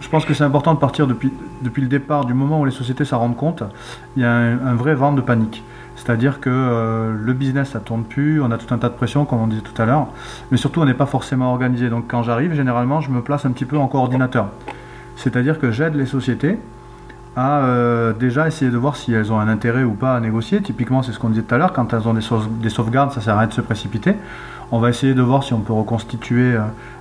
Je 0.00 0.08
pense 0.08 0.24
que 0.24 0.34
c'est 0.34 0.44
important 0.44 0.72
de 0.74 0.78
partir 0.78 1.08
depuis, 1.08 1.32
depuis 1.62 1.82
le 1.82 1.88
départ, 1.88 2.26
du 2.26 2.34
moment 2.34 2.60
où 2.60 2.64
les 2.64 2.70
sociétés 2.70 3.04
s'en 3.04 3.18
rendent 3.18 3.36
compte, 3.36 3.64
il 4.16 4.22
y 4.22 4.24
a 4.24 4.30
un, 4.30 4.74
vrai 4.76 4.94
vent 4.94 5.12
de 5.12 5.20
panique. 5.20 5.64
C'est-à-dire 6.06 6.38
que 6.38 6.50
euh, 6.52 7.16
le 7.20 7.32
business 7.32 7.70
ça 7.70 7.80
tourne 7.80 8.04
plus, 8.04 8.40
on 8.40 8.52
a 8.52 8.58
tout 8.58 8.72
un 8.72 8.78
tas 8.78 8.88
de 8.88 8.94
pression 8.94 9.24
comme 9.24 9.40
on 9.40 9.48
disait 9.48 9.62
tout 9.62 9.82
à 9.82 9.86
l'heure, 9.86 10.06
mais 10.52 10.56
surtout 10.56 10.80
on 10.80 10.84
n'est 10.84 10.94
pas 10.94 11.06
forcément 11.06 11.50
organisé. 11.50 11.90
Donc 11.90 12.04
quand 12.06 12.22
j'arrive, 12.22 12.54
généralement 12.54 13.00
je 13.00 13.10
me 13.10 13.22
place 13.22 13.44
un 13.44 13.50
petit 13.50 13.64
peu 13.64 13.76
en 13.76 13.88
coordinateur. 13.88 14.46
C'est-à-dire 15.16 15.58
que 15.58 15.72
j'aide 15.72 15.96
les 15.96 16.06
sociétés 16.06 16.60
à 17.34 17.58
euh, 17.58 18.12
déjà 18.12 18.46
essayer 18.46 18.70
de 18.70 18.76
voir 18.76 18.94
si 18.94 19.12
elles 19.12 19.32
ont 19.32 19.40
un 19.40 19.48
intérêt 19.48 19.82
ou 19.82 19.94
pas 19.94 20.14
à 20.14 20.20
négocier. 20.20 20.62
Typiquement, 20.62 21.02
c'est 21.02 21.10
ce 21.10 21.18
qu'on 21.18 21.28
disait 21.28 21.42
tout 21.42 21.54
à 21.54 21.58
l'heure, 21.58 21.72
quand 21.72 21.92
elles 21.92 22.06
ont 22.06 22.14
des, 22.14 22.70
sauvegardes, 22.70 23.12
ça 23.12 23.20
sert 23.20 23.34
à 23.34 23.40
rien 23.40 23.48
de 23.48 23.52
se 23.52 23.60
précipiter. 23.60 24.14
On 24.70 24.78
va 24.78 24.90
essayer 24.90 25.12
de 25.12 25.22
voir 25.22 25.42
si 25.42 25.54
on 25.54 25.60
peut 25.60 25.72
reconstituer 25.72 26.56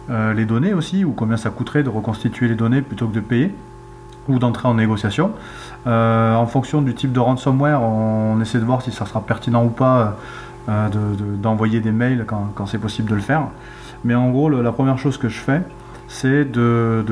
euh, 0.09 0.33
les 0.33 0.45
données 0.45 0.73
aussi, 0.73 1.05
ou 1.05 1.11
combien 1.11 1.37
ça 1.37 1.51
coûterait 1.51 1.83
de 1.83 1.89
reconstituer 1.89 2.47
les 2.47 2.55
données 2.55 2.81
plutôt 2.81 3.07
que 3.07 3.13
de 3.13 3.21
payer, 3.21 3.53
ou 4.27 4.39
d'entrer 4.39 4.67
en 4.67 4.73
négociation. 4.75 5.31
en 5.85 6.47
fonction 6.47 6.81
du 6.81 6.93
type 6.95 7.11
de 7.11 7.19
ransomware, 7.19 7.81
on, 7.81 8.39
essaie 8.41 8.59
de 8.59 8.65
voir 8.65 8.81
si 8.81 8.91
ça 8.91 9.05
sera 9.05 9.21
pertinent 9.21 9.63
ou 9.63 9.69
pas 9.69 10.17
d'envoyer 11.41 11.79
des 11.79 11.91
mails 11.91 12.25
quand, 12.25 12.65
c'est 12.65 12.79
possible 12.79 13.09
de 13.09 13.15
le 13.15 13.21
faire. 13.21 13.43
Mais 14.03 14.15
en 14.15 14.29
gros, 14.29 14.49
la 14.49 14.71
première 14.71 14.97
chose 14.97 15.17
que 15.17 15.29
je 15.29 15.39
fais, 15.39 15.61
c'est 16.07 16.45
de, 16.45 17.03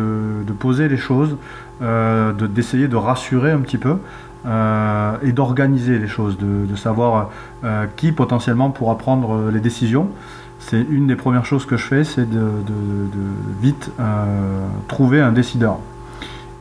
poser 0.60 0.88
les 0.88 0.98
choses, 0.98 1.38
euh, 1.82 2.32
d'essayer 2.34 2.88
de, 2.88 2.96
rassurer 2.96 3.52
un 3.52 3.60
petit 3.60 3.78
peu 3.78 3.98
euh, 4.46 5.16
et 5.24 5.32
d'organiser 5.32 6.00
les 6.00 6.08
choses, 6.08 6.38
de, 6.38 6.76
savoir 6.76 7.32
euh, 7.64 7.86
qui 7.96 8.12
potentiellement 8.12 8.70
pourra 8.72 8.98
prendre 8.98 9.50
les 9.52 9.60
décisions. 9.60 10.08
C'est 10.60 10.82
une 10.90 11.08
des 11.08 11.16
premières 11.16 11.46
choses 11.46 11.66
que 11.66 11.76
je 11.76 11.86
fais, 11.86 12.04
c'est 12.04 12.30
de, 12.30 12.42
vite 13.62 13.92
trouver 14.88 15.22
un 15.22 15.32
décideur. 15.32 15.80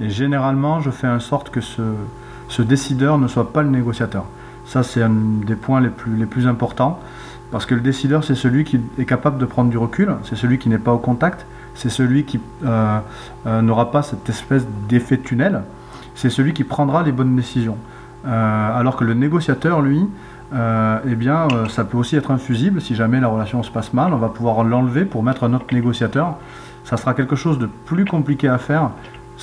Et 0.02 0.10
généralement, 0.10 0.80
je 0.80 0.90
fais 0.90 1.06
en 1.06 1.20
sorte 1.20 1.50
que 1.50 1.60
ce, 1.60 2.62
décideur 2.62 3.18
ne 3.18 3.28
soit 3.28 3.52
pas 3.52 3.62
le 3.62 3.70
négociateur. 3.70 4.24
Ça, 4.66 4.82
c'est 4.82 5.02
un 5.02 5.10
des 5.46 5.54
points 5.54 5.80
les 5.80 5.90
plus, 6.26 6.46
importants, 6.48 6.98
parce 7.52 7.66
que 7.66 7.74
le 7.74 7.80
décideur, 7.80 8.24
c'est 8.24 8.34
celui 8.34 8.64
qui 8.64 8.80
est 8.98 9.04
capable 9.04 9.38
de 9.38 9.46
prendre 9.46 9.70
du 9.70 9.78
recul, 9.78 10.12
c'est 10.24 10.36
celui 10.36 10.58
qui 10.58 10.68
n'est 10.68 10.78
pas 10.78 10.92
au 10.92 10.98
contact, 10.98 11.46
c'est 11.74 11.88
celui 11.88 12.24
qui 12.24 12.40
euh, 12.64 12.98
euh, 13.46 13.62
n'aura 13.62 13.92
pas 13.92 14.02
cette 14.02 14.28
espèce 14.28 14.66
d'effet 14.88 15.18
tunnel, 15.18 15.62
c'est 16.16 16.30
celui 16.30 16.52
qui 16.52 16.64
prendra 16.64 17.04
les 17.04 17.12
bonnes 17.12 17.36
décisions. 17.36 17.78
Euh, 18.26 18.78
alors 18.78 18.96
que 18.96 19.04
le 19.04 19.14
négociateur, 19.14 19.82
lui, 19.82 20.04
eh 20.54 21.14
bien, 21.14 21.48
ça 21.70 21.84
peut 21.84 21.96
aussi 21.96 22.14
être 22.16 22.30
infusible. 22.30 22.82
Si 22.82 22.94
jamais 22.94 23.20
la 23.20 23.28
relation 23.28 23.62
se 23.62 23.70
passe 23.70 23.94
mal, 23.94 24.12
on 24.12 24.18
va 24.18 24.28
pouvoir 24.28 24.64
l'enlever 24.64 25.06
pour 25.06 25.22
mettre 25.22 25.44
un 25.44 25.54
autre 25.54 25.64
négociateur. 25.72 26.36
Ça 26.84 26.98
sera 26.98 27.14
quelque 27.14 27.36
chose 27.36 27.58
de 27.58 27.66
plus 27.66 28.04
compliqué 28.04 28.48
à 28.48 28.58
faire 28.58 28.90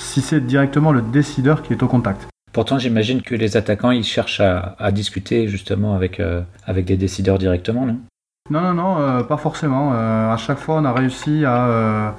si 0.00 0.20
c'est 0.20 0.40
directement 0.40 0.92
le 0.92 1.02
décideur 1.02 1.62
qui 1.62 1.72
est 1.72 1.82
au 1.82 1.88
contact. 1.88 2.26
Pourtant, 2.52 2.78
j'imagine 2.78 3.22
que 3.22 3.34
les 3.34 3.56
attaquants, 3.56 3.92
ils 3.92 4.04
cherchent 4.04 4.40
à, 4.40 4.90
discuter 4.90 5.46
justement 5.46 5.94
avec, 5.94 6.20
avec 6.66 6.84
des 6.84 6.96
décideurs 6.96 7.38
directement, 7.38 7.86
non? 7.86 8.00
Non, 8.50 8.62
non, 8.62 8.74
non, 8.74 8.98
euh, 8.98 9.22
pas 9.22 9.36
forcément. 9.36 9.92
Euh, 9.94 10.32
à 10.32 10.36
chaque 10.36 10.58
fois, 10.58 10.76
on 10.76 10.84
a 10.84 10.92
réussi 10.92 11.44
à, 11.44 11.66
euh, 11.66 12.10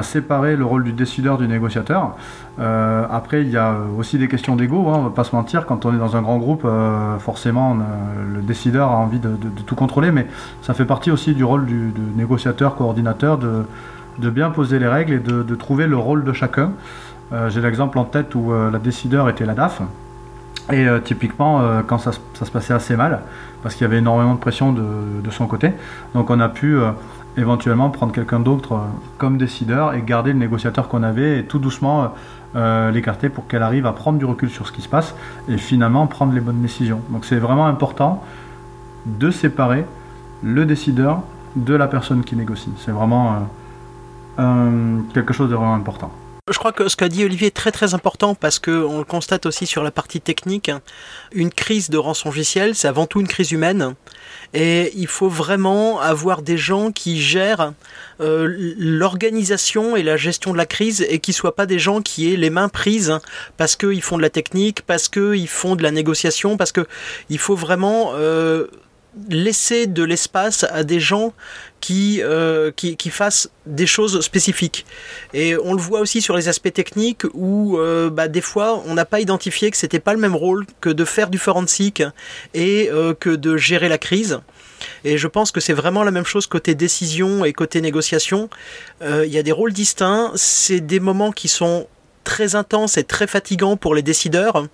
séparer 0.00 0.56
le 0.56 0.64
rôle 0.64 0.84
du 0.84 0.92
décideur 0.92 1.36
du 1.36 1.46
négociateur. 1.46 2.16
après, 2.58 3.42
il 3.42 3.50
y 3.50 3.56
a 3.58 3.76
aussi 3.98 4.18
des 4.18 4.28
questions 4.28 4.56
d'ego, 4.56 4.88
hein, 4.88 4.94
on 4.96 5.02
va 5.02 5.10
pas 5.10 5.24
se 5.24 5.36
mentir. 5.36 5.66
Quand 5.66 5.84
on 5.84 5.94
est 5.94 5.98
dans 5.98 6.16
un 6.16 6.22
grand 6.22 6.38
groupe, 6.38 6.66
forcément, 7.18 7.76
le 7.76 8.42
décideur 8.42 8.90
a 8.90 8.96
envie 8.96 9.20
de, 9.20 9.36
tout 9.66 9.74
contrôler, 9.74 10.10
mais 10.10 10.26
ça 10.62 10.74
fait 10.74 10.84
partie 10.84 11.10
aussi 11.10 11.34
du 11.34 11.44
rôle 11.44 11.66
du, 11.66 11.92
négociateur, 12.16 12.74
coordinateur, 12.76 13.38
de, 13.38 14.30
bien 14.30 14.50
poser 14.50 14.78
les 14.78 14.88
règles 14.88 15.12
et 15.14 15.18
de, 15.18 15.54
trouver 15.54 15.86
le 15.86 15.96
rôle 15.96 16.24
de 16.24 16.32
chacun. 16.32 16.72
J'ai 17.48 17.60
l'exemple 17.60 17.98
en 17.98 18.04
tête 18.04 18.34
où 18.34 18.52
la 18.52 18.78
décideur 18.78 19.28
était 19.28 19.44
la 19.44 19.54
DAF. 19.54 19.82
Et 20.72 20.86
typiquement, 21.04 21.60
quand 21.86 21.98
ça, 21.98 22.12
se 22.12 22.50
passait 22.50 22.74
assez 22.74 22.96
mal, 22.96 23.20
parce 23.66 23.74
qu'il 23.74 23.84
y 23.84 23.88
avait 23.88 23.98
énormément 23.98 24.34
de 24.34 24.38
pression 24.38 24.72
de, 24.72 25.30
son 25.30 25.48
côté. 25.48 25.72
Donc 26.14 26.30
on 26.30 26.38
a 26.38 26.48
pu 26.48 26.76
euh, 26.76 26.92
éventuellement 27.36 27.90
prendre 27.90 28.12
quelqu'un 28.12 28.38
d'autre 28.38 28.74
euh, 28.74 28.78
comme 29.18 29.38
décideur 29.38 29.94
et 29.94 30.02
garder 30.02 30.32
le 30.32 30.38
négociateur 30.38 30.86
qu'on 30.86 31.02
avait 31.02 31.40
et 31.40 31.44
tout 31.44 31.58
doucement 31.58 32.14
euh, 32.54 32.92
l'écarter 32.92 33.28
pour 33.28 33.48
qu'elle 33.48 33.64
arrive 33.64 33.84
à 33.84 33.92
prendre 33.92 34.18
du 34.18 34.24
recul 34.24 34.50
sur 34.50 34.68
ce 34.68 34.72
qui 34.72 34.82
se 34.82 34.88
passe 34.88 35.16
et 35.48 35.58
finalement 35.58 36.06
prendre 36.06 36.32
les 36.32 36.40
bonnes 36.40 36.62
décisions. 36.62 37.00
Donc 37.10 37.24
c'est 37.24 37.38
vraiment 37.38 37.66
important 37.66 38.22
de 39.04 39.32
séparer 39.32 39.84
le 40.44 40.64
décideur 40.64 41.22
de 41.56 41.74
la 41.74 41.88
personne 41.88 42.22
qui 42.22 42.36
négocie. 42.36 42.72
C'est 42.78 42.92
vraiment 42.92 43.48
quelque 45.12 45.32
chose 45.32 45.50
de 45.50 45.56
vraiment 45.56 45.74
important. 45.74 46.12
Je 46.48 46.58
crois 46.58 46.70
que 46.70 46.86
ce 46.86 46.94
qu'a 46.94 47.08
dit 47.08 47.24
Olivier 47.24 47.48
est 47.48 47.56
très 47.56 47.72
très 47.72 47.94
important 47.94 48.36
parce 48.36 48.60
qu'on 48.60 48.98
le 48.98 49.04
constate 49.04 49.46
aussi 49.46 49.66
sur 49.66 49.82
la 49.82 49.90
partie 49.90 50.20
technique. 50.20 50.70
Une 51.32 51.50
crise 51.50 51.90
de 51.90 51.98
rançongiciel, 51.98 52.76
c'est 52.76 52.86
avant 52.86 53.06
tout 53.06 53.18
une 53.18 53.26
crise 53.26 53.50
humaine. 53.50 53.96
Et 54.54 54.92
il 54.94 55.08
faut 55.08 55.28
vraiment 55.28 55.98
avoir 55.98 56.42
des 56.42 56.56
gens 56.56 56.92
qui 56.92 57.20
gèrent 57.20 57.72
euh, 58.20 58.46
l'organisation 58.78 59.96
et 59.96 60.04
la 60.04 60.16
gestion 60.16 60.52
de 60.52 60.56
la 60.56 60.66
crise 60.66 61.04
et 61.08 61.18
qui 61.18 61.32
soient 61.32 61.56
pas 61.56 61.66
des 61.66 61.80
gens 61.80 62.00
qui 62.00 62.32
aient 62.32 62.36
les 62.36 62.50
mains 62.50 62.68
prises 62.68 63.18
parce 63.56 63.74
qu'ils 63.74 64.02
font 64.02 64.16
de 64.16 64.22
la 64.22 64.30
technique, 64.30 64.82
parce 64.82 65.08
qu'ils 65.08 65.48
font 65.48 65.74
de 65.74 65.82
la 65.82 65.90
négociation, 65.90 66.56
parce 66.56 66.70
qu'il 66.70 67.38
faut 67.40 67.56
vraiment... 67.56 68.12
Euh, 68.14 68.68
laisser 69.28 69.86
de 69.86 70.02
l'espace 70.02 70.64
à 70.70 70.84
des 70.84 71.00
gens 71.00 71.32
qui, 71.80 72.20
euh, 72.22 72.70
qui, 72.74 72.96
qui, 72.96 73.10
fassent 73.10 73.50
des 73.66 73.86
choses 73.86 74.20
spécifiques. 74.20 74.86
Et 75.32 75.56
on 75.56 75.74
le 75.74 75.80
voit 75.80 76.00
aussi 76.00 76.20
sur 76.20 76.36
les 76.36 76.48
aspects 76.48 76.72
techniques 76.72 77.22
où 77.34 77.78
euh, 77.78 78.10
bah, 78.10 78.28
des 78.28 78.40
fois 78.40 78.82
on 78.86 78.94
n'a 78.94 79.04
pas 79.04 79.20
identifié 79.20 79.70
que 79.70 79.76
c'était 79.76 80.00
pas 80.00 80.12
le 80.12 80.18
même 80.18 80.34
rôle 80.34 80.66
que 80.80 80.90
de 80.90 81.04
faire 81.04 81.30
du 81.30 81.38
forensic 81.38 82.02
et 82.54 82.88
euh, 82.90 83.14
que 83.14 83.30
de 83.30 83.56
gérer 83.56 83.88
la 83.88 83.98
crise. 83.98 84.40
Et 85.04 85.18
je 85.18 85.28
pense 85.28 85.52
que 85.52 85.60
c'est 85.60 85.72
vraiment 85.72 86.02
la 86.02 86.10
même 86.10 86.26
chose 86.26 86.46
côté 86.46 86.74
décision 86.74 87.44
et 87.44 87.52
côté 87.52 87.80
négociation. 87.80 88.50
Il 89.00 89.28
y 89.28 89.38
a 89.38 89.42
des 89.42 89.52
rôles 89.52 89.72
distincts, 89.72 90.32
c'est 90.34 90.80
des 90.80 91.00
moments 91.00 91.32
qui 91.32 91.48
sont 91.48 91.86
très 92.26 92.56
intense 92.56 92.98
et 92.98 93.04
très 93.04 93.28
fatigant 93.28 93.76
pour 93.76 93.94
les 93.94 94.02
décideurs. 94.02 94.66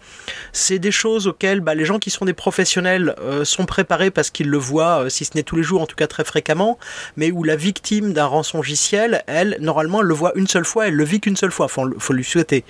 C'est 0.52 0.78
des 0.78 0.90
choses 0.90 1.26
auxquelles 1.26 1.60
bah, 1.60 1.74
les 1.74 1.84
gens 1.84 1.98
qui 1.98 2.08
sont 2.10 2.24
des 2.24 2.32
professionnels 2.32 3.14
euh, 3.20 3.44
sont 3.44 3.66
préparés 3.66 4.10
parce 4.10 4.30
qu'ils 4.30 4.48
le 4.48 4.56
voient, 4.56 5.04
euh, 5.04 5.08
si 5.10 5.26
ce 5.26 5.32
n'est 5.34 5.42
tous 5.42 5.56
les 5.56 5.62
jours, 5.62 5.82
en 5.82 5.86
tout 5.86 5.94
cas 5.94 6.06
très 6.06 6.24
fréquemment, 6.24 6.78
mais 7.18 7.30
où 7.30 7.44
la 7.44 7.54
victime 7.54 8.14
d'un 8.14 8.24
rançongiciel, 8.24 9.22
elle, 9.26 9.58
normalement, 9.60 10.00
elle 10.00 10.06
le 10.06 10.14
voit 10.14 10.32
une 10.34 10.48
seule 10.48 10.64
fois, 10.64 10.88
elle 10.88 10.94
le 10.94 11.04
vit 11.04 11.20
qu'une 11.20 11.36
seule 11.36 11.52
fois, 11.52 11.68
faut, 11.68 11.86
faut 11.98 12.14
lui 12.14 12.24
souhaiter. 12.24 12.64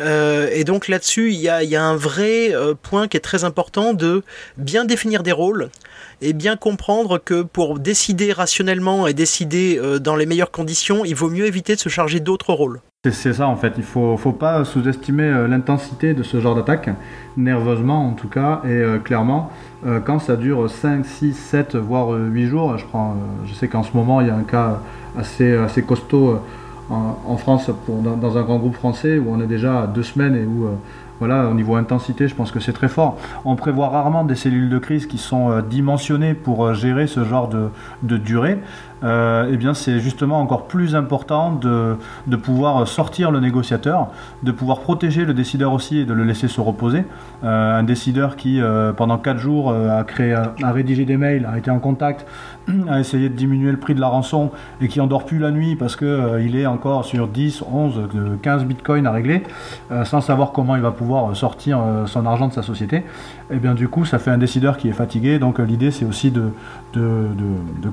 Euh, 0.00 0.50
et 0.52 0.64
donc 0.64 0.88
là-dessus, 0.88 1.30
il 1.32 1.38
y 1.38 1.48
a, 1.48 1.62
y 1.62 1.76
a, 1.76 1.82
un 1.84 1.96
vrai 1.96 2.52
point 2.82 3.06
qui 3.06 3.16
est 3.16 3.20
très 3.20 3.44
important 3.44 3.94
de 3.94 4.24
bien 4.56 4.84
définir 4.84 5.22
des 5.22 5.32
rôles 5.32 5.70
et 6.20 6.32
bien 6.32 6.56
comprendre 6.56 7.18
que 7.18 7.42
pour 7.42 7.78
décider 7.78 8.32
rationnellement 8.32 9.06
et 9.06 9.14
décider 9.14 9.80
dans 10.00 10.16
les 10.16 10.26
meilleures 10.26 10.50
conditions, 10.50 11.04
il 11.04 11.14
vaut 11.14 11.30
mieux 11.30 11.46
éviter 11.46 11.74
de 11.74 11.80
se 11.80 11.88
charger 11.88 12.20
d'autres 12.20 12.52
rôles. 12.52 12.80
C'est 13.04 13.32
ça 13.32 13.46
en 13.46 13.54
fait, 13.54 13.74
il 13.76 13.84
faut, 13.84 14.16
faut 14.16 14.32
pas 14.32 14.64
sous-estimer 14.64 15.22
euh, 15.22 15.46
l'intensité 15.46 16.14
de 16.14 16.24
ce 16.24 16.40
genre 16.40 16.56
d'attaque, 16.56 16.90
nerveusement 17.36 18.08
en 18.08 18.14
tout 18.14 18.26
cas, 18.26 18.60
et 18.64 18.70
euh, 18.70 18.98
clairement, 18.98 19.52
euh, 19.86 20.00
quand 20.00 20.18
ça 20.18 20.34
dure 20.34 20.68
5, 20.68 21.06
6, 21.06 21.32
7, 21.32 21.76
voire 21.76 22.08
8 22.10 22.46
jours, 22.48 22.76
je, 22.76 22.84
prends, 22.84 23.14
je 23.46 23.54
sais 23.54 23.68
qu'en 23.68 23.84
ce 23.84 23.96
moment 23.96 24.20
il 24.20 24.26
y 24.26 24.30
a 24.30 24.34
un 24.34 24.42
cas 24.42 24.80
assez, 25.16 25.54
assez 25.54 25.82
costaud 25.82 26.40
en, 26.90 27.36
France 27.36 27.70
pour, 27.86 27.98
dans, 28.02 28.36
un 28.36 28.42
grand 28.42 28.58
groupe 28.58 28.74
français 28.74 29.16
où 29.16 29.26
on 29.30 29.40
est 29.40 29.46
déjà 29.46 29.82
à 29.82 29.86
deux 29.86 30.02
semaines 30.02 30.34
et 30.34 30.44
où 30.44 30.68
voilà, 31.18 31.48
au 31.48 31.54
niveau 31.54 31.74
intensité, 31.74 32.28
je 32.28 32.34
pense 32.34 32.52
que 32.52 32.60
c'est 32.60 32.72
très 32.72 32.88
fort. 32.88 33.18
On 33.44 33.56
prévoit 33.56 33.88
rarement 33.88 34.24
des 34.24 34.36
cellules 34.36 34.68
de 34.68 34.78
crise 34.78 35.06
qui 35.06 35.18
sont 35.18 35.50
euh, 35.50 35.62
dimensionnées 35.62 36.34
pour 36.34 36.64
euh, 36.64 36.74
gérer 36.74 37.06
ce 37.06 37.24
genre 37.24 37.48
de, 37.48 38.16
durée. 38.18 38.58
Euh, 39.04 39.48
eh 39.52 39.56
bien, 39.56 39.74
c'est 39.74 39.98
justement 40.00 40.40
encore 40.40 40.66
plus 40.66 40.94
important 40.94 41.52
de, 41.52 41.96
pouvoir 42.36 42.86
sortir 42.86 43.30
le 43.30 43.40
négociateur, 43.40 44.08
de 44.42 44.52
pouvoir 44.52 44.80
protéger 44.80 45.24
le 45.24 45.34
décideur 45.34 45.72
aussi 45.72 45.98
et 45.98 46.04
de 46.04 46.12
le 46.12 46.24
laisser 46.24 46.48
se 46.48 46.60
reposer. 46.60 47.04
Un 47.42 47.82
décideur 47.82 48.36
qui, 48.36 48.60
pendant 48.96 49.18
4 49.18 49.38
jours, 49.38 49.72
a, 49.72 50.02
créé, 50.04 50.32
a 50.34 50.72
rédigé 50.72 51.04
des 51.04 51.16
mails, 51.16 51.48
a 51.50 51.58
été 51.58 51.70
en 51.70 51.78
contact, 51.78 52.26
a 52.88 53.00
essayé 53.00 53.28
de 53.28 53.34
diminuer 53.34 53.70
le 53.70 53.76
prix 53.78 53.94
de 53.94 54.00
la 54.00 54.08
rançon 54.08 54.50
et 54.80 54.88
qui 54.88 55.00
endort 55.00 55.24
plus 55.24 55.38
la 55.38 55.50
nuit 55.50 55.76
parce 55.76 55.96
qu'il 55.96 56.38
il 56.40 56.56
est 56.56 56.66
encore 56.66 57.04
sur 57.04 57.28
10, 57.28 57.64
11, 57.70 58.08
15 58.42 58.64
bitcoins 58.64 59.06
à 59.06 59.12
régler, 59.12 59.42
sans 60.04 60.20
savoir 60.20 60.52
comment 60.52 60.76
il 60.76 60.82
va 60.82 60.90
pouvoir 60.90 61.36
sortir 61.36 61.80
son 62.06 62.26
argent 62.26 62.48
de 62.48 62.52
sa 62.52 62.62
société, 62.62 62.96
et 62.96 63.54
eh 63.54 63.58
bien 63.58 63.74
du 63.74 63.88
coup, 63.88 64.04
ça 64.04 64.18
fait 64.18 64.30
un 64.30 64.38
décideur 64.38 64.76
qui 64.76 64.88
est 64.88 64.92
fatigué. 64.92 65.38
Donc 65.38 65.58
l'idée, 65.58 65.90
c'est 65.90 66.04
aussi 66.04 66.30
de, 66.30 66.50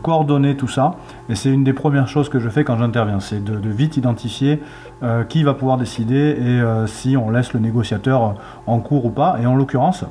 coordonner 0.02 0.56
tout 0.56 0.68
ça 0.68 0.96
et 1.30 1.36
c'est 1.36 1.50
une 1.50 1.64
des 1.64 1.74
premières 1.74 2.08
choses 2.08 2.30
que 2.30 2.40
je 2.40 2.50
fais 2.50 2.64
quand 2.64 2.78
j'interviens, 2.78 3.20
c'est 3.20 3.44
de, 3.44 3.70
vite 3.70 3.98
identifier 3.98 4.62
euh, 5.04 5.24
qui 5.24 5.44
va 5.44 5.54
pouvoir 5.54 5.78
décider 5.78 6.38
et 6.40 6.62
euh, 6.62 6.88
si 6.88 7.18
on 7.18 7.30
laisse 7.30 7.54
le 7.54 7.60
négociateur 7.60 8.36
en 8.68 8.80
cours 8.80 9.06
ou 9.06 9.10
pas. 9.10 9.38
Et 9.42 9.46
en 9.46 9.56
l'occurrence, 9.56 10.06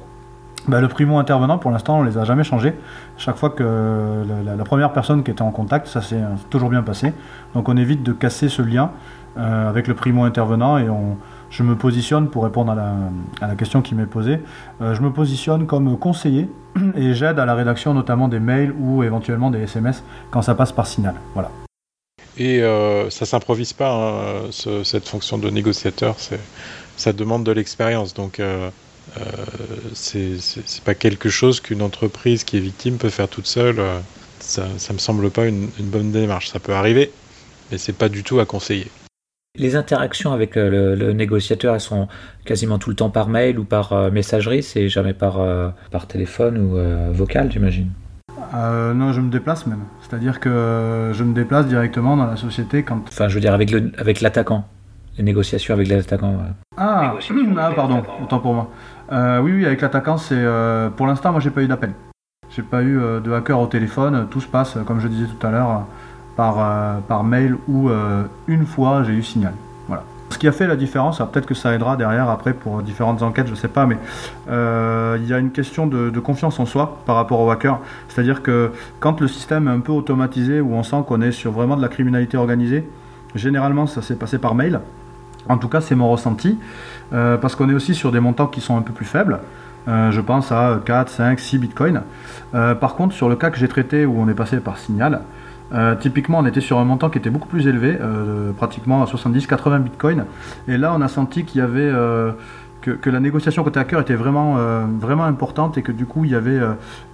bah, 0.67 0.81
le 0.81 0.89
primo 0.89 1.19
intervenant, 1.19 1.59
pour 1.59 1.71
l'instant, 1.71 1.99
on 1.99 2.03
les 2.03 2.17
a 2.17 2.25
jamais 2.25 2.45
changés. 2.45 2.75
Chaque 3.19 3.37
fois 3.37 3.51
que 3.51 4.25
la, 4.45 4.65
première 4.65 4.93
personne 4.93 5.23
qui 5.23 5.31
était 5.31 5.43
en 5.43 5.51
contact, 5.51 5.87
ça 5.87 6.01
s'est 6.01 6.23
toujours 6.51 6.71
bien 6.71 6.83
passé. 6.83 7.13
Donc 7.55 7.69
on 7.69 7.77
évite 7.77 8.03
de 8.03 8.13
casser 8.13 8.49
ce 8.49 8.63
lien 8.63 8.91
euh, 9.37 9.69
avec 9.69 9.89
le 9.89 9.95
primo 9.95 10.25
intervenant 10.25 10.79
et 10.79 10.87
je 11.51 11.63
me 11.63 11.77
positionne, 11.77 12.29
pour 12.29 12.45
répondre 12.45 12.73
à 12.73 13.47
la, 13.47 13.55
question 13.57 13.83
qui 13.83 13.95
m'est 13.95 14.07
posée, 14.07 14.41
je 14.81 15.01
me 15.01 15.11
positionne 15.11 15.67
comme 15.67 15.99
conseiller 15.99 16.51
et 16.97 17.15
j'aide 17.15 17.39
à 17.39 17.45
la 17.45 17.55
rédaction 17.55 17.93
notamment 17.93 18.29
des 18.29 18.41
mails 18.41 18.75
ou 18.79 19.03
éventuellement 19.03 19.51
des 19.51 19.61
SMS 19.61 20.03
quand 20.31 20.43
ça 20.43 20.55
passe 20.55 20.73
par 20.73 20.87
signal. 20.87 21.15
Voilà. 21.35 21.51
Et 22.37 22.63
euh, 22.63 23.11
ça 23.11 23.27
s'improvise 23.27 23.73
pas, 23.73 23.93
hein, 23.93 24.51
cette 24.51 25.07
fonction 25.07 25.39
de 25.39 25.51
négociateur, 25.51 26.17
ça 26.97 27.13
demande 27.13 27.45
de 27.45 27.53
l'expérience. 27.53 28.15
Donc 28.15 28.41
euh, 29.17 29.21
euh, 30.15 30.37
c'est 30.39 30.85
pas 30.85 30.95
quelque 30.95 31.29
chose 31.29 31.61
qu'une 31.61 31.83
entreprise 31.83 32.45
qui 32.45 32.57
est 32.57 32.61
victime 32.61 32.97
peut 32.97 33.11
faire 33.11 33.29
toute 33.29 33.47
seule. 33.47 33.79
Euh, 33.79 33.99
ça, 34.41 34.67
ça 34.79 34.93
me 34.93 34.99
semble 34.99 35.31
pas 35.31 35.47
une, 35.47 35.69
une 35.79 35.87
bonne 35.87 36.13
démarche. 36.13 36.49
Ça 36.49 36.61
peut 36.61 36.75
arriver, 36.75 37.11
mais 37.71 37.79
c'est 37.79 37.93
pas 37.93 38.09
du 38.09 38.23
tout 38.23 38.41
à 38.41 38.47
conseiller. 38.47 38.91
Les 39.57 39.77
interactions 39.77 40.33
avec 40.33 40.57
euh, 40.57 40.97
le, 40.97 41.13
négociateur, 41.13 41.75
elles 41.75 41.81
sont 41.81 42.09
quasiment 42.45 42.79
tout 42.79 42.91
le 42.91 42.97
temps 42.97 43.11
par 43.11 43.29
mail 43.29 43.61
ou 43.61 43.65
par 43.65 43.93
euh, 43.93 44.11
messagerie, 44.11 44.65
c'est 44.65 44.89
jamais 44.89 45.15
par, 45.15 45.39
euh, 45.39 45.69
par 45.93 46.09
téléphone 46.09 46.59
ou 46.59 47.15
vocal, 47.15 47.53
j'imagine 47.53 47.89
Non, 48.53 49.13
je 49.13 49.21
me 49.21 49.31
déplace 49.31 49.69
même. 49.69 49.85
C'est-à-dire 50.03 50.41
que 50.41 51.13
je 51.15 51.23
me 51.23 51.33
déplace 51.35 51.69
directement 51.69 52.17
dans 52.17 52.27
la 52.27 52.35
société 52.35 52.83
quand. 52.83 53.05
Enfin, 53.07 53.29
je 53.29 53.35
veux 53.37 53.41
dire 53.41 53.55
avec 53.55 53.71
le 53.71 53.93
avec 53.97 54.23
l'attaquant. 54.23 54.67
Les 55.17 55.25
négociations 55.25 55.75
avec 55.75 55.89
l'attaquant. 55.89 56.37
Ah, 56.77 57.15
ah, 57.57 57.71
pardon, 57.75 58.03
autant 58.23 58.41
pour 58.41 58.55
moi. 58.55 58.71
oui, 59.43 59.53
oui, 59.53 59.67
avec 59.67 59.81
l'attaquant, 59.81 60.17
c'est. 60.17 60.45
pour 60.97 61.07
l'instant, 61.07 61.31
moi, 61.31 61.41
j'ai 61.41 61.51
pas 61.51 61.63
eu 61.63 61.69
d'appel. 61.69 61.93
J'ai 62.51 62.63
pas 62.63 62.83
eu 62.83 63.01
de 63.23 63.33
hacker 63.33 63.59
au 63.59 63.67
téléphone. 63.67 64.27
Tout 64.31 64.41
se 64.41 64.49
passe, 64.49 64.77
comme 64.87 65.01
je 65.01 65.09
disais 65.09 65.27
tout 65.27 65.47
à 65.47 65.51
l'heure 65.51 65.85
par, 66.37 66.57
euh, 66.59 66.99
par 67.07 67.25
mail 67.25 67.57
ou 67.69 67.89
euh, 67.89 68.25
une 68.47 68.67
fois 68.67 69.03
j'ai 69.05 69.13
eu 69.13 69.23
signal. 69.23 69.55
Voilà. 69.87 70.05
Ce 70.31 70.39
qui 70.39 70.49
a 70.49 70.53
fait 70.53 70.67
la 70.67 70.77
différence, 70.77 71.19
peut-être 71.19 71.47
que 71.47 71.55
ça 71.55 71.75
aidera 71.75 71.97
derrière 71.97 72.29
après 72.29 72.55
pour 72.55 72.83
différentes 72.83 73.23
enquêtes, 73.23 73.47
je 73.47 73.55
sais 73.55 73.69
pas, 73.69 73.87
mais 73.87 73.99
euh, 74.49 75.17
il 75.21 75.29
y 75.29 75.33
a 75.33 75.39
une 75.39 75.51
question 75.51 75.87
de, 75.87 76.19
confiance 76.19 76.59
en 76.59 76.67
soi 76.67 76.99
par 77.07 77.17
rapport 77.17 77.41
au 77.41 77.51
hacker. 77.51 77.79
C'est-à-dire 78.09 78.43
que 78.43 78.73
quand 79.01 79.21
le 79.21 79.29
système 79.29 79.69
est 79.69 79.73
un 79.73 79.81
peu 79.81 79.93
automatisé, 79.93 80.61
où 80.61 80.75
on 80.75 80.83
sent 80.83 81.05
qu'on 81.07 81.21
est 81.21 81.33
sur 81.33 81.53
vraiment 81.53 81.77
de 81.77 81.83
la 81.83 81.89
criminalité 81.89 82.37
organisée, 82.37 82.89
généralement 83.35 83.87
ça 83.87 84.03
s'est 84.03 84.17
passé 84.17 84.39
par 84.39 84.55
mail. 84.55 84.81
En 85.49 85.59
tout 85.59 85.69
cas, 85.69 85.81
c'est 85.81 85.95
mon 85.95 86.11
ressenti, 86.11 86.59
parce 87.11 87.55
qu'on 87.55 87.69
est 87.69 87.75
aussi 87.75 87.95
sur 87.95 88.13
des 88.13 88.21
montants 88.21 88.47
qui 88.47 88.61
sont 88.61 88.77
un 88.77 88.83
peu 88.83 88.93
plus 88.93 89.05
faibles. 89.05 89.41
je 89.87 90.21
pense 90.21 90.51
à 90.53 90.81
4, 90.85 91.09
5, 91.09 91.39
6 91.39 91.59
bitcoins. 91.59 92.03
par 92.53 92.95
contre, 92.95 93.15
sur 93.15 93.29
le 93.29 93.37
cas 93.37 93.51
que 93.51 93.59
j'ai 93.59 93.69
traité 93.69 94.07
où 94.07 94.19
on 94.19 94.29
est 94.29 94.35
passé 94.35 94.59
par 94.59 94.79
signal, 94.79 95.21
euh, 95.73 95.95
typiquement, 95.97 96.39
on 96.39 96.47
était 96.47 96.61
sur 96.61 96.79
un 96.79 96.85
montant 96.85 97.11
qui 97.11 97.19
était 97.19 97.31
beaucoup 97.31 97.49
plus 97.49 97.67
élevé, 97.67 97.97
euh, 98.01 98.53
pratiquement 98.53 99.03
à 99.03 99.07
70-80 99.07 99.81
bitcoins. 99.81 100.25
Et 100.69 100.77
là, 100.77 100.93
on 100.97 101.01
a 101.01 101.09
senti 101.09 101.45
qu'il 101.45 101.61
y 101.61 101.65
avait 101.65 101.81
euh, 101.81 102.33
que, 102.81 103.11
la 103.11 103.19
négociation 103.19 103.65
côté 103.65 103.81
hacker 103.81 104.01
était 104.01 104.15
vraiment, 104.15 104.57
vraiment 105.01 105.25
importante 105.25 105.79
et 105.79 105.83
que 105.83 105.91
du 105.91 106.05
coup, 106.05 106.25
il 106.27 106.33
y 106.33 106.35
avait 106.35 106.61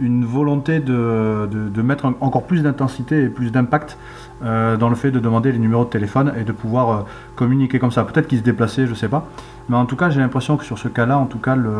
une 0.00 0.24
volonté 0.24 0.80
de, 0.80 1.48
de, 1.48 1.82
mettre 1.82 2.12
encore 2.20 2.42
plus 2.42 2.64
d'intensité 2.64 3.22
et 3.22 3.28
plus 3.28 3.52
d'impact 3.52 3.96
dans 4.42 4.88
le 4.88 4.94
fait 4.94 5.10
de 5.10 5.20
demander 5.20 5.52
les 5.52 5.58
numéros 5.58 5.84
de 5.84 5.90
téléphone 5.90 6.32
et 6.38 6.44
de 6.44 6.52
pouvoir 6.52 7.04
communiquer 7.36 7.78
comme 7.78 7.92
ça. 7.92 8.04
Peut-être 8.04 8.26
qu'ils 8.26 8.38
se 8.38 8.42
déplaçaient, 8.42 8.86
je 8.86 8.94
sais 8.94 9.08
pas. 9.08 9.26
Mais 9.68 9.76
en 9.76 9.84
tout 9.84 9.96
cas, 9.96 10.08
j'ai 10.08 10.20
l'impression 10.20 10.56
que 10.56 10.64
sur 10.64 10.78
ce 10.78 10.88
cas-là, 10.88 11.18
en 11.18 11.26
tout 11.26 11.38
cas, 11.38 11.56
le, 11.56 11.72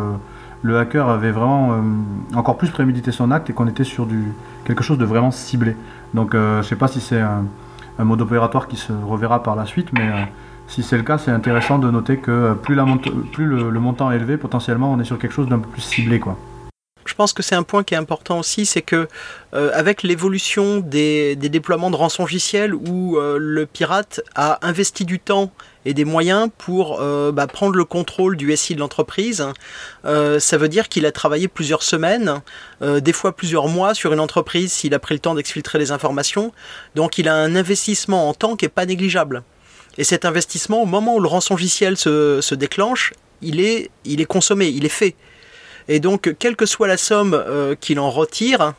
le 0.62 0.78
hacker 0.78 1.08
avait 1.08 1.30
vraiment 1.30 1.74
encore 2.34 2.58
plus 2.58 2.70
prémédité 2.70 3.12
son 3.12 3.30
acte 3.30 3.50
et 3.50 3.52
qu'on 3.52 3.66
était 3.66 3.84
sur 3.84 4.06
du, 4.06 4.32
quelque 4.64 4.82
chose 4.82 4.98
de 4.98 5.04
vraiment 5.04 5.30
ciblé. 5.30 5.76
Donc 6.14 6.34
euh, 6.34 6.54
je 6.54 6.58
ne 6.58 6.62
sais 6.62 6.76
pas 6.76 6.88
si 6.88 7.00
c'est 7.00 7.20
un, 7.20 7.44
mode 7.98 8.22
opératoire 8.22 8.66
qui 8.66 8.76
se 8.76 8.92
reverra 8.92 9.42
par 9.42 9.56
la 9.56 9.66
suite, 9.66 9.92
mais 9.92 10.08
euh, 10.08 10.24
si 10.66 10.82
c'est 10.82 10.96
le 10.96 11.02
cas, 11.02 11.18
c'est 11.18 11.30
intéressant 11.30 11.78
de 11.78 11.90
noter 11.90 12.16
que 12.16 12.54
plus, 12.54 12.74
le, 12.74 13.78
montant 13.78 14.10
est 14.10 14.16
élevé, 14.16 14.38
potentiellement 14.38 14.90
on 14.90 14.98
est 15.00 15.04
sur 15.04 15.18
quelque 15.18 15.32
chose 15.32 15.48
d'un 15.48 15.58
peu 15.58 15.68
plus 15.68 15.82
ciblé. 15.82 16.18
quoi. 16.18 16.38
Je 17.04 17.14
pense 17.14 17.32
que 17.32 17.42
c'est 17.42 17.54
un 17.54 17.62
point 17.62 17.82
qui 17.82 17.94
est 17.94 17.98
important 17.98 18.38
aussi, 18.38 18.66
c'est 18.66 18.82
que 18.82 19.08
euh, 19.54 19.70
avec 19.74 20.02
l'évolution 20.02 20.78
des, 20.78 21.36
déploiements 21.36 21.90
de 21.90 21.96
rançongiciel 21.96 22.74
où 22.74 23.18
le 23.18 23.66
pirate 23.66 24.20
a 24.34 24.58
investi 24.62 25.04
du 25.04 25.18
temps 25.18 25.50
et 25.84 25.94
des 25.94 26.04
moyens 26.04 26.48
pour 26.58 27.00
euh, 27.00 27.32
bah, 27.32 27.46
prendre 27.46 27.76
le 27.76 27.84
contrôle 27.84 28.36
du 28.36 28.54
SI 28.56 28.74
de 28.74 28.80
l'entreprise. 28.80 29.46
Euh, 30.04 30.38
ça 30.38 30.58
veut 30.58 30.68
dire 30.68 30.88
qu'il 30.88 31.06
a 31.06 31.12
travaillé 31.12 31.48
plusieurs 31.48 31.82
semaines, 31.82 32.42
euh, 32.82 33.00
des 33.00 33.12
fois 33.12 33.32
plusieurs 33.32 33.68
mois 33.68 33.94
sur 33.94 34.12
une 34.12 34.20
entreprise 34.20 34.72
s'il 34.72 34.94
a 34.94 34.98
pris 34.98 35.14
le 35.14 35.20
temps 35.20 35.34
d'exfiltrer 35.34 35.78
les 35.78 35.92
informations. 35.92 36.52
Donc 36.94 37.18
il 37.18 37.28
a 37.28 37.34
un 37.34 37.56
investissement 37.56 38.28
en 38.28 38.34
temps 38.34 38.56
qui 38.56 38.64
n'est 38.64 38.70
pas 38.70 38.86
négligeable. 38.86 39.42
Et 39.98 40.04
cet 40.04 40.24
investissement, 40.24 40.82
au 40.82 40.86
moment 40.86 41.16
où 41.16 41.20
le 41.20 41.28
rançongiciel 41.28 41.96
se, 41.96 42.40
se 42.40 42.54
déclenche, 42.54 43.12
il 43.42 43.60
est 43.60 43.90
consommé, 44.26 44.68
il 44.68 44.84
est 44.84 44.90
fait. 44.90 45.16
Et 45.92 45.98
donc, 45.98 46.36
quelle 46.38 46.54
que 46.54 46.66
soit 46.66 46.86
la 46.86 46.96
somme 46.96 47.34
euh, 47.34 47.74
qu'il 47.74 47.98
en 47.98 48.10
retire, 48.10 48.74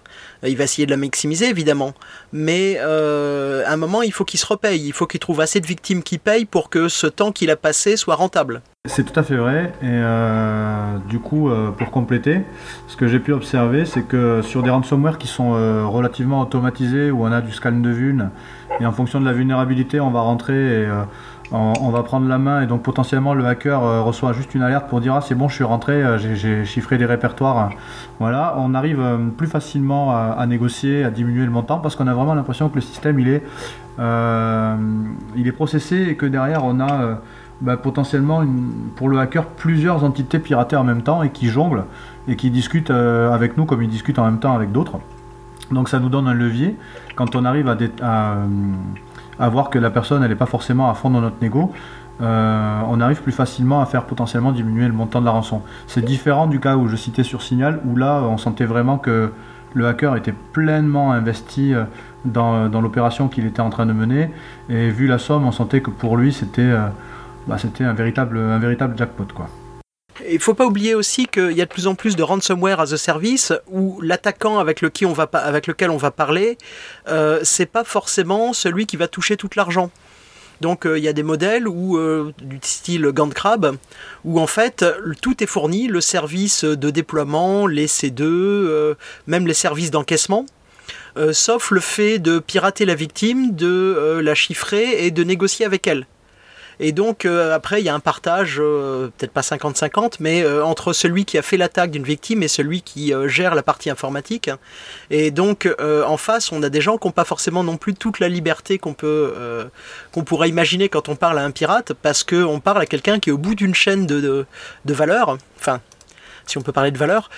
il 0.47 0.55
va 0.55 0.63
essayer 0.63 0.85
de 0.85 0.91
la 0.91 0.95
maximiser 0.95 1.49
évidemment, 1.49 1.93
mais 2.31 2.77
euh, 2.79 3.65
à 3.67 3.73
un 3.73 3.77
moment 3.77 4.01
il 4.01 4.13
faut 4.13 4.23
qu'il 4.23 4.39
se 4.39 4.45
repaye, 4.45 4.87
il 4.87 4.93
faut 4.93 5.07
qu'il 5.07 5.19
trouve 5.19 5.41
assez 5.41 5.59
de 5.59 5.67
victimes 5.67 6.03
qui 6.03 6.17
payent 6.17 6.45
pour 6.45 6.69
que 6.69 6.87
ce 6.87 7.07
temps 7.07 7.33
qu'il 7.33 7.51
a 7.51 7.57
passé 7.57 7.97
soit 7.97 8.15
rentable. 8.15 8.61
C'est 8.87 9.03
tout 9.03 9.19
à 9.19 9.23
fait 9.23 9.35
vrai, 9.35 9.73
et 9.83 9.87
euh, 9.87 10.97
du 11.09 11.19
coup, 11.19 11.51
pour 11.77 11.91
compléter, 11.91 12.43
ce 12.87 12.95
que 12.95 13.07
j'ai 13.07 13.19
pu 13.19 13.33
observer, 13.33 13.83
c'est 13.83 14.03
que 14.03 14.41
sur 14.41 14.63
des 14.63 14.69
ransomware 14.69 15.17
qui 15.17 15.27
sont 15.27 15.51
relativement 15.91 16.39
automatisés, 16.41 17.11
où 17.11 17.25
on 17.25 17.31
a 17.33 17.41
du 17.41 17.51
scan 17.51 17.73
de 17.73 17.89
vuln, 17.89 18.31
et 18.79 18.85
en 18.85 18.93
fonction 18.93 19.19
de 19.19 19.25
la 19.25 19.33
vulnérabilité, 19.33 19.99
on 19.99 20.11
va 20.11 20.21
rentrer 20.21 20.83
et 20.83 20.87
on, 21.51 21.89
va 21.89 22.03
prendre 22.03 22.27
la 22.27 22.37
main 22.37 22.61
et 22.61 22.67
donc 22.67 22.81
potentiellement 22.81 23.33
le 23.33 23.45
hacker 23.45 23.83
euh, 23.83 24.01
reçoit 24.01 24.31
juste 24.33 24.55
une 24.55 24.61
alerte 24.61 24.87
pour 24.87 25.01
dire 25.01 25.15
ah 25.15 25.21
c'est 25.21 25.35
bon 25.35 25.49
je 25.49 25.55
suis 25.55 25.63
rentré, 25.63 25.93
euh, 25.93 26.17
j'ai 26.17 26.65
chiffré 26.65 26.97
des 26.97 27.05
répertoires. 27.05 27.71
Voilà, 28.19 28.55
on 28.57 28.73
arrive 28.73 29.01
euh, 29.01 29.17
plus 29.35 29.47
facilement 29.47 30.11
à, 30.11 30.45
négocier, 30.45 31.03
à 31.03 31.11
diminuer 31.11 31.43
le 31.45 31.51
montant 31.51 31.79
parce 31.79 31.95
qu'on 31.95 32.07
a 32.07 32.13
vraiment 32.13 32.35
l'impression 32.35 32.69
que 32.69 32.75
le 32.75 32.81
système 32.81 33.19
il 33.19 33.27
est, 33.27 33.43
il 33.99 35.47
est 35.47 35.51
processé 35.51 36.03
et 36.03 36.15
que 36.15 36.25
derrière 36.25 36.63
on 36.63 36.79
a 36.79 37.19
bah, 37.61 37.77
potentiellement 37.77 38.43
pour 38.95 39.09
le 39.09 39.19
hacker 39.19 39.45
plusieurs 39.45 40.03
entités 40.03 40.39
piratées 40.39 40.75
en 40.75 40.83
même 40.83 41.03
temps 41.03 41.21
et 41.21 41.29
qui 41.29 41.49
jonglent 41.49 41.83
et 42.27 42.35
qui 42.35 42.49
discutent 42.49 42.91
avec 42.91 43.57
nous 43.57 43.65
comme 43.65 43.83
ils 43.83 43.89
discutent 43.89 44.19
en 44.19 44.25
même 44.25 44.39
temps 44.39 44.55
avec 44.55 44.71
d'autres. 44.71 44.99
Donc 45.71 45.89
ça 45.89 45.99
nous 45.99 46.09
donne 46.09 46.27
un 46.27 46.33
levier 46.33 46.75
quand 47.15 47.35
on 47.35 47.45
arrive 47.45 47.67
à, 47.67 47.77
à 48.01 48.37
à 49.41 49.49
voir 49.49 49.69
que 49.69 49.79
la 49.79 49.89
personne 49.89 50.25
n'est 50.25 50.35
pas 50.35 50.45
forcément 50.45 50.89
à 50.89 50.93
fond 50.93 51.09
dans 51.09 51.19
notre 51.19 51.41
négo, 51.41 51.73
euh, 52.21 52.81
on 52.87 53.01
arrive 53.01 53.23
plus 53.23 53.31
facilement 53.31 53.81
à 53.81 53.87
faire 53.87 54.05
potentiellement 54.05 54.51
diminuer 54.51 54.85
le 54.85 54.93
montant 54.93 55.19
de 55.19 55.25
la 55.25 55.31
rançon. 55.31 55.63
C'est 55.87 56.05
différent 56.05 56.45
du 56.45 56.59
cas 56.59 56.75
où 56.75 56.87
je 56.87 56.95
citais 56.95 57.23
sur 57.23 57.41
Signal, 57.41 57.79
où 57.85 57.95
là 57.95 58.21
on 58.21 58.37
sentait 58.37 58.65
vraiment 58.65 58.99
que 58.99 59.31
le 59.73 59.87
hacker 59.87 60.15
était 60.15 60.35
pleinement 60.53 61.11
investi 61.11 61.73
euh, 61.73 61.85
dans, 62.23 62.69
l'opération 62.81 63.27
qu'il 63.29 63.47
était 63.47 63.61
en 63.61 63.71
train 63.71 63.87
de 63.87 63.93
mener, 63.93 64.29
et 64.69 64.91
vu 64.91 65.07
la 65.07 65.17
somme, 65.17 65.45
on 65.45 65.51
sentait 65.51 65.81
que 65.81 65.89
pour 65.89 66.17
lui 66.17 66.31
c'était 66.31 66.61
euh, 66.61 66.87
bah, 67.47 67.57
un, 67.79 67.93
véritable, 67.93 68.37
un 68.37 68.59
véritable 68.59 68.95
jackpot. 68.95 69.25
quoi. 69.33 69.47
Il 70.29 70.39
faut 70.39 70.53
pas 70.53 70.65
oublier 70.65 70.93
aussi 70.93 71.27
qu'il 71.27 71.51
y 71.51 71.61
a 71.61 71.65
de 71.65 71.69
plus 71.69 71.87
en 71.87 71.95
plus 71.95 72.15
de 72.15 72.23
ransomware 72.23 72.79
as 72.79 72.93
a 72.93 72.97
service 72.97 73.53
où 73.67 73.99
l'attaquant 74.01 74.59
avec, 74.59 74.81
lequel 74.81 75.07
on 75.07 75.13
va, 75.13 75.23
avec 75.33 75.67
lequel 75.67 75.89
on 75.89 75.97
va 75.97 76.11
parler, 76.11 76.57
euh, 77.07 77.39
c'est 77.43 77.65
pas 77.65 77.83
forcément 77.83 78.53
celui 78.53 78.85
qui 78.85 78.97
va 78.97 79.07
toucher 79.07 79.37
tout 79.37 79.49
l'argent. 79.55 79.89
Donc 80.59 80.85
il 80.85 81.01
y 81.01 81.07
a 81.07 81.13
des 81.13 81.23
modèles 81.23 81.67
où, 81.67 81.99
du 82.39 82.59
style 82.61 83.07
Gantt 83.07 83.33
Crab, 83.33 83.77
où 84.25 84.39
en 84.39 84.45
fait 84.45 84.85
tout 85.19 85.43
est 85.43 85.47
fourni, 85.47 85.87
le 85.87 86.01
service 86.01 86.63
de 86.63 86.89
déploiement, 86.91 87.65
les 87.65 87.87
C2, 87.87 88.95
même 89.25 89.47
les 89.47 89.55
services 89.55 89.89
d'encaissement. 89.89 90.45
sauf 91.31 91.71
le 91.71 91.79
fait 91.79 92.19
de 92.19 92.37
pirater 92.37 92.85
la 92.85 92.93
victime, 92.93 93.55
de 93.55 94.19
la 94.21 94.35
chiffrer 94.35 95.03
et 95.03 95.09
de 95.09 95.23
négocier 95.23 95.65
avec 95.65 95.87
elle. 95.87 96.05
Et 96.83 96.93
donc 96.93 97.25
euh, 97.25 97.53
après, 97.53 97.79
il 97.79 97.85
y 97.85 97.89
a 97.89 97.93
un 97.93 97.99
partage, 97.99 98.57
euh, 98.59 99.09
peut-être 99.15 99.31
pas 99.31 99.41
50-50, 99.41 100.15
mais 100.19 100.41
euh, 100.41 100.65
entre 100.65 100.93
celui 100.93 101.25
qui 101.25 101.37
a 101.37 101.43
fait 101.43 101.55
l'attaque 101.55 101.91
d'une 101.91 102.03
victime 102.03 102.41
et 102.41 102.47
celui 102.47 102.81
qui 102.81 103.13
gère 103.27 103.53
la 103.53 103.61
partie 103.61 103.91
informatique. 103.91 104.49
Et 105.11 105.29
donc 105.29 105.69
en 105.81 106.17
face, 106.17 106.51
on 106.51 106.63
a 106.63 106.69
des 106.69 106.81
gens 106.81 106.97
qui 106.97 107.07
n'ont 107.07 107.11
pas 107.11 107.23
forcément 107.23 107.63
non 107.63 107.77
plus 107.77 107.93
toute 107.93 108.19
la 108.19 108.29
liberté 108.29 108.79
qu'on 108.79 108.93
peut, 108.93 109.69
qu'on 110.11 110.23
pourrait 110.23 110.49
imaginer 110.49 110.89
quand 110.89 111.07
on 111.07 111.15
parle 111.15 111.37
à 111.37 111.43
un 111.43 111.51
pirate, 111.51 111.93
parce 111.93 112.23
qu'on 112.23 112.59
parle 112.59 112.81
à 112.81 112.85
quelqu'un 112.87 113.19
qui 113.19 113.29
est 113.29 113.33
au 113.33 113.37
bout 113.37 113.53
d'une 113.53 113.75
chaîne 113.75 114.07
de, 114.07 114.19
de, 114.19 114.45
de 114.85 114.93
valeur. 114.93 115.37
Enfin, 115.59 115.81
si 116.45 116.57
on 116.57 116.61
peut 116.61 116.71
parler 116.71 116.91
de 116.91 116.97
valeur, 116.97 117.29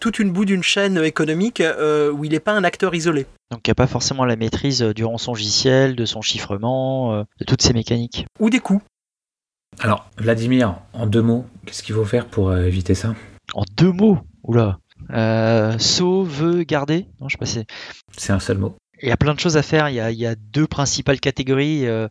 toute 0.00 0.18
une 0.18 0.32
bout 0.32 0.44
d'une 0.44 0.62
chaîne 0.62 0.98
économique 1.04 1.62
où 2.12 2.24
il 2.24 2.30
n'est 2.30 2.40
pas 2.40 2.52
un 2.52 2.64
acteur 2.64 2.94
isolé. 2.94 3.26
Donc 3.50 3.66
il 3.66 3.70
n'y 3.70 3.72
a 3.72 3.76
pas 3.76 3.86
forcément 3.86 4.24
la 4.24 4.36
maîtrise 4.36 4.82
du 4.82 5.04
rançongiciel, 5.04 5.96
de 5.96 6.04
son 6.04 6.20
chiffrement, 6.20 7.14
euh, 7.14 7.22
de 7.38 7.44
toutes 7.44 7.62
ces 7.62 7.72
mécaniques. 7.72 8.26
Ou 8.40 8.50
des 8.50 8.60
coûts. 8.60 8.82
Alors, 9.80 10.10
Vladimir, 10.18 10.76
en 10.92 11.06
deux 11.06 11.22
mots, 11.22 11.46
qu'est-ce 11.64 11.82
qu'il 11.82 11.94
faut 11.94 12.04
faire 12.04 12.26
pour 12.26 12.50
euh, 12.50 12.64
éviter 12.64 12.94
ça? 12.94 13.14
En 13.54 13.64
deux 13.76 13.92
mots 13.92 14.18
Oula 14.42 14.78
euh, 15.10 15.78
Sauvegarder 15.78 17.06
Non, 17.20 17.28
je 17.28 17.36
sais 17.38 17.64
pas 17.64 17.64
C'est 18.16 18.32
un 18.32 18.40
seul 18.40 18.58
mot. 18.58 18.76
Il 19.00 19.08
y 19.08 19.12
a 19.12 19.16
plein 19.16 19.32
de 19.32 19.40
choses 19.40 19.56
à 19.56 19.62
faire. 19.62 19.88
Il 19.88 19.94
y 19.94 20.26
a, 20.26 20.34
deux 20.34 20.66
principales 20.66 21.20
catégories 21.20 21.84
de, 21.84 22.10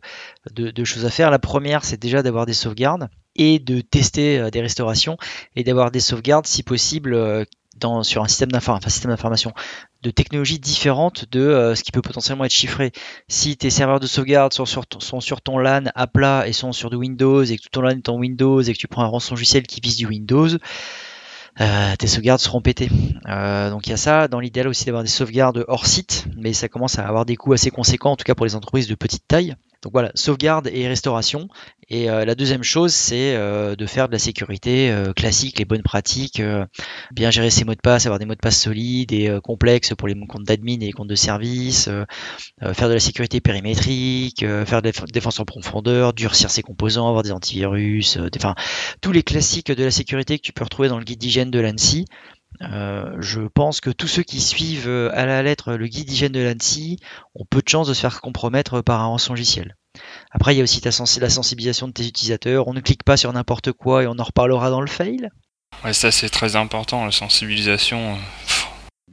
de, 0.54 0.84
choses 0.84 1.04
à 1.04 1.10
faire. 1.10 1.30
La 1.30 1.38
première, 1.38 1.84
c'est 1.84 2.00
déjà 2.00 2.22
d'avoir 2.22 2.46
des 2.46 2.54
sauvegardes 2.54 3.08
et 3.38 3.58
de 3.58 3.80
tester 3.80 4.50
des 4.50 4.60
restaurations 4.60 5.16
et 5.56 5.64
d'avoir 5.64 5.90
des 5.90 6.00
sauvegardes, 6.00 6.46
si 6.46 6.62
possible, 6.62 7.46
sur 8.02 8.22
un 8.22 8.28
système 8.28 8.50
d'information, 8.50 9.52
de 10.02 10.10
technologies 10.10 10.58
différentes 10.58 11.26
de 11.30 11.40
euh, 11.40 11.74
ce 11.74 11.82
qui 11.82 11.92
peut 11.92 12.02
potentiellement 12.02 12.44
être 12.44 12.52
chiffré. 12.52 12.92
Si 13.28 13.56
tes 13.56 13.70
serveurs 13.70 14.00
de 14.00 14.06
sauvegarde 14.06 14.52
sont 14.52 14.64
sur, 14.66 15.40
ton, 15.40 15.58
LAN 15.58 15.84
à 15.94 16.06
plat 16.06 16.46
et 16.46 16.52
sont 16.52 16.72
sur 16.72 16.90
du 16.90 16.96
Windows 16.96 17.42
et 17.42 17.56
que 17.56 17.62
tout 17.62 17.68
ton 17.72 17.82
LAN 17.82 17.96
est 17.96 18.08
en 18.08 18.16
Windows 18.16 18.60
et 18.60 18.72
que 18.72 18.78
tu 18.78 18.88
prends 18.88 19.02
un 19.02 19.08
rançon 19.08 19.34
logiciel 19.34 19.66
qui 19.66 19.80
vise 19.80 19.96
du 19.96 20.06
Windows, 20.06 20.48
euh, 21.60 21.96
tes 21.96 22.06
sauvegardes 22.06 22.40
seront 22.40 22.60
pétées. 22.60 22.90
Euh, 23.28 23.70
donc 23.70 23.86
il 23.86 23.90
y 23.90 23.92
a 23.92 23.96
ça, 23.96 24.28
dans 24.28 24.40
l'idéal 24.40 24.68
aussi 24.68 24.84
d'avoir 24.84 25.02
des 25.02 25.08
sauvegardes 25.08 25.64
hors 25.66 25.86
site, 25.86 26.26
mais 26.36 26.52
ça 26.52 26.68
commence 26.68 26.98
à 26.98 27.06
avoir 27.06 27.24
des 27.24 27.36
coûts 27.36 27.52
assez 27.52 27.70
conséquents, 27.70 28.12
en 28.12 28.16
tout 28.16 28.24
cas 28.24 28.34
pour 28.34 28.46
les 28.46 28.54
entreprises 28.54 28.86
de 28.86 28.94
petite 28.94 29.26
taille. 29.26 29.56
Donc 29.82 29.92
voilà, 29.92 30.10
sauvegarde 30.14 30.68
et 30.72 30.88
restauration. 30.88 31.48
Et 31.90 32.10
euh, 32.10 32.26
la 32.26 32.34
deuxième 32.34 32.62
chose, 32.62 32.92
c'est 32.92 33.34
euh, 33.34 33.74
de 33.74 33.86
faire 33.86 34.08
de 34.08 34.12
la 34.12 34.18
sécurité 34.18 34.90
euh, 34.90 35.14
classique, 35.14 35.58
les 35.58 35.64
bonnes 35.64 35.82
pratiques, 35.82 36.42
bien 37.12 37.30
gérer 37.30 37.48
ses 37.48 37.64
mots 37.64 37.74
de 37.74 37.80
passe, 37.80 38.04
avoir 38.04 38.18
des 38.18 38.26
mots 38.26 38.34
de 38.34 38.40
passe 38.40 38.60
solides 38.60 39.12
et 39.12 39.38
complexes 39.42 39.94
pour 39.94 40.06
les 40.06 40.14
comptes 40.26 40.44
d'admin 40.44 40.74
et 40.80 40.86
les 40.86 40.92
comptes 40.92 41.08
de 41.08 41.14
service, 41.14 41.88
faire 42.60 42.88
de 42.88 42.94
la 42.94 43.00
sécurité 43.00 43.40
périmétrique, 43.40 44.40
faire 44.40 44.82
de 44.82 44.90
la 44.90 45.06
défense 45.12 45.40
en 45.40 45.44
profondeur, 45.44 46.12
durcir 46.12 46.50
ses 46.50 46.62
composants, 46.62 47.08
avoir 47.08 47.22
des 47.22 47.32
antivirus, 47.32 48.18
enfin 48.36 48.54
tous 49.00 49.12
les 49.12 49.22
classiques 49.22 49.72
de 49.72 49.84
la 49.84 49.90
sécurité 49.90 50.38
que 50.38 50.42
tu 50.42 50.52
peux 50.52 50.64
retrouver 50.64 50.88
dans 50.88 50.98
le 50.98 51.04
guide 51.04 51.18
d'hygiène 51.18 51.50
de 51.50 51.60
l'ANSI. 51.60 52.04
je 52.60 53.48
pense 53.48 53.80
que 53.80 53.90
tous 53.90 54.08
ceux 54.08 54.22
qui 54.22 54.40
suivent 54.40 55.10
à 55.14 55.24
la 55.24 55.42
lettre 55.42 55.74
le 55.74 55.86
guide 55.86 56.08
d'hygiène 56.08 56.32
de 56.32 56.40
l'ANSI 56.40 56.98
ont 57.34 57.46
peu 57.48 57.62
de 57.62 57.68
chances 57.68 57.88
de 57.88 57.94
se 57.94 58.00
faire 58.00 58.20
compromettre 58.20 58.82
par 58.82 59.00
un 59.00 59.06
rançon 59.06 59.32
logiciel. 59.32 59.77
Après, 60.30 60.54
il 60.54 60.58
y 60.58 60.60
a 60.60 60.64
aussi 60.64 60.82
la 60.82 61.30
sensibilisation 61.30 61.88
de 61.88 61.92
tes 61.92 62.06
utilisateurs. 62.06 62.68
On 62.68 62.74
ne 62.74 62.80
clique 62.80 63.04
pas 63.04 63.16
sur 63.16 63.32
n'importe 63.32 63.72
quoi 63.72 64.02
et 64.02 64.06
on 64.06 64.18
en 64.18 64.24
reparlera 64.24 64.70
dans 64.70 64.80
le 64.80 64.86
fail. 64.86 65.30
Ouais, 65.84 65.92
ça 65.92 66.10
c'est 66.10 66.28
très 66.28 66.56
important, 66.56 67.04
la 67.04 67.12
sensibilisation. 67.12 68.18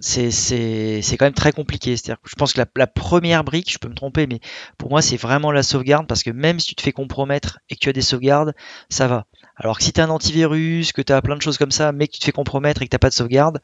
C'est, 0.01 1.01
quand 1.18 1.26
même 1.26 1.34
très 1.34 1.51
compliqué. 1.51 1.95
C'est-à-dire 1.95 2.22
je 2.26 2.36
pense 2.36 2.53
que 2.53 2.61
la, 2.76 2.88
première 2.88 3.43
brique, 3.43 3.72
je 3.72 3.78
peux 3.78 3.88
me 3.88 3.95
tromper, 3.95 4.28
mais 4.28 4.39
pour 4.78 4.89
moi 4.89 5.01
c'est 5.01 5.18
vraiment 5.18 5.51
la 5.51 5.63
sauvegarde 5.63 6.07
parce 6.07 6.24
que 6.24 6.32
même 6.32 6.59
si 6.59 6.70
tu 6.70 6.76
te 6.76 6.82
fais 6.82 6.91
compromettre 6.91 7.59
et 7.70 7.76
que 7.76 7.80
tu 7.80 7.89
as 7.89 7.93
des 7.93 8.01
sauvegardes, 8.01 8.53
ça 8.89 9.07
va. 9.07 9.26
Alors 9.55 9.78
que 9.78 9.84
si 9.84 9.93
tu 9.93 10.01
as 10.01 10.05
un 10.05 10.09
antivirus, 10.09 10.91
que 10.91 11.01
tu 11.01 11.13
as 11.13 11.22
plein 11.22 11.36
de 11.36 11.41
choses 11.41 11.57
comme 11.57 11.72
ça, 11.72 11.91
mais 11.91 12.07
que 12.07 12.13
tu 12.13 12.20
te 12.20 12.26
fais 12.26 12.32
compromettre 12.32 12.82
et 12.82 12.86
que 12.86 12.89
tu 12.89 12.95
n'as 12.95 12.99
pas 12.99 13.09
de 13.09 13.16
sauvegarde, 13.16 13.61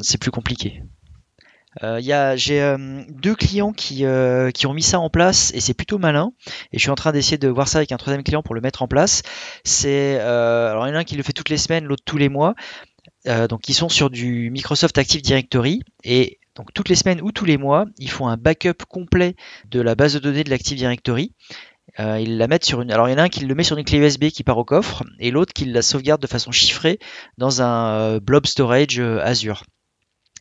c'est 0.00 0.18
plus 0.18 0.30
compliqué. 0.30 0.82
Euh, 1.82 2.00
j'ai 2.36 2.62
euh, 2.62 3.02
deux 3.08 3.34
clients 3.34 3.72
qui, 3.72 4.04
euh, 4.04 4.50
qui 4.50 4.66
ont 4.66 4.74
mis 4.74 4.82
ça 4.82 4.98
en 4.98 5.10
place 5.10 5.52
et 5.54 5.60
c'est 5.60 5.74
plutôt 5.74 5.98
malin. 5.98 6.32
Et 6.72 6.78
je 6.78 6.82
suis 6.82 6.90
en 6.90 6.94
train 6.94 7.12
d'essayer 7.12 7.38
de 7.38 7.48
voir 7.48 7.68
ça 7.68 7.78
avec 7.78 7.92
un 7.92 7.96
troisième 7.96 8.22
client 8.22 8.42
pour 8.42 8.54
le 8.54 8.60
mettre 8.60 8.82
en 8.82 8.88
place. 8.88 9.22
C'est 9.64 10.18
alors 10.18 10.86
il 10.86 10.90
y 10.90 10.92
en 10.92 10.96
a 10.96 11.00
un 11.00 11.04
qui 11.04 11.16
le 11.16 11.22
fait 11.22 11.32
toutes 11.32 11.50
les 11.50 11.58
semaines, 11.58 11.84
l'autre 11.84 12.02
tous 12.04 12.18
les 12.18 12.28
mois. 12.28 12.54
donc 13.48 13.68
ils 13.68 13.74
sont 13.74 13.88
sur 13.88 14.10
du 14.10 14.50
Microsoft 14.50 14.98
Active 14.98 15.22
Directory 15.22 15.82
et 16.04 16.38
donc 16.54 16.72
toutes 16.72 16.88
les 16.88 16.94
semaines 16.94 17.20
ou 17.20 17.32
tous 17.32 17.44
les 17.44 17.58
mois, 17.58 17.84
ils 17.98 18.10
font 18.10 18.28
un 18.28 18.36
backup 18.36 18.84
complet 18.88 19.36
de 19.70 19.80
la 19.80 19.94
base 19.94 20.14
de 20.14 20.18
données 20.18 20.44
de 20.44 20.50
l'Active 20.50 20.78
Directory. 20.78 21.32
ils 21.98 22.38
la 22.38 22.48
mettent 22.48 22.64
sur 22.64 22.80
une. 22.80 22.90
Alors 22.90 23.08
il 23.08 23.12
y 23.12 23.14
en 23.14 23.18
a 23.18 23.24
un 23.24 23.28
qui 23.28 23.44
le 23.44 23.54
met 23.54 23.64
sur 23.64 23.76
une 23.76 23.84
clé 23.84 23.98
USB 23.98 24.28
qui 24.28 24.42
part 24.44 24.58
au 24.58 24.64
coffre 24.64 25.04
et 25.18 25.30
l'autre 25.30 25.52
qui 25.52 25.66
la 25.66 25.82
sauvegarde 25.82 26.22
de 26.22 26.26
façon 26.26 26.52
chiffrée 26.52 26.98
dans 27.38 27.62
un 27.62 28.18
blob 28.18 28.46
storage 28.46 29.00
Azure. 29.00 29.64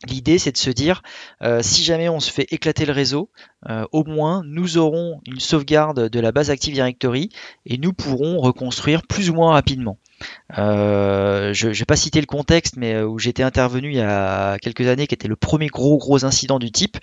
L'idée, 0.07 0.37
c'est 0.37 0.51
de 0.51 0.57
se 0.57 0.69
dire, 0.69 1.01
euh, 1.41 1.61
si 1.63 1.83
jamais 1.83 2.09
on 2.09 2.19
se 2.19 2.29
fait 2.31 2.47
éclater 2.51 2.85
le 2.85 2.91
réseau, 2.91 3.29
euh, 3.69 3.85
au 3.91 4.03
moins 4.03 4.43
nous 4.45 4.77
aurons 4.77 5.21
une 5.25 5.39
sauvegarde 5.39 6.09
de 6.09 6.19
la 6.19 6.31
base 6.31 6.49
Active 6.49 6.73
Directory 6.73 7.29
et 7.65 7.77
nous 7.77 7.93
pourrons 7.93 8.39
reconstruire 8.39 9.03
plus 9.03 9.29
ou 9.29 9.33
moins 9.33 9.53
rapidement. 9.53 9.97
Euh, 10.57 11.53
je 11.53 11.69
ne 11.69 11.73
vais 11.73 11.85
pas 11.85 11.95
citer 11.95 12.19
le 12.19 12.27
contexte, 12.27 12.75
mais 12.75 13.01
où 13.01 13.17
j'étais 13.19 13.43
intervenu 13.43 13.89
il 13.89 13.97
y 13.97 14.01
a 14.01 14.57
quelques 14.59 14.87
années, 14.87 15.07
qui 15.07 15.15
était 15.15 15.27
le 15.27 15.35
premier 15.35 15.67
gros 15.67 15.97
gros 15.97 16.25
incident 16.25 16.59
du 16.59 16.71
type. 16.71 16.97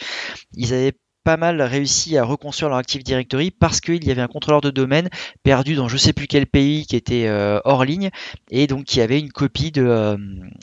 Ils 0.54 0.74
avaient 0.74 0.92
pas 1.24 1.36
mal 1.36 1.62
réussi 1.62 2.16
à 2.16 2.24
reconstruire 2.24 2.68
leur 2.68 2.78
Active 2.78 3.02
Directory 3.02 3.50
parce 3.50 3.80
qu'il 3.80 4.04
y 4.04 4.10
avait 4.10 4.22
un 4.22 4.28
contrôleur 4.28 4.60
de 4.60 4.70
domaine 4.70 5.08
perdu 5.42 5.74
dans 5.74 5.88
je 5.88 5.96
sais 5.96 6.12
plus 6.12 6.26
quel 6.26 6.46
pays 6.46 6.86
qui 6.86 6.96
était 6.96 7.26
euh, 7.26 7.60
hors 7.64 7.84
ligne 7.84 8.10
et 8.50 8.66
donc 8.66 8.84
qui 8.84 9.00
avait 9.00 9.20
une 9.20 9.30
copie 9.30 9.70
de 9.70 9.84
euh, 9.84 10.16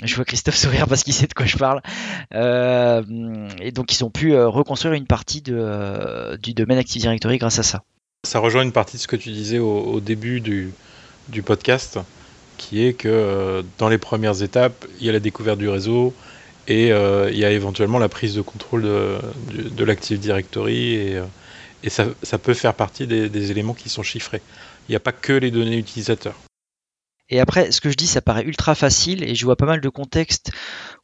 je 0.04 0.16
vois 0.16 0.26
Christophe 0.26 0.56
sourire 0.56 0.88
parce 0.88 1.04
qu'il 1.04 1.14
sait 1.14 1.28
de 1.28 1.34
quoi 1.34 1.46
je 1.46 1.58
parle 1.58 1.82
euh, 2.34 3.04
et 3.62 3.72
donc 3.72 3.94
ils 3.94 4.04
ont 4.04 4.10
pu 4.10 4.36
reconstruire 4.36 4.94
une 4.94 5.08
partie 5.08 5.42
du 5.42 5.54
domaine 6.54 6.78
Active 6.78 7.02
Directory 7.02 7.38
grâce 7.38 7.60
à 7.60 7.64
ça. 7.64 7.84
Ça 8.28 8.40
rejoint 8.40 8.64
une 8.64 8.74
partie 8.74 8.98
de 8.98 9.02
ce 9.02 9.08
que 9.08 9.16
tu 9.16 9.32
disais 9.32 9.60
au, 9.60 10.00
début 10.02 10.42
du, 10.42 10.74
podcast 11.44 12.00
qui 12.58 12.84
est 12.84 12.94
que 12.94 13.64
dans 13.78 13.88
les 13.88 13.98
premières 13.98 14.44
étapes 14.44 14.86
il 15.00 15.06
y 15.06 15.10
a 15.10 15.14
la 15.14 15.22
découverte 15.22 15.58
du 15.58 15.70
réseau 15.70 16.14
et 16.70 16.92
euh, 16.92 17.30
il 17.32 17.38
y 17.38 17.46
a 17.46 17.52
éventuellement 17.52 17.98
la 17.98 18.10
prise 18.10 18.36
de 18.36 18.42
contrôle 18.42 18.84
de, 18.84 19.84
l'Active 19.84 20.20
Directory 20.20 20.94
et, 20.94 21.18
euh, 21.18 21.26
ça, 21.88 22.38
peut 22.38 22.54
faire 22.54 22.76
partie 22.76 23.08
des, 23.08 23.52
éléments 23.52 23.74
qui 23.74 23.90
sont 23.90 24.04
chiffrés. 24.04 24.42
Il 24.88 24.92
n'y 24.92 24.96
a 24.96 25.00
pas 25.00 25.12
que 25.12 25.34
les 25.34 25.50
données 25.50 25.78
utilisateurs. 25.78 26.36
Et 27.30 27.40
après, 27.40 27.72
ce 27.72 27.82
que 27.82 27.90
je 27.90 27.96
dis, 27.96 28.08
ça 28.08 28.22
paraît 28.22 28.44
ultra 28.44 28.76
facile 28.76 29.24
et 29.24 29.36
je 29.36 29.46
vois 29.46 29.56
pas 29.56 29.66
mal 29.66 29.82
de 29.82 29.90
contextes 29.90 30.52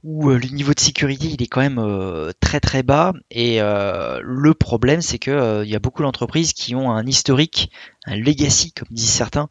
où 0.04 0.30
euh, 0.30 0.38
le 0.38 0.48
niveau 0.50 0.74
de 0.74 0.80
sécurité 0.80 1.28
il 1.28 1.42
est 1.42 1.48
quand 1.48 1.62
même 1.62 1.80
euh, 1.80 2.32
très 2.40 2.60
très 2.60 2.84
bas. 2.84 3.14
Et 3.32 3.62
euh, 3.62 4.20
le 4.24 4.54
problème, 4.54 5.02
c'est 5.02 5.20
que 5.20 5.64
il 5.64 5.70
y 5.70 5.76
a 5.76 5.80
beaucoup 5.80 6.04
d'entreprises 6.04 6.54
qui 6.54 6.76
ont 6.76 6.92
un 6.92 7.06
historique, 7.06 7.72
un 8.06 8.16
legacy 8.16 8.72
comme 8.72 8.88
disent 8.92 9.10
certains, 9.10 9.50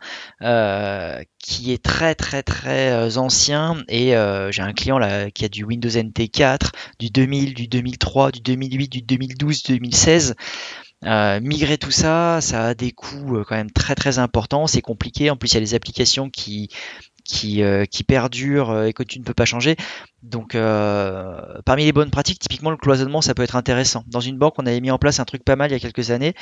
qui 1.39 1.73
est 1.73 1.83
très 1.83 2.15
très 2.15 2.43
très 2.43 3.19
ancien. 3.19 3.83
Et 3.89 4.15
j'ai 4.51 4.63
un 4.63 4.73
client 4.73 4.99
là 4.99 5.31
qui 5.31 5.45
a 5.45 5.49
du 5.49 5.65
Windows 5.65 5.91
NT 5.91 6.29
4, 6.29 6.73
du 6.99 7.11
2000, 7.11 7.55
du 7.55 7.69
2003, 7.69 8.33
du 8.33 8.41
2008, 8.41 8.89
du 8.89 9.03
2012, 9.03 9.63
du 9.63 9.73
2016. 9.75 10.35
Euh, 11.05 11.41
migrer 11.41 11.77
tout 11.77 11.91
ça, 11.91 12.41
ça 12.41 12.69
a 12.69 12.75
des 12.75 12.91
coûts 12.91 13.37
euh, 13.37 13.45
quand 13.47 13.57
même 13.57 13.71
très 13.71 13.95
très 13.95 14.19
importants, 14.19 14.67
c'est 14.67 14.81
compliqué. 14.81 15.31
En 15.31 15.37
plus, 15.37 15.53
il 15.53 15.55
y 15.55 15.57
a 15.59 15.61
des 15.61 15.75
applications 15.75 16.31
qui 16.31 16.71
qui, 17.25 17.63
euh, 17.63 17.85
qui 17.85 18.05
perdurent 18.05 18.85
et 18.85 18.93
que 18.93 19.03
tu 19.03 19.19
ne 19.19 19.25
peux 19.25 19.35
pas 19.35 19.45
changer. 19.45 19.77
Donc, 20.25 20.55
euh, 20.55 21.61
parmi 21.67 21.85
les 21.85 21.93
bonnes 21.93 22.11
pratiques, 22.11 22.39
typiquement 22.39 22.71
le 22.71 22.79
cloisonnement, 22.79 23.21
ça 23.21 23.35
peut 23.35 23.43
être 23.43 23.57
intéressant. 23.57 24.05
Dans 24.07 24.21
une 24.21 24.39
banque, 24.39 24.55
on 24.57 24.65
avait 24.65 24.81
mis 24.81 24.91
en 24.91 24.97
place 24.97 25.21
un 25.21 25.27
truc 25.27 25.45
pas 25.45 25.55
mal 25.55 25.71
il 25.71 25.75
y 25.75 25.77
a 25.77 25.81
quelques 25.81 26.11
années. 26.11 26.33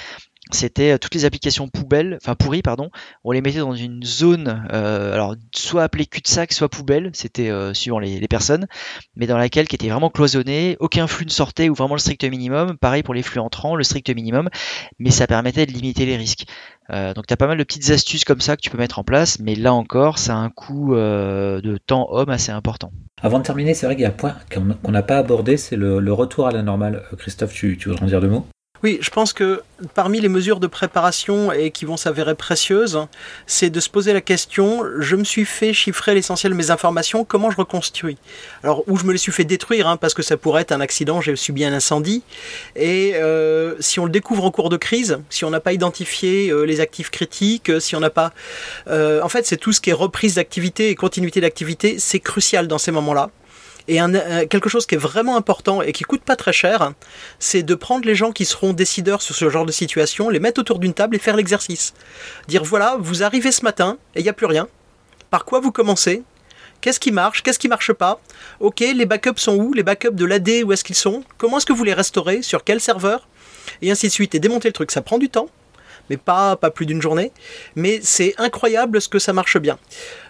C'était 0.53 0.93
euh, 0.93 0.99
toutes 0.99 1.15
les 1.17 1.25
applications 1.25 1.69
poubelles, 1.69 2.17
enfin 2.23 2.37
pourries, 2.37 2.63
pardon. 2.63 2.91
On 3.25 3.33
les 3.33 3.41
mettait 3.41 3.59
dans 3.59 3.75
une 3.75 4.05
zone, 4.05 4.69
euh, 4.73 5.15
alors 5.15 5.35
soit 5.53 5.83
appelée 5.83 6.07
cul-de-sac, 6.07 6.53
soit 6.53 6.69
poubelle, 6.69 7.11
c'était 7.13 7.51
suivant 7.75 7.99
les, 7.99 8.29
personnes, 8.29 8.69
mais 9.17 9.27
dans 9.27 9.37
laquelle 9.37 9.67
qui 9.67 9.75
était 9.75 9.89
vraiment 9.89 10.11
cloisonnée, 10.11 10.77
aucun 10.79 11.09
flux 11.09 11.27
ne 11.27 11.31
sortait 11.31 11.69
ou 11.69 11.75
vraiment 11.75 11.95
le 11.95 12.01
strict 12.01 12.23
minimum. 12.23 12.79
Pareil 12.79 13.03
pour 13.03 13.15
les 13.15 13.23
flux 13.23 13.41
entrants, 13.41 13.75
le 13.75 13.83
strict 13.83 14.11
minimum, 14.11 14.49
mais 15.01 15.11
ça 15.11 15.27
permettait 15.27 15.67
de 15.67 15.73
limiter 15.73 16.07
les 16.07 16.17
risques. 16.17 16.47
Donc 16.89 17.27
tu 17.27 17.33
as 17.33 17.37
pas 17.37 17.47
mal 17.47 17.59
de 17.59 17.65
petites 17.65 17.91
astuces 17.91 18.25
comme 18.25 18.41
ça 18.41 18.57
que 18.57 18.63
tu 18.63 18.71
peux 18.71 18.79
mettre 18.79 18.99
en 18.99 19.05
place, 19.05 19.39
mais 19.39 19.55
là 19.55 19.73
encore, 19.73 20.19
ça 20.19 20.35
a 20.35 20.39
un 20.39 20.51
coût 20.51 20.95
de 20.95 21.79
temps 21.87 22.09
homme 22.11 22.31
assez 22.31 22.53
important. 22.53 22.93
Avant 23.23 23.39
de 23.39 23.45
terminer, 23.45 23.73
c'est 23.73 23.87
vrai 23.87 23.95
qu'il 23.95 24.03
y 24.03 24.07
a 24.07 24.09
un 24.09 24.13
point 24.13 24.35
qu'on 24.53 24.91
n'a 24.91 25.03
pas 25.03 25.19
abordé, 25.19 25.57
c'est 25.57 25.77
le, 25.77 26.13
retour 26.13 26.49
à 26.49 26.51
la 26.51 26.63
normale. 26.63 27.05
Euh, 27.13 27.17
Christophe, 27.17 27.55
tu, 27.55 27.79
tu 27.79 27.89
voudrais 27.89 28.05
en 28.05 28.09
dire 28.09 28.21
deux 28.21 28.29
mots? 28.29 28.47
Oui, 28.83 28.99
je 29.01 29.11
pense 29.11 29.33
que 29.33 29.63
parmi 29.95 30.21
les 30.21 30.29
mesures 30.29 30.59
de 30.59 30.67
préparation 30.67 31.53
et 31.53 31.71
qui 31.71 31.85
vont 31.85 31.97
s'avérer 31.97 32.35
précieuses, 32.35 33.07
c'est 33.47 33.71
de 33.71 33.79
se 33.79 33.89
poser 33.89 34.13
la 34.13 34.21
question 34.21 34.83
je 34.99 35.15
me 35.15 35.23
suis 35.23 35.45
fait 35.45 35.73
chiffrer 35.73 36.15
l'essentiel 36.15 36.51
de 36.51 36.57
mes 36.57 36.73
informations, 36.73 37.25
comment 37.25 37.53
je 37.53 37.57
reconstruis? 37.57 38.19
Alors, 38.65 38.83
où 38.89 38.97
je 38.97 39.05
me 39.05 39.13
les 39.13 39.19
suis 39.19 39.31
fait 39.31 39.45
détruire, 39.45 39.87
hein, 39.87 39.97
parce 39.97 40.15
que 40.15 40.23
ça 40.23 40.37
pourrait 40.37 40.63
être 40.63 40.73
un 40.73 40.81
accident, 40.81 41.21
j'ai 41.21 41.37
subi 41.37 41.65
un 41.65 41.73
incendie. 41.73 42.25
Et 42.75 43.13
euh, 43.15 43.77
si 43.79 44.01
on 44.01 44.05
le 44.05 44.11
découvre 44.11 44.45
en 44.45 44.51
cours 44.51 44.69
de 44.69 44.77
crise, 44.77 45.21
si 45.31 45.45
on 45.45 45.51
n'a 45.51 45.61
pas 45.61 45.73
identifié 45.73 46.51
euh, 46.51 46.65
les 46.65 46.81
actifs 46.81 47.11
critiques, 47.11 47.71
euh, 47.71 47.79
si 47.79 47.95
on 47.95 48.01
n'a 48.01 48.11
pas. 48.11 48.33
en 48.89 49.29
fait, 49.29 49.47
c'est 49.47 49.59
tout 49.59 49.73
ce 49.73 49.81
qui 49.81 49.91
est 49.91 49.95
reprise 49.95 50.35
d'activité 50.35 50.91
et 50.91 50.97
continuité 50.97 51.41
d'activité, 51.41 51.97
c'est 52.01 52.21
crucial 52.21 52.67
dans 52.67 52.79
ces 52.79 52.91
moments-là. 52.91 53.31
Et 53.89 54.01
euh, 54.01 54.47
quelque 54.47 54.69
chose 54.69 54.87
qui 54.87 54.95
est 54.95 54.99
vraiment 54.99 55.37
important 55.37 55.83
et 55.83 55.93
qui 55.93 56.05
coûte 56.05 56.23
pas 56.23 56.37
très 56.37 56.53
cher, 56.53 56.93
c'est 57.39 57.63
de 57.63 57.75
prendre 57.75 58.07
les 58.07 58.15
gens 58.15 58.33
qui 58.33 58.45
seront 58.45 58.73
décideurs 58.73 59.23
sur 59.23 59.35
ce 59.35 59.49
genre 59.51 59.67
de 59.67 59.73
situation, 59.73 60.29
les 60.29 60.41
mettre 60.41 60.61
autour 60.61 60.79
d'une 60.79 60.95
table 60.95 61.17
et 61.17 61.19
faire 61.19 61.37
l'exercice. 61.37 61.95
Dire 62.49 62.65
voilà, 62.65 62.97
vous 62.99 63.23
arrivez 63.23 63.53
ce 63.53 63.65
matin 63.65 63.99
et 64.15 64.21
il 64.21 64.23
n'y 64.23 64.29
a 64.29 64.35
plus 64.35 64.47
rien. 64.47 64.69
Par 65.31 65.45
quoi 65.45 65.61
vous 65.61 65.73
commencez? 65.73 66.23
Qu'est-ce 66.81 67.01
qui 67.01 67.13
marche? 67.13 67.43
Qu'est-ce 67.43 67.59
qui 67.59 67.69
marche 67.69 67.93
pas? 67.93 68.21
Ok, 68.61 68.81
les 68.81 69.07
backups 69.07 69.41
sont 69.41 69.57
où? 69.57 69.73
Les 69.73 69.85
backups 69.85 70.15
de 70.15 70.25
l'AD, 70.25 70.65
où 70.65 70.73
est-ce 70.73 70.83
qu'ils 70.85 70.97
sont? 70.97 71.23
Comment 71.39 71.59
est-ce 71.59 71.67
que 71.67 71.73
vous 71.73 71.85
les 71.85 71.95
restaurez? 71.95 72.43
Sur 72.43 72.65
quel 72.65 72.81
serveur? 72.81 73.29
Et 73.83 73.91
ainsi 73.91 74.09
de 74.09 74.13
suite. 74.13 74.35
Et 74.35 74.41
démonter 74.41 74.69
le 74.69 74.73
truc, 74.73 74.91
ça 74.91 75.01
prend 75.01 75.19
du 75.19 75.29
temps 75.29 75.49
mais 76.11 76.17
pas, 76.17 76.57
plus 76.75 76.87
d'une 76.87 77.03
journée. 77.03 77.33
Mais 77.77 78.01
c'est 78.03 78.35
incroyable 78.39 79.01
ce 79.01 79.09
que 79.09 79.19
ça 79.19 79.33
marche 79.33 79.59
bien. 79.59 79.79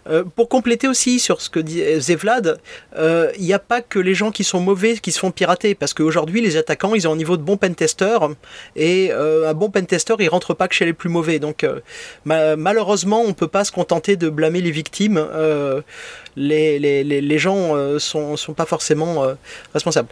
Euh, 0.08 0.24
pour 0.24 0.48
compléter 0.48 0.88
aussi 0.88 1.20
sur 1.20 1.40
ce 1.40 1.48
que 1.48 1.60
dit 1.60 1.82
Zevlad, 2.00 2.58
euh, 2.96 3.30
il 3.38 3.44
n'y 3.44 3.52
a 3.52 3.60
pas 3.60 3.80
que 3.80 4.00
les 4.00 4.14
gens 4.14 4.32
qui 4.32 4.42
sont 4.42 4.60
mauvais 4.60 4.96
qui 4.98 5.12
se 5.12 5.20
font 5.20 5.30
pirater, 5.30 5.74
parce 5.74 5.94
qu'aujourd'hui 5.94 6.40
les 6.40 6.56
attaquants 6.56 6.94
ils 6.94 7.06
ont 7.06 7.12
un 7.12 7.16
niveau 7.16 7.36
de 7.36 7.42
bon 7.42 7.56
pentester, 7.56 8.18
et 8.74 9.10
euh, 9.12 9.48
un 9.48 9.54
bon 9.54 9.70
pentester 9.70 10.14
il 10.18 10.28
rentre 10.28 10.54
pas 10.54 10.66
que 10.66 10.74
chez 10.74 10.84
les 10.84 10.92
plus 10.92 11.08
mauvais. 11.08 11.38
Donc 11.38 11.66
malheureusement 12.24 13.20
on 13.20 13.28
ne 13.28 13.32
peut 13.32 13.48
pas 13.48 13.64
se 13.64 13.70
contenter 13.72 14.16
de 14.16 14.28
blâmer 14.28 14.60
les 14.60 14.72
victimes. 14.72 15.24
Les, 16.36 17.38
gens 17.38 17.76
ne 17.76 17.98
sont, 17.98 18.36
sont, 18.36 18.54
pas 18.54 18.66
forcément 18.66 19.24
responsables. 19.72 20.08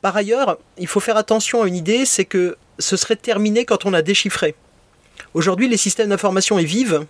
Par 0.00 0.16
ailleurs, 0.16 0.58
il 0.78 0.86
faut 0.86 1.00
faire 1.00 1.16
attention 1.16 1.62
à 1.62 1.66
une 1.66 1.76
idée, 1.76 2.04
c'est 2.04 2.24
que 2.24 2.56
ce 2.78 2.96
serait 2.96 3.16
terminé 3.16 3.64
quand 3.64 3.86
on 3.86 3.94
a 3.94 4.02
déchiffré. 4.02 4.54
Aujourd'hui, 5.34 5.68
les 5.68 5.76
systèmes 5.76 6.08
d'information 6.08 6.58
est 6.58 6.64
vivent 6.64 7.06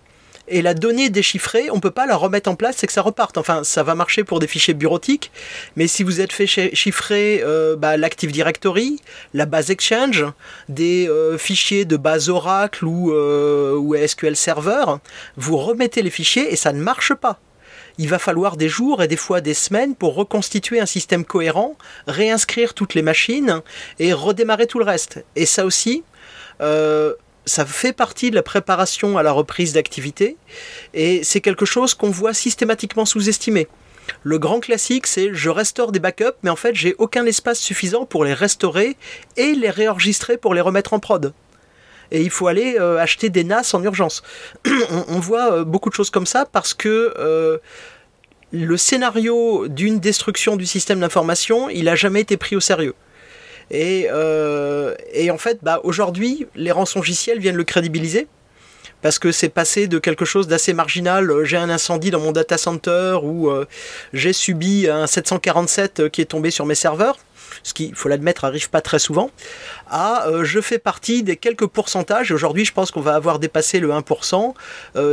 et 0.46 0.60
la 0.60 0.74
donnée 0.74 1.08
déchiffrée, 1.08 1.70
on 1.70 1.76
ne 1.76 1.80
peut 1.80 1.90
pas 1.90 2.06
la 2.06 2.16
remettre 2.16 2.50
en 2.50 2.54
place, 2.54 2.76
c'est 2.78 2.86
que 2.86 2.92
ça 2.92 3.00
reparte. 3.00 3.38
Enfin, 3.38 3.64
ça 3.64 3.82
va 3.82 3.94
marcher 3.94 4.24
pour 4.24 4.40
des 4.40 4.46
fichiers 4.46 4.74
bureautiques, 4.74 5.30
mais 5.76 5.86
si 5.86 6.02
vous 6.02 6.20
êtes 6.20 6.32
fait 6.32 6.46
chiffrer 6.46 7.40
euh, 7.42 7.76
bah, 7.76 7.96
l'Active 7.96 8.30
Directory, 8.30 9.00
la 9.32 9.46
base 9.46 9.70
Exchange, 9.70 10.26
des 10.68 11.08
euh, 11.08 11.38
fichiers 11.38 11.86
de 11.86 11.96
base 11.96 12.28
Oracle 12.28 12.84
ou, 12.84 13.12
euh, 13.12 13.74
ou 13.74 13.96
SQL 13.96 14.36
Server, 14.36 14.84
vous 15.36 15.56
remettez 15.56 16.02
les 16.02 16.10
fichiers 16.10 16.52
et 16.52 16.56
ça 16.56 16.72
ne 16.72 16.80
marche 16.80 17.14
pas. 17.14 17.40
Il 17.96 18.08
va 18.08 18.18
falloir 18.18 18.56
des 18.56 18.68
jours 18.68 19.02
et 19.02 19.08
des 19.08 19.16
fois 19.16 19.40
des 19.40 19.54
semaines 19.54 19.94
pour 19.94 20.14
reconstituer 20.14 20.78
un 20.80 20.86
système 20.86 21.24
cohérent, 21.24 21.76
réinscrire 22.06 22.74
toutes 22.74 22.94
les 22.94 23.02
machines 23.02 23.62
et 23.98 24.12
redémarrer 24.12 24.66
tout 24.66 24.78
le 24.78 24.84
reste. 24.84 25.24
Et 25.36 25.46
ça 25.46 25.64
aussi, 25.64 26.02
ça 27.46 27.66
fait 27.66 27.92
partie 27.92 28.30
de 28.30 28.34
la 28.34 28.42
préparation 28.42 29.18
à 29.18 29.22
la 29.22 29.32
reprise 29.32 29.72
d'activité 29.72 30.36
et 30.94 31.22
c'est 31.24 31.40
quelque 31.40 31.64
chose 31.64 31.94
qu'on 31.94 32.10
voit 32.10 32.34
systématiquement 32.34 33.04
sous-estimé. 33.04 33.68
Le 34.22 34.38
grand 34.38 34.60
classique, 34.60 35.06
c'est 35.06 35.32
je 35.32 35.50
restaure 35.50 35.92
des 35.92 35.98
backups, 35.98 36.36
mais 36.42 36.50
en 36.50 36.56
fait, 36.56 36.74
j'ai 36.74 36.94
aucun 36.98 37.24
espace 37.26 37.58
suffisant 37.58 38.04
pour 38.04 38.24
les 38.24 38.34
restaurer 38.34 38.96
et 39.36 39.54
les 39.54 39.70
réenregistrer 39.70 40.36
pour 40.36 40.54
les 40.54 40.60
remettre 40.60 40.92
en 40.92 40.98
prod. 40.98 41.32
Et 42.10 42.20
il 42.20 42.30
faut 42.30 42.46
aller 42.46 42.76
euh, 42.78 42.98
acheter 42.98 43.30
des 43.30 43.44
NAS 43.44 43.72
en 43.72 43.82
urgence. 43.82 44.22
on, 45.08 45.20
voit 45.20 45.52
euh, 45.52 45.64
beaucoup 45.64 45.88
de 45.88 45.94
choses 45.94 46.10
comme 46.10 46.26
ça 46.26 46.46
parce 46.50 46.74
que 46.74 47.14
euh, 47.18 47.58
le 48.52 48.76
scénario 48.76 49.68
d'une 49.68 50.00
destruction 50.00 50.56
du 50.56 50.66
système 50.66 51.00
d'information, 51.00 51.70
il 51.70 51.84
n'a 51.84 51.96
jamais 51.96 52.20
été 52.20 52.36
pris 52.36 52.56
au 52.56 52.60
sérieux. 52.60 52.94
Euh, 53.72 54.94
et, 55.12 55.30
en 55.30 55.38
fait, 55.38 55.58
bah, 55.62 55.80
aujourd'hui, 55.84 56.46
les 56.54 56.72
rançongiciels 56.72 57.38
viennent 57.38 57.56
le 57.56 57.64
crédibiliser 57.64 58.26
parce 59.02 59.18
que 59.18 59.32
c'est 59.32 59.50
passé 59.50 59.86
de 59.86 59.98
quelque 59.98 60.24
chose 60.24 60.48
d'assez 60.48 60.72
marginal. 60.72 61.30
Euh, 61.30 61.44
j'ai 61.44 61.58
un 61.58 61.68
incendie 61.68 62.10
dans 62.10 62.20
mon 62.20 62.32
data 62.32 62.56
center 62.56 63.18
ou 63.22 63.50
euh, 63.50 63.66
j'ai 64.14 64.32
subi 64.32 64.88
un 64.88 65.06
747 65.06 66.08
qui 66.08 66.22
est 66.22 66.26
tombé 66.26 66.50
sur 66.50 66.64
mes 66.64 66.74
serveurs, 66.74 67.18
ce 67.62 67.74
qui, 67.74 67.88
il 67.88 67.94
faut 67.94 68.08
l'admettre, 68.08 68.44
arrive 68.44 68.70
pas 68.70 68.80
très 68.80 68.98
souvent, 68.98 69.30
à 69.90 70.26
je 70.42 70.60
fais 70.60 70.78
partie 70.78 71.22
des 71.22 71.36
quelques 71.36 71.66
pourcentages, 71.66 72.30
et 72.30 72.34
aujourd'hui 72.34 72.64
je 72.64 72.72
pense 72.72 72.90
qu'on 72.90 73.02
va 73.02 73.14
avoir 73.14 73.38
dépassé 73.38 73.78
le 73.78 73.90
1%, 73.90 74.54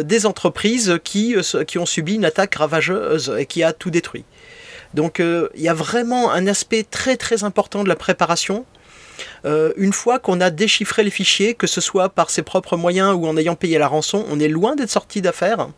des 0.04 0.26
entreprises 0.26 0.98
qui, 1.04 1.36
qui 1.68 1.78
ont 1.78 1.86
subi 1.86 2.16
une 2.16 2.26
attaque 2.26 2.56
ravageuse 2.56 3.36
et 3.38 3.46
qui 3.46 3.62
a 3.62 3.74
tout 3.74 3.92
détruit. 3.92 4.26
Donc 4.94 5.20
euh, 5.20 5.50
il 5.56 5.62
y 5.62 5.70
a 5.70 5.74
vraiment 5.74 6.32
un 6.32 6.48
aspect 6.48 6.84
très 6.84 7.18
très 7.18 7.44
important 7.44 7.84
de 7.84 7.90
la 7.90 7.96
préparation. 7.96 8.66
Euh, 9.46 9.72
une 9.78 9.94
fois 9.94 10.20
qu'on 10.20 10.42
a 10.42 10.50
déchiffré 10.50 11.04
les 11.04 11.12
fichiers, 11.12 11.54
que 11.54 11.68
ce 11.68 11.82
soit 11.82 12.10
par 12.10 12.30
ses 12.30 12.42
propres 12.42 12.78
moyens 12.78 13.16
ou 13.16 13.28
en 13.28 13.38
ayant 13.38 13.56
payé 13.56 13.78
la 13.78 13.88
rançon, 13.88 14.26
on 14.30 14.40
est 14.40 14.48
loin 14.48 14.76
d'être 14.76 14.90
sorti 14.90 15.22
d'affaire. 15.22 15.70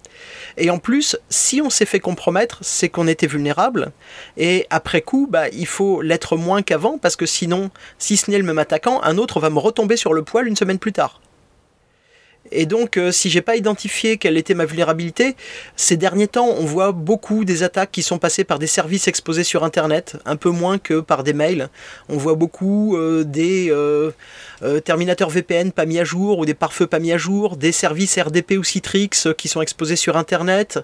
Et 0.57 0.69
en 0.69 0.79
plus, 0.79 1.17
si 1.29 1.61
on 1.61 1.69
s'est 1.69 1.85
fait 1.85 1.99
compromettre, 1.99 2.59
c'est 2.61 2.89
qu'on 2.89 3.07
était 3.07 3.27
vulnérable. 3.27 3.91
Et 4.37 4.65
après 4.69 5.01
coup, 5.01 5.27
bah, 5.29 5.49
il 5.49 5.67
faut 5.67 6.01
l'être 6.01 6.37
moins 6.37 6.61
qu'avant, 6.61 6.97
parce 6.97 7.15
que 7.15 7.25
sinon, 7.25 7.69
si 7.97 8.17
ce 8.17 8.31
n'est 8.31 8.37
le 8.37 8.43
même 8.43 8.59
attaquant, 8.59 9.01
un 9.03 9.17
autre 9.17 9.39
va 9.39 9.49
me 9.49 9.59
retomber 9.59 9.97
sur 9.97 10.13
le 10.13 10.23
poil 10.23 10.47
une 10.47 10.55
semaine 10.55 10.79
plus 10.79 10.93
tard. 10.93 11.19
Et 12.51 12.65
donc, 12.65 12.97
euh, 12.97 13.11
si 13.11 13.29
j'ai 13.29 13.41
pas 13.41 13.55
identifié 13.55 14.17
quelle 14.17 14.37
était 14.37 14.53
ma 14.53 14.65
vulnérabilité, 14.65 15.35
ces 15.75 15.95
derniers 15.95 16.27
temps, 16.27 16.49
on 16.49 16.65
voit 16.65 16.91
beaucoup 16.91 17.45
des 17.45 17.63
attaques 17.63 17.91
qui 17.91 18.03
sont 18.03 18.19
passées 18.19 18.43
par 18.43 18.59
des 18.59 18.67
services 18.67 19.07
exposés 19.07 19.45
sur 19.45 19.63
Internet, 19.63 20.17
un 20.25 20.35
peu 20.35 20.49
moins 20.49 20.77
que 20.77 20.99
par 20.99 21.23
des 21.23 21.33
mails. 21.33 21.69
On 22.09 22.17
voit 22.17 22.35
beaucoup 22.35 22.97
euh, 22.97 23.23
des 23.23 23.69
euh, 23.71 24.11
terminateurs 24.83 25.29
VPN 25.29 25.71
pas 25.71 25.85
mis 25.85 25.99
à 25.99 26.03
jour 26.03 26.37
ou 26.37 26.45
des 26.45 26.53
pare-feux 26.53 26.87
pas 26.87 26.99
mis 26.99 27.13
à 27.13 27.17
jour, 27.17 27.55
des 27.55 27.71
services 27.71 28.19
RDP 28.19 28.57
ou 28.57 28.63
Citrix 28.63 29.09
qui 29.37 29.47
sont 29.47 29.61
exposés 29.61 29.95
sur 29.95 30.15
Internet, 30.17 30.79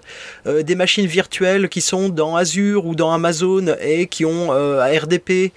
des 0.46 0.74
machines 0.74 1.06
virtuelles 1.06 1.68
qui 1.68 1.80
sont 1.80 2.08
dans 2.08 2.36
Azure 2.36 2.86
ou 2.86 2.94
dans 2.94 3.12
Amazon 3.12 3.74
et 3.80 4.06
qui 4.06 4.24
ont 4.24 4.52
un 4.52 4.98
RDP 4.98 5.52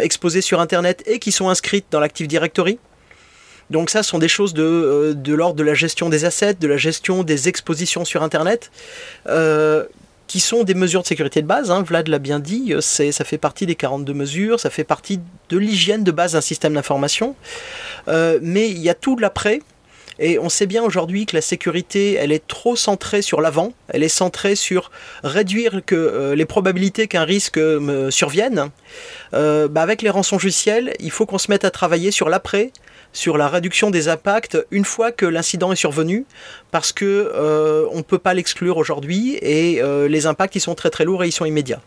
exposé 0.00 0.40
sur 0.40 0.60
Internet 0.60 1.02
et 1.06 1.18
qui 1.18 1.32
sont 1.32 1.48
inscrites 1.48 1.86
dans 1.90 2.00
l'Active 2.00 2.26
Directory. 2.26 2.78
Donc 3.70 3.88
ça, 3.88 4.02
ce 4.02 4.10
sont 4.10 4.18
des 4.18 4.28
choses 4.28 4.52
de, 4.52 4.62
euh, 4.62 5.14
de 5.14 5.32
l'ordre 5.32 5.56
de 5.56 5.62
la 5.62 5.74
gestion 5.74 6.08
des 6.08 6.24
assets, 6.24 6.54
de 6.54 6.66
la 6.66 6.76
gestion 6.76 7.22
des 7.22 7.48
expositions 7.48 8.04
sur 8.04 8.22
Internet, 8.22 8.70
euh, 9.28 9.84
qui 10.26 10.40
sont 10.40 10.64
des 10.64 10.74
mesures 10.74 11.02
de 11.02 11.06
sécurité 11.06 11.40
de 11.40 11.46
base. 11.46 11.70
Hein. 11.70 11.82
Vlad 11.82 12.08
l'a 12.08 12.18
bien 12.18 12.40
dit, 12.40 12.74
euh, 12.74 12.80
ça 12.80 13.24
fait 13.24 13.38
partie 13.38 13.66
des 13.66 13.76
42 13.76 14.12
mesures, 14.12 14.60
ça 14.60 14.70
fait 14.70 14.84
partie 14.84 15.20
de 15.48 15.58
l'hygiène 15.58 16.04
de 16.04 16.12
base 16.12 16.32
d'un 16.32 16.40
système 16.40 16.74
d'information. 16.74 17.34
mais 18.08 18.68
il 18.68 18.78
y 18.78 18.90
a 18.90 18.94
tout 18.94 19.16
l'après. 19.16 19.60
Et 20.22 20.38
on 20.38 20.50
sait 20.50 20.66
bien 20.66 20.82
aujourd'hui 20.82 21.24
que 21.24 21.34
la 21.34 21.40
sécurité, 21.40 22.14
elle 22.14 22.30
est 22.30 22.46
trop 22.46 22.76
centrée 22.76 23.22
sur 23.22 23.40
l'avant, 23.40 23.72
elle 23.88 24.02
est 24.02 24.08
centrée 24.08 24.54
sur 24.54 24.90
réduire 25.24 25.80
les 25.90 26.44
probabilités 26.44 27.06
qu'un 27.06 27.24
risque 27.24 27.58
survienne. 28.10 28.68
Bah 29.32 29.70
avec 29.76 30.02
les 30.02 30.10
rançons 30.10 30.36
logiciels, 30.36 30.92
il 31.00 31.10
faut 31.10 31.24
qu'on 31.24 31.38
se 31.38 31.50
mette 31.50 31.64
à 31.64 31.70
travailler 31.70 32.10
sur 32.10 32.28
l'après, 32.28 32.70
sur 33.12 33.36
la 33.36 33.48
réduction 33.48 33.90
des 33.90 34.08
impacts 34.08 34.58
une 34.70 34.84
fois 34.84 35.12
que 35.12 35.26
l'incident 35.26 35.72
est 35.72 35.76
survenu, 35.76 36.26
parce 36.70 36.92
que 36.92 37.32
euh, 37.34 37.86
on 37.92 37.98
ne 37.98 38.02
peut 38.02 38.18
pas 38.18 38.34
l'exclure 38.34 38.76
aujourd'hui 38.76 39.36
et 39.42 39.82
euh, 39.82 40.08
les 40.08 40.26
impacts 40.26 40.56
ils 40.56 40.60
sont 40.60 40.74
très 40.74 40.90
très 40.90 41.04
lourds 41.04 41.24
et 41.24 41.28
ils 41.28 41.32
sont 41.32 41.44
immédiats. 41.44 41.80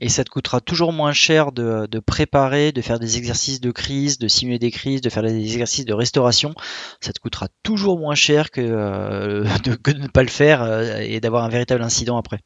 Et 0.00 0.08
ça 0.08 0.24
te 0.24 0.30
coûtera 0.30 0.60
toujours 0.60 0.92
moins 0.92 1.12
cher 1.12 1.52
de, 1.52 1.86
préparer, 2.04 2.72
de 2.72 2.80
faire 2.80 2.98
des 2.98 3.16
exercices 3.16 3.60
de 3.60 3.70
crise, 3.70 4.18
de 4.18 4.26
simuler 4.26 4.58
des 4.58 4.72
crises, 4.72 5.00
de 5.00 5.08
faire 5.08 5.22
des 5.22 5.40
exercices 5.40 5.84
de 5.84 5.92
restauration. 5.92 6.52
Ça 7.00 7.12
te 7.12 7.20
coûtera 7.20 7.46
toujours 7.62 8.00
moins 8.00 8.16
cher 8.16 8.50
que, 8.50 8.60
euh, 8.60 9.44
de, 9.64 9.92
ne 9.92 10.08
pas 10.08 10.22
le 10.22 10.28
faire 10.28 11.00
et 11.00 11.20
d'avoir 11.20 11.44
un 11.44 11.48
véritable 11.48 11.82
incident 11.82 12.18
après. 12.18 12.40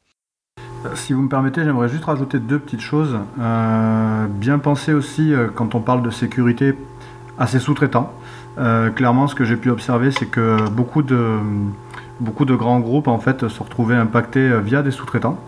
Si 0.93 1.11
vous 1.11 1.23
me 1.23 1.27
permettez, 1.29 1.63
j'aimerais 1.63 1.89
juste 1.89 2.05
rajouter 2.05 2.37
deux 2.37 2.59
petites 2.59 2.81
choses. 2.81 3.17
bien 3.35 4.59
penser 4.59 4.93
aussi, 4.93 5.33
quand 5.55 5.73
on 5.73 5.81
parle 5.81 6.03
de 6.03 6.11
sécurité, 6.11 6.75
à 7.39 7.47
ses 7.47 7.59
sous-traitants. 7.59 8.11
Euh, 8.59 8.89
clairement, 8.89 9.27
ce 9.27 9.35
que 9.35 9.45
j'ai 9.45 9.55
pu 9.55 9.71
observer, 9.71 10.11
c'est 10.11 10.25
que 10.25 10.69
beaucoup 10.69 11.01
de, 11.01 11.37
beaucoup 12.19 12.45
de 12.45 12.53
grands 12.53 12.81
groupes 12.81 13.07
en 13.07 13.17
fait, 13.17 13.47
se 13.47 13.63
retrouvaient 13.63 13.95
impactés 13.95 14.49
euh, 14.51 14.59
via 14.59 14.83
des 14.83 14.91
sous-traitants, 14.91 15.39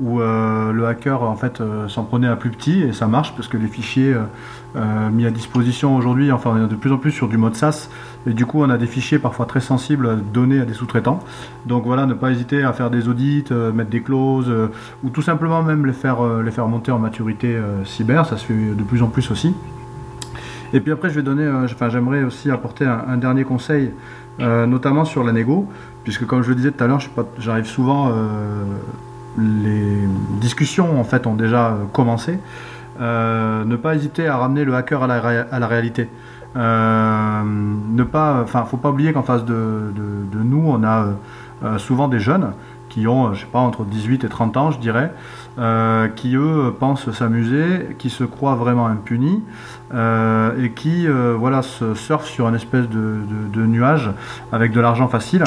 où 0.00 0.20
euh, 0.20 0.72
le 0.72 0.86
hacker 0.86 1.22
en 1.22 1.36
fait, 1.36 1.62
s'en 1.86 2.02
prenait 2.02 2.26
à 2.26 2.34
plus 2.34 2.50
petit, 2.50 2.82
et 2.82 2.92
ça 2.92 3.06
marche 3.06 3.34
parce 3.36 3.48
que 3.48 3.56
les 3.56 3.68
fichiers 3.68 4.14
mis 5.10 5.24
à 5.24 5.30
disposition 5.30 5.96
aujourd'hui, 5.96 6.30
enfin 6.32 6.66
de 6.66 6.74
plus 6.74 6.92
en 6.92 6.98
plus 6.98 7.10
sur 7.10 7.28
du 7.28 7.38
mode 7.38 7.54
SaaS, 7.54 7.88
et 8.26 8.34
du 8.34 8.44
coup 8.44 8.62
on 8.62 8.68
a 8.68 8.76
des 8.76 8.86
fichiers 8.86 9.18
parfois 9.18 9.46
très 9.46 9.60
sensibles 9.60 10.18
donnés 10.34 10.60
à 10.60 10.66
des 10.66 10.74
sous-traitants. 10.74 11.20
Donc 11.64 11.86
voilà, 11.86 12.04
ne 12.04 12.12
pas 12.12 12.30
hésiter 12.30 12.62
à 12.62 12.74
faire 12.74 12.90
des 12.90 13.08
audits, 13.08 13.44
mettre 13.72 13.88
des 13.88 14.02
clauses, 14.02 14.52
ou 15.02 15.08
tout 15.08 15.22
simplement 15.22 15.62
même 15.62 15.86
les 15.86 15.94
faire, 15.94 16.18
les 16.44 16.50
faire 16.50 16.68
monter 16.68 16.92
en 16.92 16.98
maturité 16.98 17.56
cyber, 17.86 18.26
ça 18.26 18.36
se 18.36 18.44
fait 18.44 18.54
de 18.54 18.82
plus 18.82 19.02
en 19.02 19.06
plus 19.06 19.30
aussi. 19.30 19.54
Et 20.76 20.80
puis 20.80 20.92
après, 20.92 21.08
je 21.08 21.14
vais 21.14 21.22
donner, 21.22 21.48
enfin, 21.64 21.88
j'aimerais 21.88 22.22
aussi 22.22 22.50
apporter 22.50 22.84
un, 22.84 23.16
dernier 23.16 23.44
conseil, 23.44 23.92
notamment 24.38 25.06
sur 25.06 25.24
la 25.24 25.32
négo, 25.32 25.66
puisque 26.04 26.26
comme 26.26 26.42
je 26.42 26.50
le 26.50 26.54
disais 26.54 26.70
tout 26.70 26.84
à 26.84 26.86
l'heure, 26.86 27.00
j'arrive 27.38 27.64
souvent, 27.64 28.12
les 29.38 30.06
discussions 30.38 31.00
en 31.00 31.04
fait 31.04 31.26
ont 31.26 31.34
déjà 31.34 31.78
commencé. 31.94 32.38
ne 33.00 33.76
pas 33.76 33.94
hésiter 33.94 34.28
à 34.28 34.36
ramener 34.36 34.66
le 34.66 34.74
hacker 34.74 35.02
à 35.02 35.06
la, 35.06 35.66
réalité. 35.66 36.10
Euh, 36.56 37.42
ne 37.42 38.04
faut 38.04 38.76
pas 38.76 38.90
oublier 38.90 39.14
qu'en 39.14 39.22
face 39.22 39.46
de, 39.46 39.92
nous, 40.34 40.62
on 40.66 40.84
a 40.84 41.06
euh, 41.64 41.78
souvent 41.78 42.08
des 42.08 42.20
jeunes 42.20 42.52
qui 42.88 43.06
ont, 43.06 43.34
je 43.34 43.40
sais 43.40 43.46
pas, 43.46 43.58
entre 43.58 43.84
18 43.84 44.24
et 44.24 44.28
30 44.28 44.56
ans, 44.56 44.70
je 44.70 44.78
dirais, 44.78 45.12
euh, 45.58 46.08
qui 46.08 46.34
eux 46.36 46.74
pensent 46.78 47.10
s'amuser, 47.10 47.94
qui 47.98 48.10
se 48.10 48.24
croient 48.24 48.54
vraiment 48.54 48.86
impunis 48.86 49.42
et 49.94 50.70
qui, 50.74 51.06
voilà, 51.06 51.62
se 51.62 51.94
surfent 51.94 52.26
sur 52.26 52.48
une 52.48 52.54
espèce 52.54 52.88
de, 52.88 53.66
nuage 53.66 54.10
avec 54.52 54.72
de 54.72 54.80
l'argent 54.80 55.08
facile. 55.08 55.44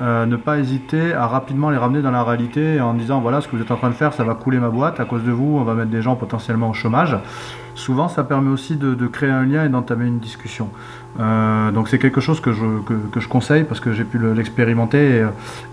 ne 0.00 0.36
pas 0.36 0.58
hésiter 0.58 1.14
à 1.14 1.26
rapidement 1.26 1.70
les 1.70 1.76
ramener 1.76 2.02
dans 2.02 2.10
la 2.10 2.24
réalité 2.24 2.80
en 2.80 2.94
disant 2.94 3.20
voilà, 3.20 3.40
ce 3.40 3.48
que 3.48 3.56
vous 3.56 3.62
êtes 3.62 3.70
en 3.70 3.76
train 3.76 3.90
de 3.90 3.94
faire, 3.94 4.12
ça 4.12 4.24
va 4.24 4.34
couler 4.34 4.58
ma 4.58 4.70
boîte. 4.70 4.98
À 5.00 5.04
cause 5.04 5.22
de 5.22 5.32
vous, 5.32 5.56
on 5.58 5.64
va 5.64 5.74
mettre 5.74 5.90
des 5.90 6.02
gens 6.02 6.16
potentiellement 6.16 6.70
au 6.70 6.74
chômage 6.74 7.16
souvent 7.76 8.08
ça 8.08 8.24
permet 8.24 8.50
aussi 8.50 8.76
de, 8.76 9.06
créer 9.06 9.30
un 9.30 9.44
lien 9.44 9.64
et 9.64 9.68
d'entamer 9.68 10.06
une 10.06 10.18
discussion. 10.18 10.68
Euh, 11.20 11.70
donc 11.70 11.88
c'est 11.88 11.98
quelque 11.98 12.20
chose 12.20 12.40
que 12.40 12.52
je, 12.52 12.64
que, 13.12 13.20
je, 13.20 13.28
conseille 13.28 13.64
parce 13.64 13.80
que 13.80 13.92
j'ai 13.92 14.04
pu 14.04 14.18
l'expérimenter 14.34 15.24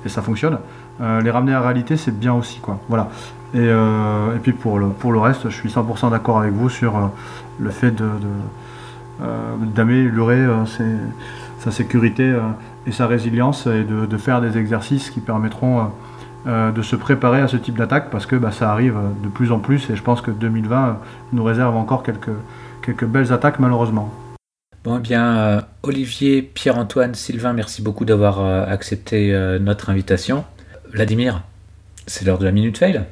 et, 0.05 0.09
ça 0.09 0.21
fonctionne. 0.21 0.59
Euh, 1.01 1.21
les 1.21 1.31
ramener 1.31 1.53
à 1.53 1.55
la 1.55 1.61
réalité, 1.61 1.97
c'est 1.97 2.17
bien 2.17 2.33
aussi. 2.33 2.59
Quoi. 2.59 2.77
Voilà. 2.87 3.09
Et, 3.53 3.59
euh, 3.59 4.35
puis 4.41 4.53
pour 4.53 4.79
pour 4.99 5.11
le 5.11 5.19
reste, 5.19 5.49
je 5.49 5.55
suis 5.55 5.69
100% 5.69 6.11
d'accord 6.11 6.39
avec 6.39 6.53
vous 6.53 6.69
sur 6.69 7.09
le 7.59 7.69
fait 7.69 7.93
d'améliorer 9.75 10.45
de, 10.45 10.65
sa 11.59 11.71
sécurité 11.71 12.35
et 12.85 12.91
sa 12.91 13.07
résilience 13.07 13.67
et 13.67 13.83
de, 13.83 14.17
faire 14.17 14.41
des 14.41 14.57
exercices 14.57 15.09
qui 15.09 15.21
permettront 15.21 15.91
euh, 16.45 16.73
de 16.73 16.81
se 16.81 16.97
préparer 16.97 17.39
à 17.39 17.47
ce 17.47 17.55
type 17.55 17.77
d'attaque 17.77 18.09
parce 18.09 18.25
que 18.25 18.35
bah, 18.35 18.51
ça 18.51 18.69
arrive 18.69 18.97
de 19.23 19.29
plus 19.29 19.53
en 19.53 19.59
plus 19.59 19.89
et 19.89 19.95
je 19.95 20.03
pense 20.03 20.19
que 20.19 20.29
2020 20.29 20.99
nous 21.31 21.43
réserve 21.43 21.77
encore 21.77 22.03
quelques, 22.03 22.35
quelques 22.81 23.05
belles 23.05 23.31
attaques 23.31 23.59
malheureusement. 23.59 24.13
Bon, 24.83 24.97
eh 24.97 24.99
bien, 24.99 25.37
euh, 25.37 25.61
Olivier, 25.83 26.41
Pierre-Antoine, 26.41 27.15
Sylvain, 27.15 27.53
merci 27.53 27.81
beaucoup 27.81 28.03
d'avoir 28.03 28.41
euh, 28.41 28.65
accepté 28.67 29.31
notre 29.61 29.89
invitation. 29.89 30.43
Vladimir, 30.91 31.43
c'est 32.07 32.25
l'heure 32.25 32.39
de 32.39 32.45
la 32.45 32.51
minute 32.51 32.77
fail. 32.77 33.05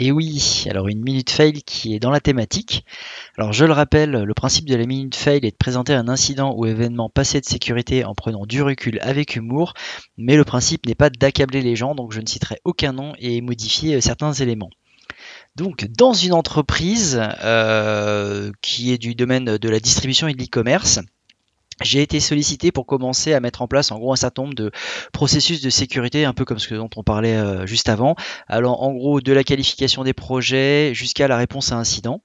Et 0.00 0.12
oui, 0.12 0.64
alors 0.70 0.86
une 0.86 1.02
minute 1.02 1.28
fail 1.28 1.64
qui 1.64 1.92
est 1.92 1.98
dans 1.98 2.12
la 2.12 2.20
thématique. 2.20 2.84
Alors 3.36 3.52
je 3.52 3.64
le 3.64 3.72
rappelle, 3.72 4.12
le 4.12 4.32
principe 4.32 4.68
de 4.68 4.76
la 4.76 4.86
minute 4.86 5.16
fail 5.16 5.38
est 5.38 5.50
de 5.50 5.56
présenter 5.56 5.92
un 5.92 6.06
incident 6.06 6.54
ou 6.56 6.66
événement 6.66 7.10
passé 7.10 7.40
de 7.40 7.44
sécurité 7.44 8.04
en 8.04 8.14
prenant 8.14 8.46
du 8.46 8.62
recul 8.62 9.00
avec 9.02 9.34
humour, 9.34 9.74
mais 10.16 10.36
le 10.36 10.44
principe 10.44 10.86
n'est 10.86 10.94
pas 10.94 11.10
d'accabler 11.10 11.62
les 11.62 11.74
gens, 11.74 11.96
donc 11.96 12.12
je 12.12 12.20
ne 12.20 12.26
citerai 12.26 12.60
aucun 12.64 12.92
nom 12.92 13.12
et 13.18 13.40
modifier 13.40 13.96
euh, 13.96 14.00
certains 14.00 14.32
éléments. 14.34 14.70
Donc, 15.56 15.86
dans 15.86 16.12
une 16.12 16.32
entreprise 16.32 17.20
euh, 17.42 18.52
qui 18.62 18.92
est 18.92 18.98
du 18.98 19.16
domaine 19.16 19.58
de 19.58 19.68
la 19.68 19.80
distribution 19.80 20.28
et 20.28 20.34
de 20.34 20.40
l'e-commerce, 20.40 21.00
j'ai 21.82 22.02
été 22.02 22.20
sollicité 22.20 22.72
pour 22.72 22.86
commencer 22.86 23.34
à 23.34 23.40
mettre 23.40 23.62
en 23.62 23.68
place 23.68 23.90
en 23.90 23.98
gros 23.98 24.12
un 24.12 24.16
certain 24.16 24.42
nombre 24.42 24.54
de 24.54 24.70
processus 25.12 25.60
de 25.60 25.70
sécurité, 25.70 26.24
un 26.24 26.34
peu 26.34 26.44
comme 26.44 26.58
ce 26.58 26.74
dont 26.74 26.90
on 26.96 27.02
parlait 27.02 27.36
euh, 27.36 27.66
juste 27.66 27.88
avant. 27.88 28.16
Alors 28.46 28.82
en 28.82 28.92
gros 28.92 29.20
de 29.20 29.32
la 29.32 29.44
qualification 29.44 30.04
des 30.04 30.14
projets 30.14 30.92
jusqu'à 30.94 31.28
la 31.28 31.36
réponse 31.36 31.72
à 31.72 31.76
incident. 31.76 32.22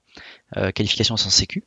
Euh, 0.56 0.70
qualification 0.70 1.16
sans 1.16 1.30
sécu. 1.30 1.64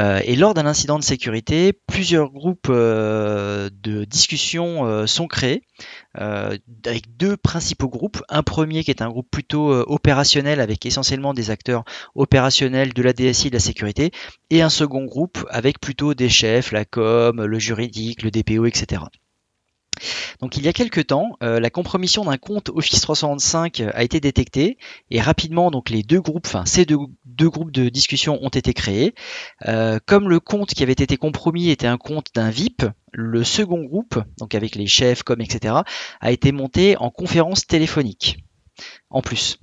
Euh, 0.00 0.20
et 0.24 0.34
lors 0.34 0.54
d'un 0.54 0.66
incident 0.66 0.98
de 0.98 1.04
sécurité, 1.04 1.72
plusieurs 1.72 2.30
groupes 2.30 2.66
euh, 2.68 3.70
de 3.82 4.04
discussion 4.04 5.06
sont 5.06 5.28
créés 5.28 5.62
avec 6.14 7.16
deux 7.16 7.36
principaux 7.36 7.88
groupes. 7.88 8.22
Un 8.28 8.42
premier 8.42 8.82
qui 8.82 8.90
est 8.90 9.02
un 9.02 9.08
groupe 9.08 9.28
plutôt 9.30 9.72
opérationnel 9.72 10.60
avec 10.60 10.86
essentiellement 10.86 11.34
des 11.34 11.50
acteurs 11.50 11.84
opérationnels 12.14 12.92
de 12.92 13.02
la 13.02 13.12
DSI 13.12 13.50
de 13.50 13.54
la 13.54 13.60
sécurité 13.60 14.10
et 14.50 14.62
un 14.62 14.68
second 14.68 15.04
groupe 15.04 15.46
avec 15.50 15.80
plutôt 15.80 16.14
des 16.14 16.28
chefs, 16.28 16.72
la 16.72 16.84
com, 16.84 17.44
le 17.44 17.58
juridique, 17.58 18.22
le 18.22 18.30
DPO, 18.30 18.66
etc. 18.66 19.02
Donc 20.40 20.56
il 20.56 20.64
y 20.64 20.68
a 20.68 20.72
quelques 20.72 21.06
temps, 21.06 21.36
euh, 21.42 21.60
la 21.60 21.70
compromission 21.70 22.24
d'un 22.24 22.36
compte 22.36 22.70
Office 22.70 23.00
365 23.00 23.82
a 23.92 24.02
été 24.02 24.20
détectée 24.20 24.78
et 25.10 25.20
rapidement 25.20 25.70
donc 25.70 25.90
les 25.90 26.02
deux 26.02 26.20
groupes, 26.20 26.46
enfin 26.46 26.64
ces 26.66 26.84
deux, 26.84 26.98
groupes 27.48 27.70
de 27.70 27.88
discussion 27.88 28.38
ont 28.42 28.48
été 28.48 28.72
créés. 28.72 29.14
Euh, 29.66 29.98
comme 30.06 30.28
le 30.28 30.40
compte 30.40 30.70
qui 30.74 30.82
avait 30.82 30.92
été 30.92 31.16
compromis 31.16 31.70
était 31.70 31.86
un 31.86 31.98
compte 31.98 32.28
d'un 32.34 32.50
VIP, 32.50 32.84
le 33.12 33.44
second 33.44 33.84
groupe, 33.84 34.18
donc 34.38 34.54
avec 34.54 34.74
les 34.74 34.86
chefs, 34.86 35.22
comme 35.22 35.40
etc., 35.40 35.76
a 36.20 36.32
été 36.32 36.52
monté 36.52 36.96
en 36.96 37.10
conférence 37.10 37.66
téléphonique. 37.66 38.38
En 39.10 39.22
plus. 39.22 39.58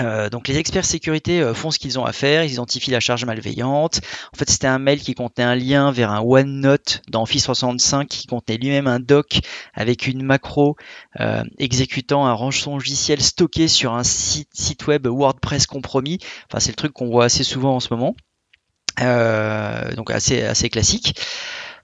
Euh, 0.00 0.30
donc 0.30 0.48
les 0.48 0.58
experts 0.58 0.84
sécurité 0.84 1.40
euh, 1.40 1.54
font 1.54 1.70
ce 1.70 1.78
qu'ils 1.78 1.98
ont 1.98 2.04
à 2.04 2.12
faire, 2.12 2.44
ils 2.44 2.52
identifient 2.52 2.90
la 2.90 3.00
charge 3.00 3.24
malveillante. 3.24 4.00
En 4.32 4.36
fait, 4.36 4.48
c'était 4.48 4.66
un 4.66 4.78
mail 4.78 5.00
qui 5.00 5.14
contenait 5.14 5.44
un 5.44 5.54
lien 5.54 5.92
vers 5.92 6.10
un 6.10 6.20
OneNote 6.20 7.02
dans 7.08 7.22
Office 7.22 7.44
365 7.44 8.08
qui 8.08 8.26
contenait 8.26 8.58
lui-même 8.58 8.86
un 8.86 9.00
doc 9.00 9.40
avec 9.74 10.06
une 10.06 10.22
macro 10.22 10.76
euh, 11.20 11.42
exécutant 11.58 12.26
un 12.26 12.32
rançon 12.32 12.74
logiciel 12.74 13.20
stocké 13.20 13.68
sur 13.68 13.94
un 13.94 14.04
site, 14.04 14.50
site 14.52 14.86
web 14.86 15.06
WordPress 15.06 15.66
compromis. 15.66 16.18
Enfin, 16.48 16.60
c'est 16.60 16.72
le 16.72 16.76
truc 16.76 16.92
qu'on 16.92 17.10
voit 17.10 17.24
assez 17.24 17.44
souvent 17.44 17.76
en 17.76 17.80
ce 17.80 17.92
moment. 17.92 18.14
donc 19.96 20.10
assez 20.10 20.42
assez 20.42 20.68
classique. 20.68 21.14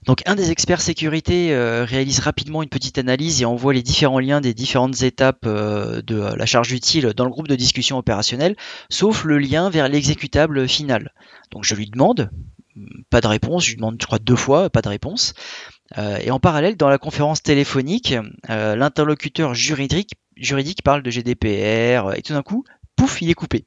Donc 0.05 0.21
un 0.25 0.35
des 0.35 0.51
experts 0.51 0.81
sécurité 0.81 1.53
euh, 1.53 1.83
réalise 1.83 2.19
rapidement 2.19 2.63
une 2.63 2.69
petite 2.69 2.97
analyse 2.97 3.41
et 3.41 3.45
envoie 3.45 3.73
les 3.73 3.81
différents 3.81 4.19
liens 4.19 4.41
des 4.41 4.53
différentes 4.53 5.01
étapes 5.01 5.45
euh, 5.45 6.01
de 6.01 6.15
la 6.17 6.45
charge 6.45 6.71
utile 6.71 7.13
dans 7.15 7.25
le 7.25 7.31
groupe 7.31 7.47
de 7.47 7.55
discussion 7.55 7.97
opérationnelle, 7.97 8.55
sauf 8.89 9.23
le 9.23 9.37
lien 9.39 9.69
vers 9.69 9.89
l'exécutable 9.89 10.67
final. 10.67 11.13
Donc 11.51 11.63
je 11.63 11.75
lui 11.75 11.89
demande, 11.89 12.29
pas 13.09 13.21
de 13.21 13.27
réponse, 13.27 13.65
je 13.65 13.71
lui 13.71 13.77
demande 13.77 13.97
je 13.99 14.05
crois 14.05 14.19
deux 14.19 14.35
fois, 14.35 14.69
pas 14.69 14.81
de 14.81 14.89
réponse. 14.89 15.33
Euh, 15.97 16.17
et 16.17 16.31
en 16.31 16.39
parallèle, 16.39 16.77
dans 16.77 16.89
la 16.89 16.97
conférence 16.97 17.41
téléphonique, 17.41 18.13
l'interlocuteur 18.47 19.55
juridique, 19.55 20.13
juridique 20.35 20.83
parle 20.83 21.01
de 21.01 21.09
GDPR 21.09 22.13
et 22.15 22.21
tout 22.21 22.33
d'un 22.33 22.43
coup, 22.43 22.63
pouf, 22.95 23.21
il 23.21 23.29
est 23.29 23.35
coupé. 23.35 23.65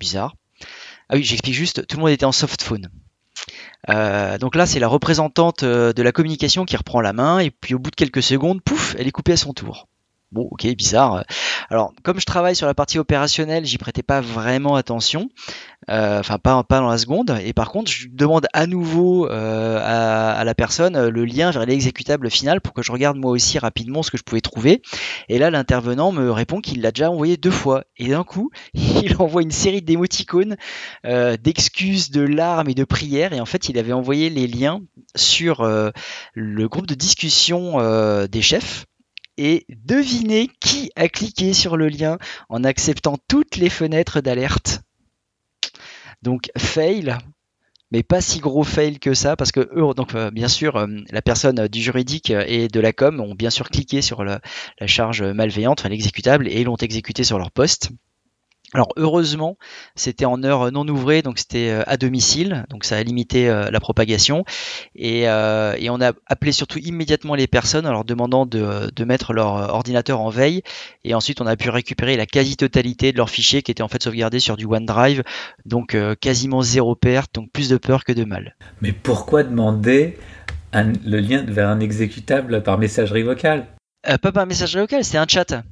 Bizarre. 0.00 0.34
Ah 1.08 1.16
oui, 1.16 1.22
j'explique 1.22 1.54
juste, 1.54 1.86
tout 1.86 1.96
le 1.96 2.02
monde 2.02 2.10
était 2.10 2.24
en 2.24 2.32
softphone. 2.32 2.88
Euh, 3.90 4.38
donc 4.38 4.54
là, 4.54 4.66
c'est 4.66 4.80
la 4.80 4.88
représentante 4.88 5.62
euh, 5.62 5.92
de 5.92 6.02
la 6.02 6.12
communication 6.12 6.64
qui 6.64 6.76
reprend 6.76 7.00
la 7.00 7.12
main, 7.12 7.38
et 7.38 7.50
puis 7.50 7.74
au 7.74 7.78
bout 7.78 7.90
de 7.90 7.96
quelques 7.96 8.22
secondes, 8.22 8.62
pouf, 8.62 8.96
elle 8.98 9.06
est 9.06 9.12
coupée 9.12 9.32
à 9.32 9.36
son 9.36 9.52
tour. 9.52 9.88
Bon, 10.34 10.48
ok, 10.50 10.66
bizarre. 10.74 11.22
Alors, 11.70 11.94
comme 12.02 12.18
je 12.18 12.26
travaille 12.26 12.56
sur 12.56 12.66
la 12.66 12.74
partie 12.74 12.98
opérationnelle, 12.98 13.64
j'y 13.64 13.78
prêtais 13.78 14.02
pas 14.02 14.20
vraiment 14.20 14.74
attention. 14.74 15.28
Euh, 15.90 16.18
enfin, 16.18 16.38
pas, 16.38 16.64
pas 16.64 16.80
dans 16.80 16.88
la 16.88 16.98
seconde. 16.98 17.38
Et 17.44 17.52
par 17.52 17.70
contre, 17.70 17.88
je 17.88 18.08
demande 18.10 18.48
à 18.52 18.66
nouveau 18.66 19.28
euh, 19.28 19.78
à, 19.80 20.42
la 20.42 20.54
personne 20.56 20.96
euh, 20.96 21.08
le 21.08 21.24
lien 21.24 21.52
vers 21.52 21.64
l'exécutable 21.66 22.30
final 22.30 22.60
pour 22.60 22.72
que 22.72 22.82
je 22.82 22.90
regarde 22.90 23.16
moi 23.16 23.30
aussi 23.30 23.60
rapidement 23.60 24.02
ce 24.02 24.10
que 24.10 24.16
je 24.16 24.24
pouvais 24.24 24.40
trouver. 24.40 24.82
Et 25.28 25.38
là, 25.38 25.50
l'intervenant 25.50 26.10
me 26.10 26.32
répond 26.32 26.60
qu'il 26.60 26.80
l'a 26.80 26.90
déjà 26.90 27.12
envoyé 27.12 27.36
deux 27.36 27.52
fois. 27.52 27.84
Et 27.96 28.08
d'un 28.08 28.24
coup, 28.24 28.50
il 28.74 29.14
envoie 29.20 29.42
une 29.42 29.52
série 29.52 29.82
d'émoticônes, 29.82 30.56
d'excuses, 31.04 32.10
de 32.10 32.22
larmes 32.22 32.70
et 32.70 32.74
de 32.74 32.84
prières. 32.84 33.32
Et 33.32 33.40
en 33.40 33.46
fait, 33.46 33.68
il 33.68 33.78
avait 33.78 33.92
envoyé 33.92 34.30
les 34.30 34.48
liens 34.48 34.80
sur 35.14 35.64
le 36.34 36.68
groupe 36.68 36.88
de 36.88 36.94
discussion 36.94 37.78
des 38.26 38.42
chefs 38.42 38.86
et 39.36 39.66
devinez 39.68 40.48
qui 40.60 40.90
a 40.96 41.08
cliqué 41.08 41.52
sur 41.52 41.76
le 41.76 41.88
lien 41.88 42.18
en 42.48 42.64
acceptant 42.64 43.16
toutes 43.28 43.56
les 43.56 43.70
fenêtres 43.70 44.20
d'alerte. 44.20 44.82
Donc 46.22 46.50
fail, 46.56 47.16
mais 47.90 48.02
pas 48.02 48.20
si 48.20 48.38
gros 48.40 48.64
fail 48.64 48.98
que 48.98 49.14
ça 49.14 49.36
parce 49.36 49.52
que 49.52 49.60
euh, 49.60 50.30
bien 50.30 50.48
sûr 50.48 50.76
euh, 50.76 50.86
la 51.10 51.22
personne 51.22 51.68
du 51.68 51.80
juridique 51.82 52.30
et 52.30 52.68
de 52.68 52.80
la 52.80 52.92
com 52.92 53.20
ont 53.20 53.34
bien 53.34 53.50
sûr 53.50 53.68
cliqué 53.68 54.02
sur 54.02 54.24
la, 54.24 54.40
charge 54.86 55.22
malveillante, 55.22 55.80
enfin 55.80 55.90
l'exécutable 55.90 56.48
et 56.48 56.64
l'ont 56.64 56.76
exécuté 56.76 57.24
sur 57.24 57.38
leur 57.38 57.50
poste. 57.50 57.90
Alors 58.74 58.88
heureusement, 58.96 59.56
c'était 59.94 60.24
en 60.24 60.42
heure 60.42 60.72
non 60.72 60.86
ouvrée, 60.88 61.22
donc 61.22 61.38
c'était 61.38 61.70
euh, 61.70 61.82
à 61.86 61.96
domicile, 61.96 62.64
donc 62.70 62.84
ça 62.84 62.96
a 62.96 63.02
limité 63.04 63.48
euh, 63.48 63.70
la 63.70 63.78
propagation. 63.78 64.44
Euh, 65.00 65.76
et, 65.78 65.90
on 65.90 66.00
a 66.00 66.12
appelé 66.26 66.50
surtout 66.50 66.80
immédiatement 66.80 67.36
les 67.36 67.46
personnes 67.46 67.86
en 67.86 67.92
leur 67.92 68.04
demandant 68.04 68.46
de, 68.46 69.04
mettre 69.04 69.32
leur 69.32 69.72
ordinateur 69.72 70.20
en 70.20 70.28
veille. 70.28 70.62
Et 71.04 71.14
ensuite, 71.14 71.40
on 71.40 71.46
a 71.46 71.56
pu 71.56 71.70
récupérer 71.70 72.16
la 72.16 72.26
quasi-totalité 72.26 73.12
de 73.12 73.16
leurs 73.16 73.30
fichiers 73.30 73.62
qui 73.62 73.70
étaient 73.70 73.82
en 73.82 73.88
fait 73.88 74.02
sauvegardés 74.02 74.40
sur 74.40 74.56
du 74.56 74.64
OneDrive, 74.64 75.22
donc 75.66 75.96
quasiment 76.20 76.62
zéro 76.62 76.96
perte, 76.96 77.32
donc 77.34 77.52
plus 77.52 77.68
de 77.68 77.76
peur 77.76 78.02
que 78.02 78.12
de 78.12 78.24
mal. 78.24 78.56
Mais 78.80 78.92
pourquoi 78.92 79.44
demander 79.44 80.18
le 80.72 81.20
lien 81.20 81.44
vers 81.46 81.68
un 81.68 81.78
exécutable 81.78 82.62
par 82.62 82.78
messagerie 82.78 83.22
vocale? 83.22 83.66
Pas 84.02 84.32
par 84.32 84.46
messagerie 84.46 84.80
vocale, 84.80 85.04
c'est 85.04 85.18
un 85.18 85.26
chat. 85.28 85.62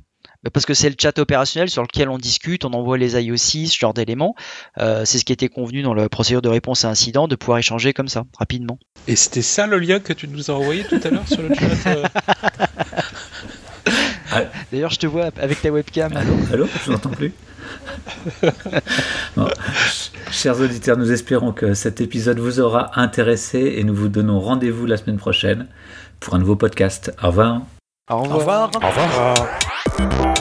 Parce 0.51 0.67
que 0.67 0.75
c'est 0.75 0.89
le 0.89 0.97
chat 1.01 1.19
opérationnel 1.19 1.71
sur 1.71 1.83
lequel 1.83 2.09
on 2.09 2.19
discute, 2.19 2.65
on 2.65 2.73
envoie 2.73 2.99
les 2.99 3.15
IOC, 3.15 3.69
ce 3.69 3.79
genre 3.79 3.95
d'éléments. 3.95 4.35
Euh, 4.79 5.05
c'est 5.05 5.19
ce 5.19 5.25
qui 5.25 5.33
était 5.33 5.49
convenu 5.49 5.83
dans 5.83 5.95
la 5.95 6.09
procédure 6.09 6.43
de 6.43 6.49
réponse 6.49 6.85
à 6.85 6.89
incident, 6.89 7.29
de 7.29 7.37
pouvoir 7.37 7.59
échanger 7.59 7.93
comme 7.93 8.09
ça, 8.09 8.25
rapidement. 8.39 8.79
Et 9.07 9.17
c'était 9.17 9.43
ça 9.43 9.67
le 9.67 9.79
lien 9.79 10.01
que 10.01 10.13
tu 10.13 10.27
nous 10.29 10.51
as 10.51 10.55
envoyé 10.55 10.85
tout 10.85 11.01
à 11.03 11.11
l'heure 11.11 11.29
sur 11.29 11.43
le 11.43 11.55
chat 11.55 11.91
euh 11.91 12.03
ah. 14.33 14.43
D'ailleurs, 14.73 14.91
je 14.91 14.99
te 14.99 15.07
vois 15.07 15.31
avec 15.41 15.63
ta 15.63 15.71
webcam. 15.71 16.17
Allô, 16.17 16.33
allô, 16.53 16.69
je 16.85 16.91
n'entends 16.91 17.11
plus. 17.11 17.33
Chers 20.31 20.61
auditeurs, 20.61 20.97
nous 20.97 21.13
espérons 21.13 21.53
que 21.53 21.75
cet 21.75 22.01
épisode 22.01 22.39
vous 22.39 22.61
aura 22.61 22.99
intéressé 22.99 23.75
et 23.77 23.85
nous 23.85 23.95
vous 23.95 24.09
donnons 24.09 24.41
rendez-vous 24.41 24.87
la 24.87 24.97
semaine 24.97 25.19
prochaine 25.19 25.67
pour 26.21 26.35
un 26.35 26.39
nouveau 26.39 26.57
podcast. 26.57 27.13
Au 27.23 27.29
revoir. 27.29 27.63
Au 28.11 28.23
revoir. 28.23 28.71
Au 28.75 28.87
revoir. 28.87 29.35
Au 29.99 30.03
revoir. 30.03 30.32